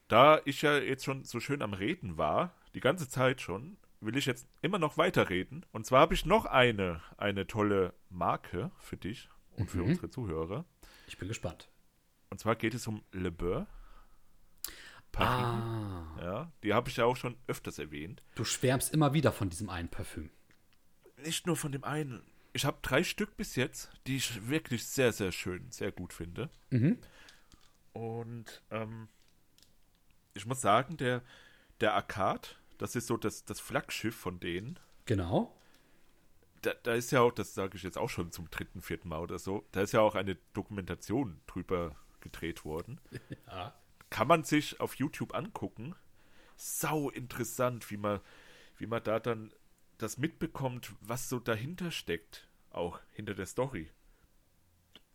da 0.09 0.41
ich 0.45 0.63
ja 0.63 0.79
jetzt 0.79 1.05
schon 1.05 1.25
so 1.25 1.41
schön 1.41 1.63
am 1.63 1.73
Reden 1.73 2.19
war, 2.19 2.55
die 2.75 2.81
ganze 2.81 3.09
Zeit 3.09 3.41
schon, 3.41 3.79
will 4.01 4.17
ich 4.17 4.27
jetzt 4.27 4.47
immer 4.63 4.79
noch 4.79 4.97
weiterreden. 4.99 5.65
Und 5.73 5.87
zwar 5.87 6.01
habe 6.01 6.15
ich 6.15 6.27
noch 6.27 6.45
eine, 6.45 7.03
eine 7.17 7.47
tolle 7.47 7.95
Marke 8.11 8.71
für 8.79 8.97
dich 8.97 9.29
und 9.57 9.71
für 9.71 9.79
Mhm. 9.79 9.91
unsere 9.91 10.11
Zuhörer. 10.11 10.65
Ich 11.07 11.19
bin 11.19 11.29
gespannt. 11.29 11.69
Und 12.31 12.39
zwar 12.41 12.57
geht 12.57 12.75
es 12.75 12.87
um 12.87 13.03
Le 13.13 13.31
Beurre. 13.31 13.67
Ah, 15.19 16.05
Ja, 16.21 16.53
die 16.63 16.75
habe 16.75 16.91
ich 16.91 16.97
ja 16.99 17.07
auch 17.07 17.17
schon 17.17 17.37
öfters 17.47 17.79
erwähnt. 17.79 18.23
du 18.35 18.45
schwärmst 18.45 18.93
immer 18.93 19.15
wieder 19.15 19.33
von 19.33 19.49
diesem 19.49 19.71
einen 19.71 19.89
Parfüm. 19.89 20.29
Nicht 21.25 21.47
nur 21.47 21.57
von 21.57 21.73
dem 21.73 21.85
einen. 21.85 22.23
Ich 22.53 22.65
habe 22.67 22.77
drei 22.83 23.03
Stück 23.03 23.37
bis 23.37 23.57
jetzt, 23.57 23.91
die 24.07 24.17
ich 24.17 24.49
wirklich 24.49 24.87
sehr, 24.87 25.13
sehr 25.13 25.33
schön, 25.33 25.71
sehr 25.71 25.91
gut 25.93 26.13
finde. 26.13 26.51
Mhm. 26.71 26.99
Und 27.95 28.63
ähm, 28.71 29.09
ich 30.35 30.45
muss 30.45 30.61
sagen, 30.61 30.99
der, 30.99 31.23
der 31.81 31.95
Arcade, 31.95 32.49
das 32.79 32.97
ist 32.97 33.07
so 33.07 33.17
das, 33.17 33.45
das 33.45 33.61
Flaggschiff 33.61 34.15
von 34.15 34.41
denen. 34.41 34.79
Genau. 35.05 35.55
Da, 36.63 36.75
da 36.83 36.95
ist 36.95 37.13
ja 37.13 37.21
auch, 37.21 37.33
das 37.33 37.55
sage 37.55 37.77
ich 37.77 37.83
jetzt 37.83 37.99
auch 37.99 38.11
schon 38.11 38.33
zum 38.33 38.51
dritten, 38.51 38.83
vierten 38.83 39.09
Mal 39.09 39.21
oder 39.21 39.39
so, 39.39 39.67
da 39.73 39.83
ist 39.83 39.93
ja 39.93 40.01
auch 40.01 40.15
eine 40.15 40.37
Dokumentation 40.53 41.41
drüber 41.47 41.97
gedreht 42.21 42.65
worden. 42.65 43.01
Ja. 43.47 43.75
Kann 44.09 44.29
man 44.29 44.45
sich 44.45 44.81
auf 44.81 44.95
YouTube 44.95 45.35
angucken. 45.35 45.97
Sau 46.57 47.11
interessant, 47.11 47.91
wie 47.91 47.97
man, 47.97 48.21
wie 48.79 48.87
man 48.87 49.03
da 49.03 49.19
dann 49.19 49.53
das 49.99 50.17
mitbekommt, 50.17 50.95
was 51.01 51.29
so 51.29 51.41
dahinter 51.41 51.91
steckt, 51.91 52.49
auch 52.71 53.01
hinter 53.11 53.35
der 53.35 53.47
Story. 53.47 53.91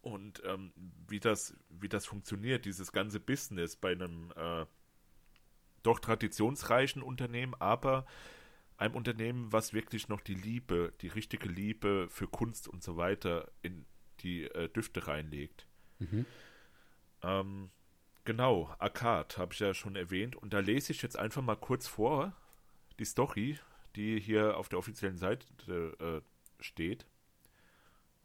Und 0.01 0.41
ähm, 0.45 0.73
wie, 1.07 1.19
das, 1.19 1.55
wie 1.69 1.87
das 1.87 2.05
funktioniert, 2.05 2.65
dieses 2.65 2.91
ganze 2.91 3.19
Business 3.19 3.75
bei 3.75 3.91
einem 3.91 4.31
äh, 4.35 4.65
doch 5.83 5.99
traditionsreichen 5.99 7.01
Unternehmen, 7.01 7.55
aber 7.59 8.05
einem 8.77 8.95
Unternehmen, 8.95 9.51
was 9.51 9.73
wirklich 9.73 10.09
noch 10.09 10.21
die 10.21 10.33
Liebe, 10.33 10.93
die 11.01 11.07
richtige 11.07 11.47
Liebe 11.47 12.07
für 12.09 12.27
Kunst 12.27 12.67
und 12.67 12.83
so 12.83 12.97
weiter 12.97 13.51
in 13.61 13.85
die 14.21 14.45
äh, 14.45 14.69
Düfte 14.69 15.07
reinlegt. 15.07 15.67
Mhm. 15.99 16.25
Ähm, 17.21 17.69
genau, 18.25 18.73
Arcade 18.79 19.37
habe 19.37 19.53
ich 19.53 19.59
ja 19.59 19.73
schon 19.73 19.95
erwähnt. 19.95 20.35
Und 20.35 20.53
da 20.53 20.59
lese 20.59 20.91
ich 20.91 21.01
jetzt 21.01 21.17
einfach 21.17 21.41
mal 21.41 21.55
kurz 21.55 21.87
vor 21.87 22.33
die 22.99 23.05
Story, 23.05 23.59
die 23.95 24.19
hier 24.19 24.57
auf 24.57 24.69
der 24.69 24.79
offiziellen 24.79 25.17
Seite 25.17 25.45
äh, 25.99 26.21
steht. 26.63 27.05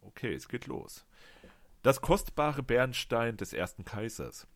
Okay, 0.01 0.33
es 0.33 0.47
geht 0.47 0.67
los. 0.67 1.05
Das 1.83 2.01
kostbare 2.01 2.63
Bernstein 2.63 3.37
des 3.37 3.53
ersten 3.53 3.85
Kaisers. 3.85 4.47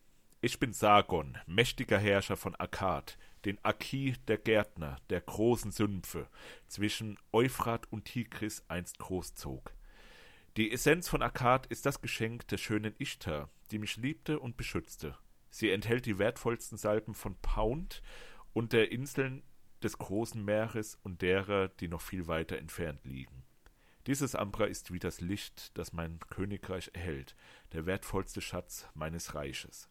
Ich 0.43 0.57
bin 0.57 0.73
Sargon, 0.73 1.37
mächtiger 1.45 1.99
Herrscher 1.99 2.35
von 2.35 2.55
Akkad, 2.55 3.19
den 3.45 3.63
Aki 3.63 4.15
der 4.27 4.39
Gärtner 4.39 4.97
der 5.11 5.21
großen 5.21 5.71
Sümpfe 5.71 6.27
zwischen 6.67 7.19
Euphrat 7.31 7.85
und 7.91 8.05
Tigris 8.05 8.65
einst 8.67 8.97
großzog. 8.97 9.71
Die 10.57 10.71
Essenz 10.71 11.07
von 11.07 11.21
Akkad 11.21 11.67
ist 11.67 11.85
das 11.85 12.01
Geschenk 12.01 12.47
der 12.47 12.57
schönen 12.57 12.95
Ishtar, 12.97 13.49
die 13.69 13.77
mich 13.77 13.97
liebte 13.97 14.39
und 14.39 14.57
beschützte. 14.57 15.15
Sie 15.51 15.69
enthält 15.69 16.07
die 16.07 16.17
wertvollsten 16.17 16.75
Salben 16.75 17.13
von 17.13 17.35
Pound 17.43 18.01
und 18.53 18.73
der 18.73 18.91
Inseln 18.91 19.43
des 19.83 19.99
großen 19.99 20.43
Meeres 20.43 20.97
und 21.03 21.21
derer, 21.21 21.67
die 21.67 21.87
noch 21.87 22.01
viel 22.01 22.25
weiter 22.25 22.57
entfernt 22.57 23.05
liegen. 23.05 23.43
Dieses 24.07 24.33
Ambra 24.33 24.65
ist 24.65 24.91
wie 24.91 24.97
das 24.97 25.21
Licht, 25.21 25.77
das 25.77 25.93
mein 25.93 26.17
Königreich 26.31 26.89
erhält, 26.93 27.35
der 27.73 27.85
wertvollste 27.85 28.41
Schatz 28.41 28.87
meines 28.95 29.35
Reiches. 29.35 29.90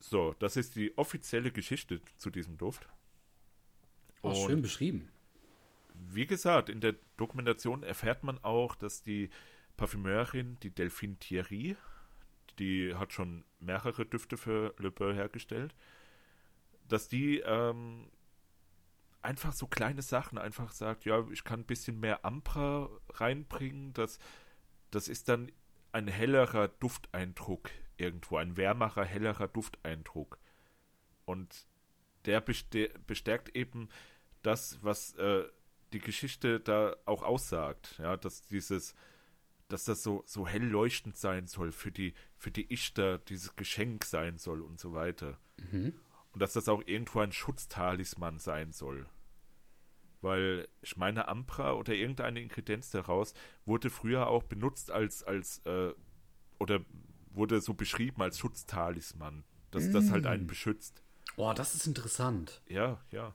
So, 0.00 0.34
das 0.38 0.56
ist 0.56 0.76
die 0.76 0.96
offizielle 0.96 1.50
Geschichte 1.50 2.00
zu 2.16 2.30
diesem 2.30 2.56
Duft. 2.56 2.88
Oh, 4.22 4.34
schön 4.34 4.62
beschrieben. 4.62 5.08
Wie 5.94 6.26
gesagt, 6.26 6.68
in 6.68 6.80
der 6.80 6.94
Dokumentation 7.16 7.82
erfährt 7.82 8.22
man 8.22 8.38
auch, 8.44 8.74
dass 8.74 9.02
die 9.02 9.30
Parfümeurin, 9.76 10.58
die 10.62 10.70
Delphine 10.70 11.16
Thierry, 11.16 11.76
die 12.58 12.94
hat 12.94 13.12
schon 13.12 13.44
mehrere 13.60 14.06
Düfte 14.06 14.36
für 14.36 14.74
Le 14.78 14.90
Beurre 14.90 15.14
hergestellt, 15.14 15.74
dass 16.88 17.08
die 17.08 17.38
ähm, 17.40 18.10
einfach 19.22 19.52
so 19.52 19.66
kleine 19.66 20.02
Sachen 20.02 20.38
einfach 20.38 20.72
sagt, 20.72 21.04
ja, 21.04 21.26
ich 21.30 21.44
kann 21.44 21.60
ein 21.60 21.66
bisschen 21.66 22.00
mehr 22.00 22.24
Ampra 22.24 22.88
reinbringen, 23.10 23.92
das, 23.92 24.18
das 24.90 25.08
ist 25.08 25.28
dann 25.28 25.50
ein 25.92 26.08
hellerer 26.08 26.68
Dufteindruck 26.68 27.70
irgendwo, 27.98 28.36
ein 28.36 28.56
wärmerer, 28.56 29.04
hellerer 29.04 29.48
Dufteindruck. 29.48 30.38
Und 31.24 31.66
der 32.24 32.40
bestärkt 32.40 33.54
eben 33.54 33.88
das, 34.42 34.82
was 34.82 35.14
äh, 35.14 35.44
die 35.92 36.00
Geschichte 36.00 36.60
da 36.60 36.96
auch 37.04 37.22
aussagt, 37.22 37.96
ja, 37.98 38.16
dass 38.16 38.42
dieses, 38.42 38.94
dass 39.68 39.84
das 39.84 40.02
so, 40.02 40.22
so 40.26 40.46
hell 40.46 40.64
leuchtend 40.64 41.16
sein 41.16 41.46
soll 41.46 41.72
für 41.72 41.90
die, 41.90 42.14
für 42.36 42.50
die 42.50 42.72
Ichter, 42.72 43.18
dieses 43.18 43.56
Geschenk 43.56 44.04
sein 44.04 44.38
soll 44.38 44.62
und 44.62 44.78
so 44.78 44.92
weiter. 44.92 45.38
Mhm. 45.70 45.94
Und 46.32 46.42
dass 46.42 46.52
das 46.52 46.68
auch 46.68 46.82
irgendwo 46.86 47.20
ein 47.20 47.32
Schutztalisman 47.32 48.38
sein 48.38 48.72
soll. 48.72 49.06
Weil 50.20 50.68
ich 50.82 50.96
meine, 50.96 51.28
Ampra 51.28 51.72
oder 51.74 51.94
irgendeine 51.94 52.40
Ingredienz 52.40 52.90
daraus 52.90 53.34
wurde 53.64 53.88
früher 53.88 54.26
auch 54.26 54.42
benutzt 54.42 54.90
als, 54.90 55.22
als 55.22 55.58
äh, 55.64 55.92
oder 56.58 56.80
wurde 57.38 57.60
so 57.60 57.72
beschrieben 57.72 58.20
als 58.20 58.38
Schutztalisman, 58.38 59.44
dass 59.70 59.84
mm. 59.84 59.92
das 59.92 60.10
halt 60.10 60.26
einen 60.26 60.44
mm. 60.44 60.48
beschützt. 60.48 61.02
Boah, 61.36 61.54
das 61.54 61.74
ist 61.74 61.86
interessant. 61.86 62.60
Ja, 62.68 63.00
ja. 63.10 63.34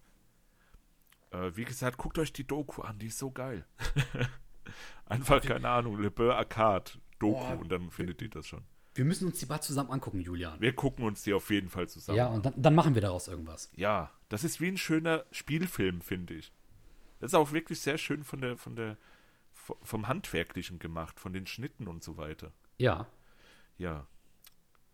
Äh, 1.31 1.55
wie 1.55 1.65
gesagt, 1.65 1.97
guckt 1.97 2.19
euch 2.19 2.31
die 2.31 2.45
Doku 2.45 2.81
an, 2.81 2.99
die 2.99 3.07
ist 3.07 3.17
so 3.17 3.31
geil. 3.31 3.65
Einfach, 5.05 5.41
keine 5.41 5.69
Ahnung, 5.69 5.99
Le 5.99 6.11
Beurre 6.11 6.35
Arcade 6.35 6.91
Doku 7.19 7.39
Boah. 7.39 7.59
und 7.59 7.71
dann 7.71 7.89
findet 7.91 8.21
ihr 8.21 8.29
das 8.29 8.47
schon. 8.47 8.63
Wir 8.95 9.05
müssen 9.05 9.27
uns 9.27 9.39
die 9.39 9.47
mal 9.47 9.61
zusammen 9.61 9.89
angucken, 9.89 10.19
Julian. 10.19 10.61
Wir 10.61 10.75
gucken 10.75 11.05
uns 11.05 11.23
die 11.23 11.33
auf 11.33 11.49
jeden 11.49 11.69
Fall 11.69 11.89
zusammen 11.89 12.17
Ja, 12.17 12.27
und 12.27 12.45
dann, 12.45 12.53
dann 12.55 12.75
machen 12.75 12.93
wir 12.93 13.01
daraus 13.01 13.27
irgendwas. 13.27 13.71
Ja, 13.75 14.11
das 14.29 14.43
ist 14.43 14.61
wie 14.61 14.67
ein 14.67 14.77
schöner 14.77 15.25
Spielfilm, 15.31 16.01
finde 16.01 16.35
ich. 16.35 16.51
Das 17.19 17.31
ist 17.31 17.35
auch 17.35 17.51
wirklich 17.53 17.79
sehr 17.79 17.97
schön 17.97 18.23
von 18.23 18.41
der, 18.41 18.57
von 18.57 18.75
der, 18.75 18.97
vom 19.53 20.07
Handwerklichen 20.07 20.77
gemacht, 20.77 21.19
von 21.19 21.33
den 21.33 21.47
Schnitten 21.47 21.87
und 21.87 22.03
so 22.03 22.17
weiter. 22.17 22.51
Ja. 22.77 23.07
Ja. 23.77 24.07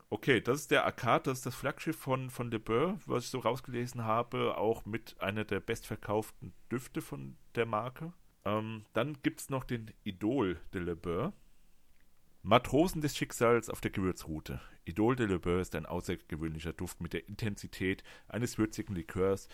Okay, 0.09 0.41
das 0.41 0.61
ist 0.61 0.71
der 0.71 0.85
Arcade, 0.85 1.23
das 1.25 1.39
ist 1.39 1.45
das 1.45 1.55
Flaggschiff 1.55 1.97
von, 1.97 2.31
von 2.31 2.49
Le 2.49 2.59
Beurre, 2.59 2.99
was 3.05 3.25
ich 3.25 3.29
so 3.29 3.39
rausgelesen 3.39 4.05
habe, 4.05 4.57
auch 4.57 4.85
mit 4.85 5.19
einer 5.21 5.45
der 5.45 5.59
bestverkauften 5.59 6.53
Düfte 6.71 7.01
von 7.01 7.37
der 7.53 7.67
Marke. 7.67 8.13
Ähm, 8.43 8.85
dann 8.93 9.17
gibt 9.21 9.41
es 9.41 9.49
noch 9.49 9.63
den 9.63 9.91
Idol 10.03 10.59
de 10.73 10.81
Le 10.81 10.95
Beurre. 10.95 11.33
Matrosen 12.41 13.01
des 13.01 13.15
Schicksals 13.15 13.69
auf 13.69 13.81
der 13.81 13.91
Gewürzroute. 13.91 14.61
Idol 14.85 15.15
de 15.15 15.27
Le 15.27 15.39
Beurre 15.39 15.61
ist 15.61 15.75
ein 15.75 15.85
außergewöhnlicher 15.85 16.73
Duft 16.73 17.01
mit 17.01 17.13
der 17.13 17.27
Intensität 17.27 18.03
eines 18.27 18.57
würzigen 18.57 18.95
Likörs, 18.95 19.47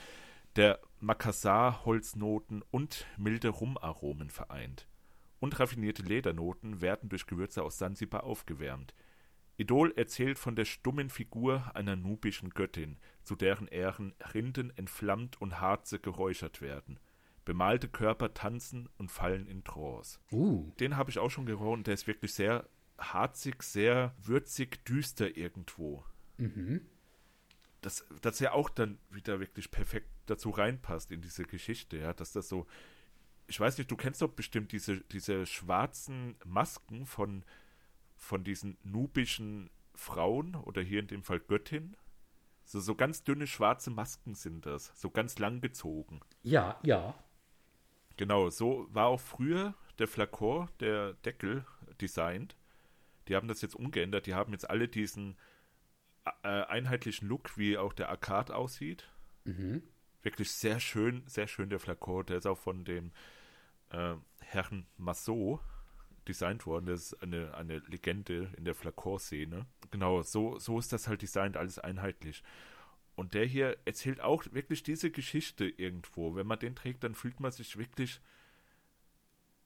der 0.55 0.79
Makassar-Holznoten 1.01 2.63
und 2.71 3.05
milde 3.17 3.49
Rumaromen 3.49 4.29
vereint. 4.29 4.87
Unraffinierte 5.39 6.03
Ledernoten 6.03 6.79
werden 6.79 7.09
durch 7.09 7.27
Gewürze 7.27 7.63
aus 7.63 7.77
Sansibar 7.77 8.23
aufgewärmt. 8.23 8.93
Idol 9.57 9.93
erzählt 9.95 10.37
von 10.37 10.55
der 10.55 10.65
stummen 10.65 11.09
Figur 11.09 11.71
einer 11.75 11.95
nubischen 11.95 12.49
Göttin, 12.49 12.97
zu 13.23 13.35
deren 13.35 13.67
Ehren 13.67 14.13
Rinden 14.33 14.75
entflammt 14.77 15.39
und 15.41 15.61
Harze 15.61 15.99
geräuchert 15.99 16.61
werden. 16.61 16.99
Bemalte 17.45 17.87
Körper 17.87 18.33
tanzen 18.33 18.89
und 18.97 19.11
fallen 19.11 19.47
in 19.47 19.63
Trance. 19.63 20.19
Uh. 20.31 20.71
Den 20.79 20.97
habe 20.97 21.11
ich 21.11 21.19
auch 21.19 21.29
schon 21.29 21.45
gerochen, 21.45 21.83
der 21.83 21.93
ist 21.93 22.07
wirklich 22.07 22.33
sehr 22.33 22.67
harzig, 22.97 23.61
sehr 23.63 24.15
würzig, 24.21 24.83
düster 24.85 25.37
irgendwo. 25.37 26.03
Mhm. 26.37 26.81
Das, 27.81 28.05
das 28.21 28.39
ja 28.39 28.51
auch 28.51 28.69
dann 28.69 28.97
wieder 29.11 29.39
wirklich 29.39 29.69
perfekt 29.69 30.09
dazu 30.25 30.49
reinpasst 30.49 31.11
in 31.11 31.21
diese 31.21 31.43
Geschichte, 31.43 31.97
ja, 31.97 32.13
dass 32.13 32.31
das 32.31 32.49
so, 32.49 32.65
ich 33.47 33.59
weiß 33.59 33.77
nicht, 33.77 33.91
du 33.91 33.95
kennst 33.95 34.23
doch 34.23 34.31
bestimmt 34.31 34.71
diese, 34.71 35.01
diese 35.01 35.45
schwarzen 35.45 36.35
Masken 36.43 37.05
von, 37.05 37.43
von 38.25 38.43
diesen 38.43 38.77
nubischen 38.83 39.69
Frauen 39.93 40.55
oder 40.55 40.81
hier 40.81 40.99
in 40.99 41.07
dem 41.07 41.23
Fall 41.23 41.39
Göttin. 41.39 41.95
So, 42.65 42.79
so 42.79 42.95
ganz 42.95 43.23
dünne 43.23 43.45
schwarze 43.45 43.91
Masken 43.91 44.33
sind 44.33 44.65
das, 44.65 44.91
so 44.99 45.11
ganz 45.11 45.37
lang 45.37 45.61
gezogen. 45.61 46.21
Ja, 46.41 46.79
ja. 46.83 47.13
Genau, 48.17 48.49
so 48.49 48.87
war 48.89 49.07
auch 49.07 49.19
früher 49.19 49.75
der 49.99 50.07
Flakor, 50.07 50.69
der 50.79 51.13
Deckel, 51.13 51.65
designt. 52.01 52.57
Die 53.27 53.35
haben 53.35 53.47
das 53.47 53.61
jetzt 53.61 53.75
umgeändert. 53.75 54.25
Die 54.25 54.33
haben 54.33 54.51
jetzt 54.51 54.69
alle 54.69 54.87
diesen 54.87 55.37
äh, 56.43 56.47
einheitlichen 56.47 57.27
Look, 57.27 57.57
wie 57.57 57.77
auch 57.77 57.93
der 57.93 58.09
Arcade 58.09 58.55
aussieht. 58.55 59.07
Mhm. 59.43 59.83
Wirklich 60.23 60.51
sehr 60.51 60.79
schön, 60.79 61.23
sehr 61.27 61.47
schön 61.47 61.69
der 61.69 61.79
Flakor. 61.79 62.23
Der 62.23 62.37
ist 62.37 62.47
auch 62.47 62.57
von 62.57 62.85
dem 62.85 63.11
äh, 63.91 64.15
Herrn 64.41 64.87
Massot 64.97 65.59
designt 66.27 66.65
worden. 66.65 66.87
Das 66.87 67.13
ist 67.13 67.23
eine, 67.23 67.53
eine 67.53 67.79
Legende 67.79 68.51
in 68.57 68.65
der 68.65 68.75
Flakor-Szene. 68.75 69.65
Genau, 69.91 70.21
so, 70.23 70.59
so 70.59 70.79
ist 70.79 70.91
das 70.93 71.07
halt 71.07 71.21
designt, 71.21 71.57
alles 71.57 71.79
einheitlich. 71.79 72.43
Und 73.15 73.33
der 73.33 73.45
hier 73.45 73.77
erzählt 73.85 74.19
auch 74.19 74.43
wirklich 74.51 74.83
diese 74.83 75.09
Geschichte 75.09 75.65
irgendwo. 75.65 76.35
Wenn 76.35 76.47
man 76.47 76.59
den 76.59 76.75
trägt, 76.75 77.03
dann 77.03 77.15
fühlt 77.15 77.39
man 77.39 77.51
sich 77.51 77.77
wirklich 77.77 78.19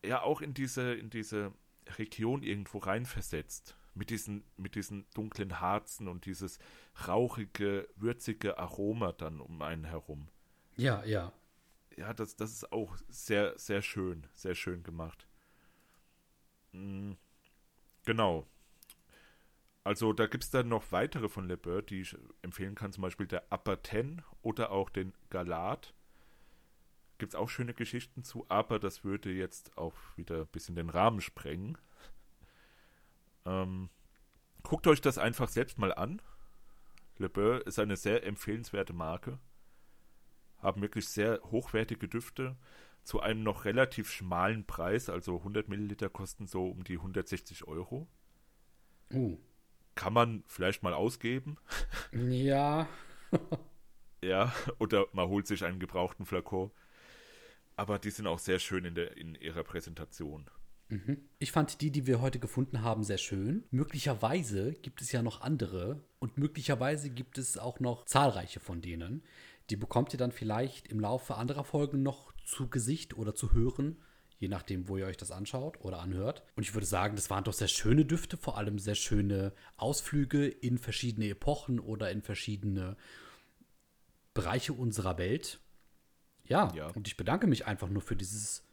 ja 0.06 0.22
auch 0.22 0.42
in 0.42 0.54
diese, 0.54 0.94
in 0.94 1.10
diese 1.10 1.54
Region 1.98 2.44
irgendwo 2.44 2.78
reinversetzt. 2.78 3.76
Mit 3.96 4.12
diesen, 4.12 4.44
mit 4.56 4.76
diesen 4.76 5.10
dunklen 5.14 5.60
Harzen 5.60 6.08
und 6.08 6.26
dieses 6.26 6.60
rauchige, 7.08 7.90
würzige 7.96 8.58
Aroma 8.60 9.12
dann 9.12 9.42
um 9.42 9.62
einen 9.62 9.84
herum. 9.84 10.30
Ja, 10.78 11.04
ja. 11.04 11.34
Ja, 11.98 12.14
das, 12.14 12.36
das 12.38 12.54
ist 12.54 12.72
auch 12.72 12.96
sehr, 13.10 13.58
sehr 13.58 13.82
schön, 13.82 14.26
sehr 14.34 14.56
schön 14.56 14.84
gemacht. 14.84 15.28
Mhm. 16.72 17.18
Genau. 18.06 18.48
Also 19.84 20.14
da 20.14 20.28
gibt 20.28 20.44
es 20.44 20.50
dann 20.50 20.68
noch 20.68 20.92
weitere 20.92 21.30
von 21.30 21.48
Le 21.48 21.58
Beurre, 21.58 21.84
die 21.84 22.02
ich 22.02 22.18
empfehlen 22.42 22.76
kann, 22.76 22.92
zum 22.92 23.02
Beispiel 23.02 23.28
der 23.28 23.52
Apaten 23.52 24.24
oder 24.42 24.72
auch 24.72 24.90
den 24.90 25.14
Galat. 25.30 25.94
Gibt 27.18 27.34
es 27.34 27.40
auch 27.40 27.50
schöne 27.50 27.74
Geschichten 27.74 28.24
zu, 28.24 28.46
aber 28.50 28.80
das 28.80 29.04
würde 29.04 29.32
jetzt 29.32 29.78
auch 29.78 29.96
wieder 30.16 30.42
ein 30.42 30.48
bisschen 30.48 30.76
den 30.76 30.90
Rahmen 30.90 31.22
sprengen. 31.22 31.78
Ähm, 33.46 33.90
guckt 34.64 34.88
euch 34.88 35.02
das 35.02 35.18
einfach 35.18 35.50
selbst 35.50 35.78
mal 35.78 35.94
an. 35.94 36.22
Le 37.18 37.30
Beurre 37.30 37.60
ist 37.60 37.80
eine 37.80 37.98
sehr 37.98 38.26
empfehlenswerte 38.26 38.94
Marke. 38.94 39.40
Haben 40.60 40.82
wirklich 40.82 41.08
sehr 41.08 41.42
hochwertige 41.52 42.08
Düfte 42.08 42.56
zu 43.04 43.20
einem 43.22 43.44
noch 43.44 43.66
relativ 43.66 44.12
schmalen 44.12 44.66
Preis. 44.66 45.10
Also 45.10 45.38
100 45.38 45.70
Milliliter 45.70 46.10
kosten 46.10 46.48
so 46.48 46.68
um 46.68 46.84
die 46.84 46.98
160 46.98 47.68
Euro. 47.68 48.08
Uh. 49.14 49.38
Kann 49.96 50.14
man 50.14 50.44
vielleicht 50.48 50.84
mal 50.84 50.94
ausgeben. 50.94 51.58
Ja. 52.14 52.88
ja, 54.24 54.54
oder 54.78 55.08
man 55.14 55.28
holt 55.28 55.48
sich 55.48 55.66
einen 55.66 55.80
gebrauchten 55.80 56.26
Flakon 56.26 56.72
aber 57.80 57.98
die 57.98 58.12
sind 58.12 58.28
auch 58.28 58.40
sehr 58.40 58.60
schön 58.60 58.84
in, 58.84 58.94
der, 58.94 59.16
in 59.16 59.36
ihrer 59.36 59.64
Präsentation. 59.64 60.50
Mhm. 60.90 61.18
Ich 61.38 61.54
fand 61.54 61.80
die, 61.80 61.92
die 61.92 62.06
wir 62.08 62.20
heute 62.20 62.38
gefunden 62.38 62.82
haben, 62.82 63.04
sehr 63.04 63.18
schön. 63.18 63.64
Möglicherweise 63.72 64.74
gibt 64.74 65.02
es 65.02 65.14
ja 65.14 65.24
noch 65.24 65.40
andere 65.40 66.04
und 66.20 66.38
möglicherweise 66.38 67.10
gibt 67.10 67.38
es 67.38 67.58
auch 67.58 67.80
noch 67.80 68.04
zahlreiche 68.04 68.60
von 68.60 68.82
denen. 68.82 69.24
Die 69.70 69.76
bekommt 69.76 70.14
ihr 70.14 70.18
dann 70.20 70.32
vielleicht 70.32 70.88
im 70.88 71.00
Laufe 71.00 71.36
anderer 71.36 71.64
Folgen 71.64 72.02
noch 72.02 72.34
zu 72.44 72.70
Gesicht 72.70 73.16
oder 73.18 73.36
zu 73.36 73.54
hören, 73.54 74.02
je 74.38 74.48
nachdem, 74.48 74.88
wo 74.88 74.98
ihr 74.98 75.06
euch 75.06 75.18
das 75.18 75.32
anschaut 75.32 75.80
oder 75.82 76.00
anhört. 76.00 76.44
Und 76.56 76.64
ich 76.64 76.74
würde 76.74 76.88
sagen, 76.88 77.16
das 77.16 77.30
waren 77.30 77.44
doch 77.44 77.54
sehr 77.54 77.68
schöne 77.68 78.06
Düfte, 78.06 78.38
vor 78.38 78.58
allem 78.58 78.80
sehr 78.80 78.96
schöne 78.96 79.54
Ausflüge 79.78 80.48
in 80.48 80.78
verschiedene 80.78 81.30
Epochen 81.30 81.80
oder 81.80 82.10
in 82.12 82.22
verschiedene 82.22 82.98
Bereiche 84.34 84.74
unserer 84.74 85.18
Welt. 85.18 85.60
Ja, 86.46 86.74
Ja. 86.74 86.88
und 86.88 87.08
ich 87.08 87.18
bedanke 87.18 87.46
mich 87.48 87.68
einfach 87.68 87.90
nur 87.90 88.02
für 88.02 88.16
dieses. 88.16 88.64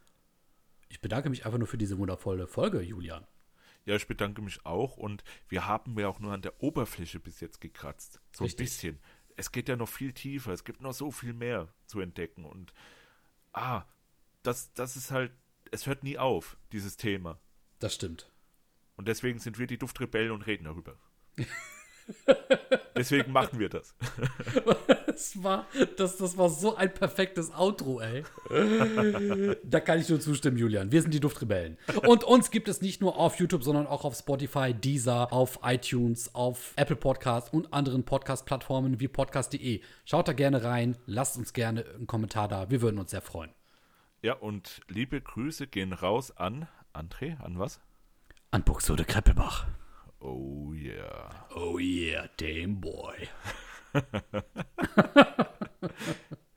Ich 0.89 1.01
bedanke 1.01 1.29
mich 1.29 1.45
einfach 1.45 1.59
nur 1.59 1.67
für 1.67 1.77
diese 1.77 1.97
wundervolle 1.97 2.47
Folge, 2.47 2.81
Julian. 2.81 3.27
Ja, 3.85 3.95
ich 3.95 4.07
bedanke 4.07 4.41
mich 4.41 4.65
auch 4.65 4.97
und 4.97 5.23
wir 5.47 5.65
haben 5.67 5.97
ja 5.99 6.07
auch 6.07 6.19
nur 6.19 6.33
an 6.33 6.41
der 6.41 6.61
Oberfläche 6.61 7.19
bis 7.19 7.39
jetzt 7.39 7.61
gekratzt. 7.61 8.19
So 8.35 8.43
Richtig. 8.45 8.59
ein 8.59 8.65
bisschen. 8.65 8.99
Es 9.37 9.51
geht 9.51 9.69
ja 9.69 9.75
noch 9.75 9.87
viel 9.87 10.11
tiefer, 10.11 10.51
es 10.51 10.65
gibt 10.65 10.81
noch 10.81 10.93
so 10.93 11.11
viel 11.11 11.33
mehr 11.33 11.69
zu 11.85 12.01
entdecken 12.01 12.43
und 12.43 12.73
ah, 13.53 13.85
das, 14.43 14.73
das 14.73 14.95
ist 14.97 15.11
halt, 15.11 15.31
es 15.71 15.85
hört 15.87 16.03
nie 16.03 16.17
auf, 16.17 16.57
dieses 16.71 16.97
Thema. 16.97 17.39
Das 17.79 17.95
stimmt. 17.95 18.29
Und 18.95 19.07
deswegen 19.07 19.39
sind 19.39 19.59
wir 19.59 19.67
die 19.67 19.77
Duftrebellen 19.77 20.31
und 20.31 20.47
reden 20.47 20.65
darüber. 20.65 20.97
deswegen 22.95 23.31
machen 23.31 23.59
wir 23.59 23.69
das. 23.69 23.95
Das 25.07 25.43
war, 25.43 25.65
das, 25.97 26.17
das 26.17 26.37
war 26.37 26.49
so 26.49 26.75
ein 26.75 26.93
perfektes 26.93 27.51
Outro, 27.51 28.01
ey. 28.01 28.23
da 29.63 29.79
kann 29.79 29.99
ich 29.99 30.09
nur 30.09 30.19
zustimmen, 30.19 30.57
Julian. 30.57 30.91
Wir 30.91 31.01
sind 31.01 31.13
die 31.13 31.19
Duftrebellen. 31.19 31.77
Und 32.07 32.23
uns 32.23 32.51
gibt 32.51 32.67
es 32.67 32.81
nicht 32.81 33.01
nur 33.01 33.17
auf 33.17 33.39
YouTube, 33.39 33.63
sondern 33.63 33.87
auch 33.87 34.03
auf 34.05 34.15
Spotify, 34.15 34.73
Deezer, 34.73 35.31
auf 35.33 35.59
iTunes, 35.63 36.33
auf 36.35 36.73
Apple 36.75 36.95
Podcasts 36.95 37.51
und 37.51 37.73
anderen 37.73 38.03
Podcast-Plattformen 38.03 38.99
wie 38.99 39.07
podcast.de. 39.07 39.81
Schaut 40.05 40.27
da 40.27 40.33
gerne 40.33 40.63
rein, 40.63 40.97
lasst 41.05 41.37
uns 41.37 41.53
gerne 41.53 41.85
einen 41.95 42.07
Kommentar 42.07 42.47
da. 42.47 42.69
Wir 42.69 42.81
würden 42.81 42.99
uns 42.99 43.11
sehr 43.11 43.21
freuen. 43.21 43.51
Ja, 44.21 44.33
und 44.33 44.81
liebe 44.87 45.21
Grüße 45.21 45.67
gehen 45.67 45.93
raus 45.93 46.35
an 46.35 46.67
André, 46.93 47.39
an 47.39 47.59
was? 47.59 47.79
An 48.51 48.63
Buxode 48.63 49.05
Kreppelbach. 49.05 49.67
Oh 50.19 50.73
yeah. 50.73 51.29
Oh 51.55 51.77
yeah, 51.79 52.27
damn 52.37 52.79
boy. 52.81 53.13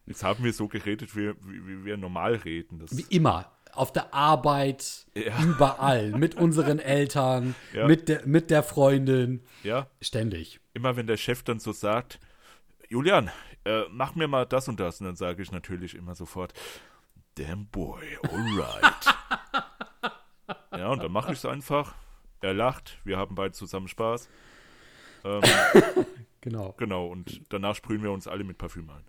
Jetzt 0.06 0.24
haben 0.24 0.42
wir 0.44 0.52
so 0.52 0.66
geredet, 0.68 1.14
wie, 1.16 1.32
wie, 1.42 1.84
wir 1.84 1.96
normal 1.96 2.34
reden. 2.36 2.78
Das, 2.80 2.96
Wie 2.96 3.06
immer. 3.14 3.50
Auf 3.72 3.92
der 3.92 4.12
Arbeit, 4.12 5.06
Ja. 5.14 5.40
überall. 5.44 6.10
Mit 6.18 6.34
unseren 6.34 6.80
Eltern, 6.80 7.54
Ja. 7.72 7.86
mit, 7.86 8.08
der, 8.08 8.26
mit 8.26 8.50
der 8.50 8.64
Freundin. 8.64 9.44
ja, 9.62 9.86
Ständig. 10.00 10.58
immer 10.74 10.96
wenn 10.96 11.06
der 11.06 11.16
Chef 11.16 11.44
dann 11.44 11.60
so 11.60 11.70
sagt, 11.70 12.18
Julian, 12.88 13.30
äh, 13.64 13.82
mach 13.90 14.16
mir 14.16 14.26
mal 14.26 14.44
das 14.46 14.66
und 14.68 14.80
das. 14.80 15.00
Und 15.00 15.06
dann 15.06 15.14
sage 15.16 15.42
ich 15.42 15.52
natürlich 15.52 15.94
immer 15.94 16.16
sofort, 16.16 16.52
damn 17.36 17.66
boy, 17.68 18.02
alright. 18.24 19.06
ja, 20.76 20.88
und 20.88 21.00
dann 21.04 21.12
mache 21.12 21.30
ich 21.32 21.38
es 21.38 21.44
einfach. 21.44 21.94
Er 22.42 22.54
lacht, 22.54 22.98
wir 23.04 23.16
haben 23.18 23.34
beide 23.34 23.52
zusammen 23.52 23.88
Spaß. 23.88 24.28
Ähm, 25.24 25.42
Genau. 26.42 26.72
genau, 26.78 27.06
und 27.08 27.42
danach 27.50 27.74
sprühen 27.76 28.02
wir 28.02 28.10
uns 28.12 28.26
alle 28.26 28.44
mit 28.44 28.56
Parfüm 28.56 28.88
ein. 28.88 29.04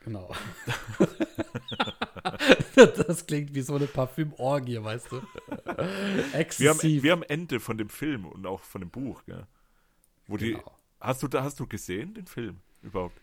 Genau. 0.00 0.30
das 2.74 3.26
klingt 3.26 3.54
wie 3.54 3.62
so 3.62 3.74
eine 3.76 3.86
Parfümorgie, 3.86 4.82
weißt 4.82 5.12
du? 5.12 5.22
Wir 5.22 5.66
haben, 5.68 6.32
Exzessiv. 6.34 7.02
wir 7.02 7.12
am 7.14 7.22
Ende 7.22 7.60
von 7.60 7.78
dem 7.78 7.88
Film 7.88 8.26
und 8.26 8.44
auch 8.46 8.60
von 8.60 8.82
dem 8.82 8.90
Buch, 8.90 9.24
gell? 9.24 9.46
Wo 10.26 10.36
die, 10.36 10.52
Genau. 10.52 10.76
hast 11.00 11.22
du 11.22 11.28
da, 11.28 11.42
hast 11.42 11.58
du 11.58 11.66
gesehen, 11.66 12.12
den 12.12 12.26
Film 12.26 12.60
überhaupt? 12.82 13.18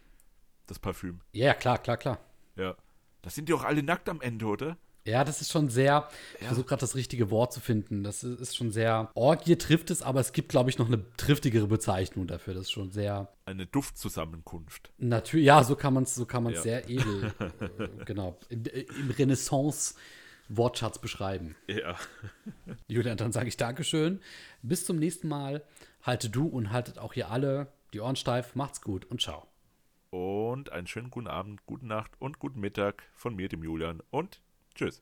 Das 0.66 0.80
Parfüm. 0.80 1.22
ja, 1.34 1.48
ja, 1.48 1.54
klar, 1.54 1.78
klar, 1.78 1.98
klar. 1.98 2.18
Ja. 2.56 2.76
Da 3.22 3.30
sind 3.30 3.48
die 3.48 3.54
auch 3.54 3.64
alle 3.64 3.84
nackt 3.84 4.10
am 4.10 4.22
Ende, 4.22 4.46
oder? 4.48 4.78
Ja, 5.04 5.24
das 5.24 5.42
ist 5.42 5.52
schon 5.52 5.70
sehr, 5.70 6.08
ich 6.40 6.46
versuche 6.46 6.68
gerade 6.68 6.82
das 6.82 6.94
richtige 6.96 7.32
Wort 7.32 7.52
zu 7.54 7.60
finden. 7.60 8.04
Das 8.04 8.24
ist, 8.24 8.56
schon 8.56 8.72
sehr, 8.72 9.10
Orgie 9.16 9.56
trifft 9.56 9.90
es, 9.90 10.04
aber 10.04 10.20
es 10.20 10.32
gibt, 10.32 10.50
glaube 10.50 10.70
ich, 10.70 10.78
noch 10.78 10.88
eine 10.88 11.04
triftigere 11.18 11.66
Bezeichnung 11.68 12.28
dafür. 12.28 12.54
Das 12.54 12.64
ist 12.64 12.72
schon 12.72 12.92
sehr, 12.92 13.28
Eine 13.46 13.66
Duftzusammenkunft. 13.66 14.92
natürlich, 15.00 15.46
ja, 15.48 15.64
so 15.64 15.76
kann 15.76 15.94
man 15.96 16.04
es 16.04 16.14
so 16.14 16.26
kann 16.26 16.48
Ja. 16.50 16.62
sehr 16.62 16.88
edel, 16.90 17.34
äh, 17.40 17.88
genau, 18.06 18.38
in, 18.50 18.66
äh, 18.68 18.82
im 19.00 19.10
Renaissance-Wortschatz 19.10 21.00
beschreiben. 21.00 21.56
Ja. 21.68 21.96
Julian, 22.88 23.18
dann 23.18 23.32
sage 23.32 23.48
ich 23.48 23.58
Dankeschön. 23.58 24.20
Bis 24.62 24.86
zum 24.86 24.98
nächsten 24.98 25.28
Mal. 25.28 25.64
Halte 26.04 26.30
du 26.30 26.48
und 26.48 26.72
haltet 26.72 26.98
auch 26.98 27.14
ihr 27.16 27.30
alle 27.30 27.68
die 27.94 28.00
Ohren 28.02 28.16
steif. 28.16 28.56
Macht's 28.56 28.82
gut 28.82 29.06
und 29.06 29.22
ciao. 29.22 29.48
Und 30.10 30.72
einen 30.72 30.88
schönen 30.88 31.10
guten 31.10 31.28
Abend, 31.28 31.66
guten 31.66 31.88
Nacht 31.88 32.12
und 32.20 32.40
guten 32.40 32.60
Mittag 32.60 33.04
von 33.14 33.36
mir, 33.36 33.48
dem 33.50 33.64
Julian. 33.64 34.02
Und 34.10 34.42
tschüss. 34.76 35.02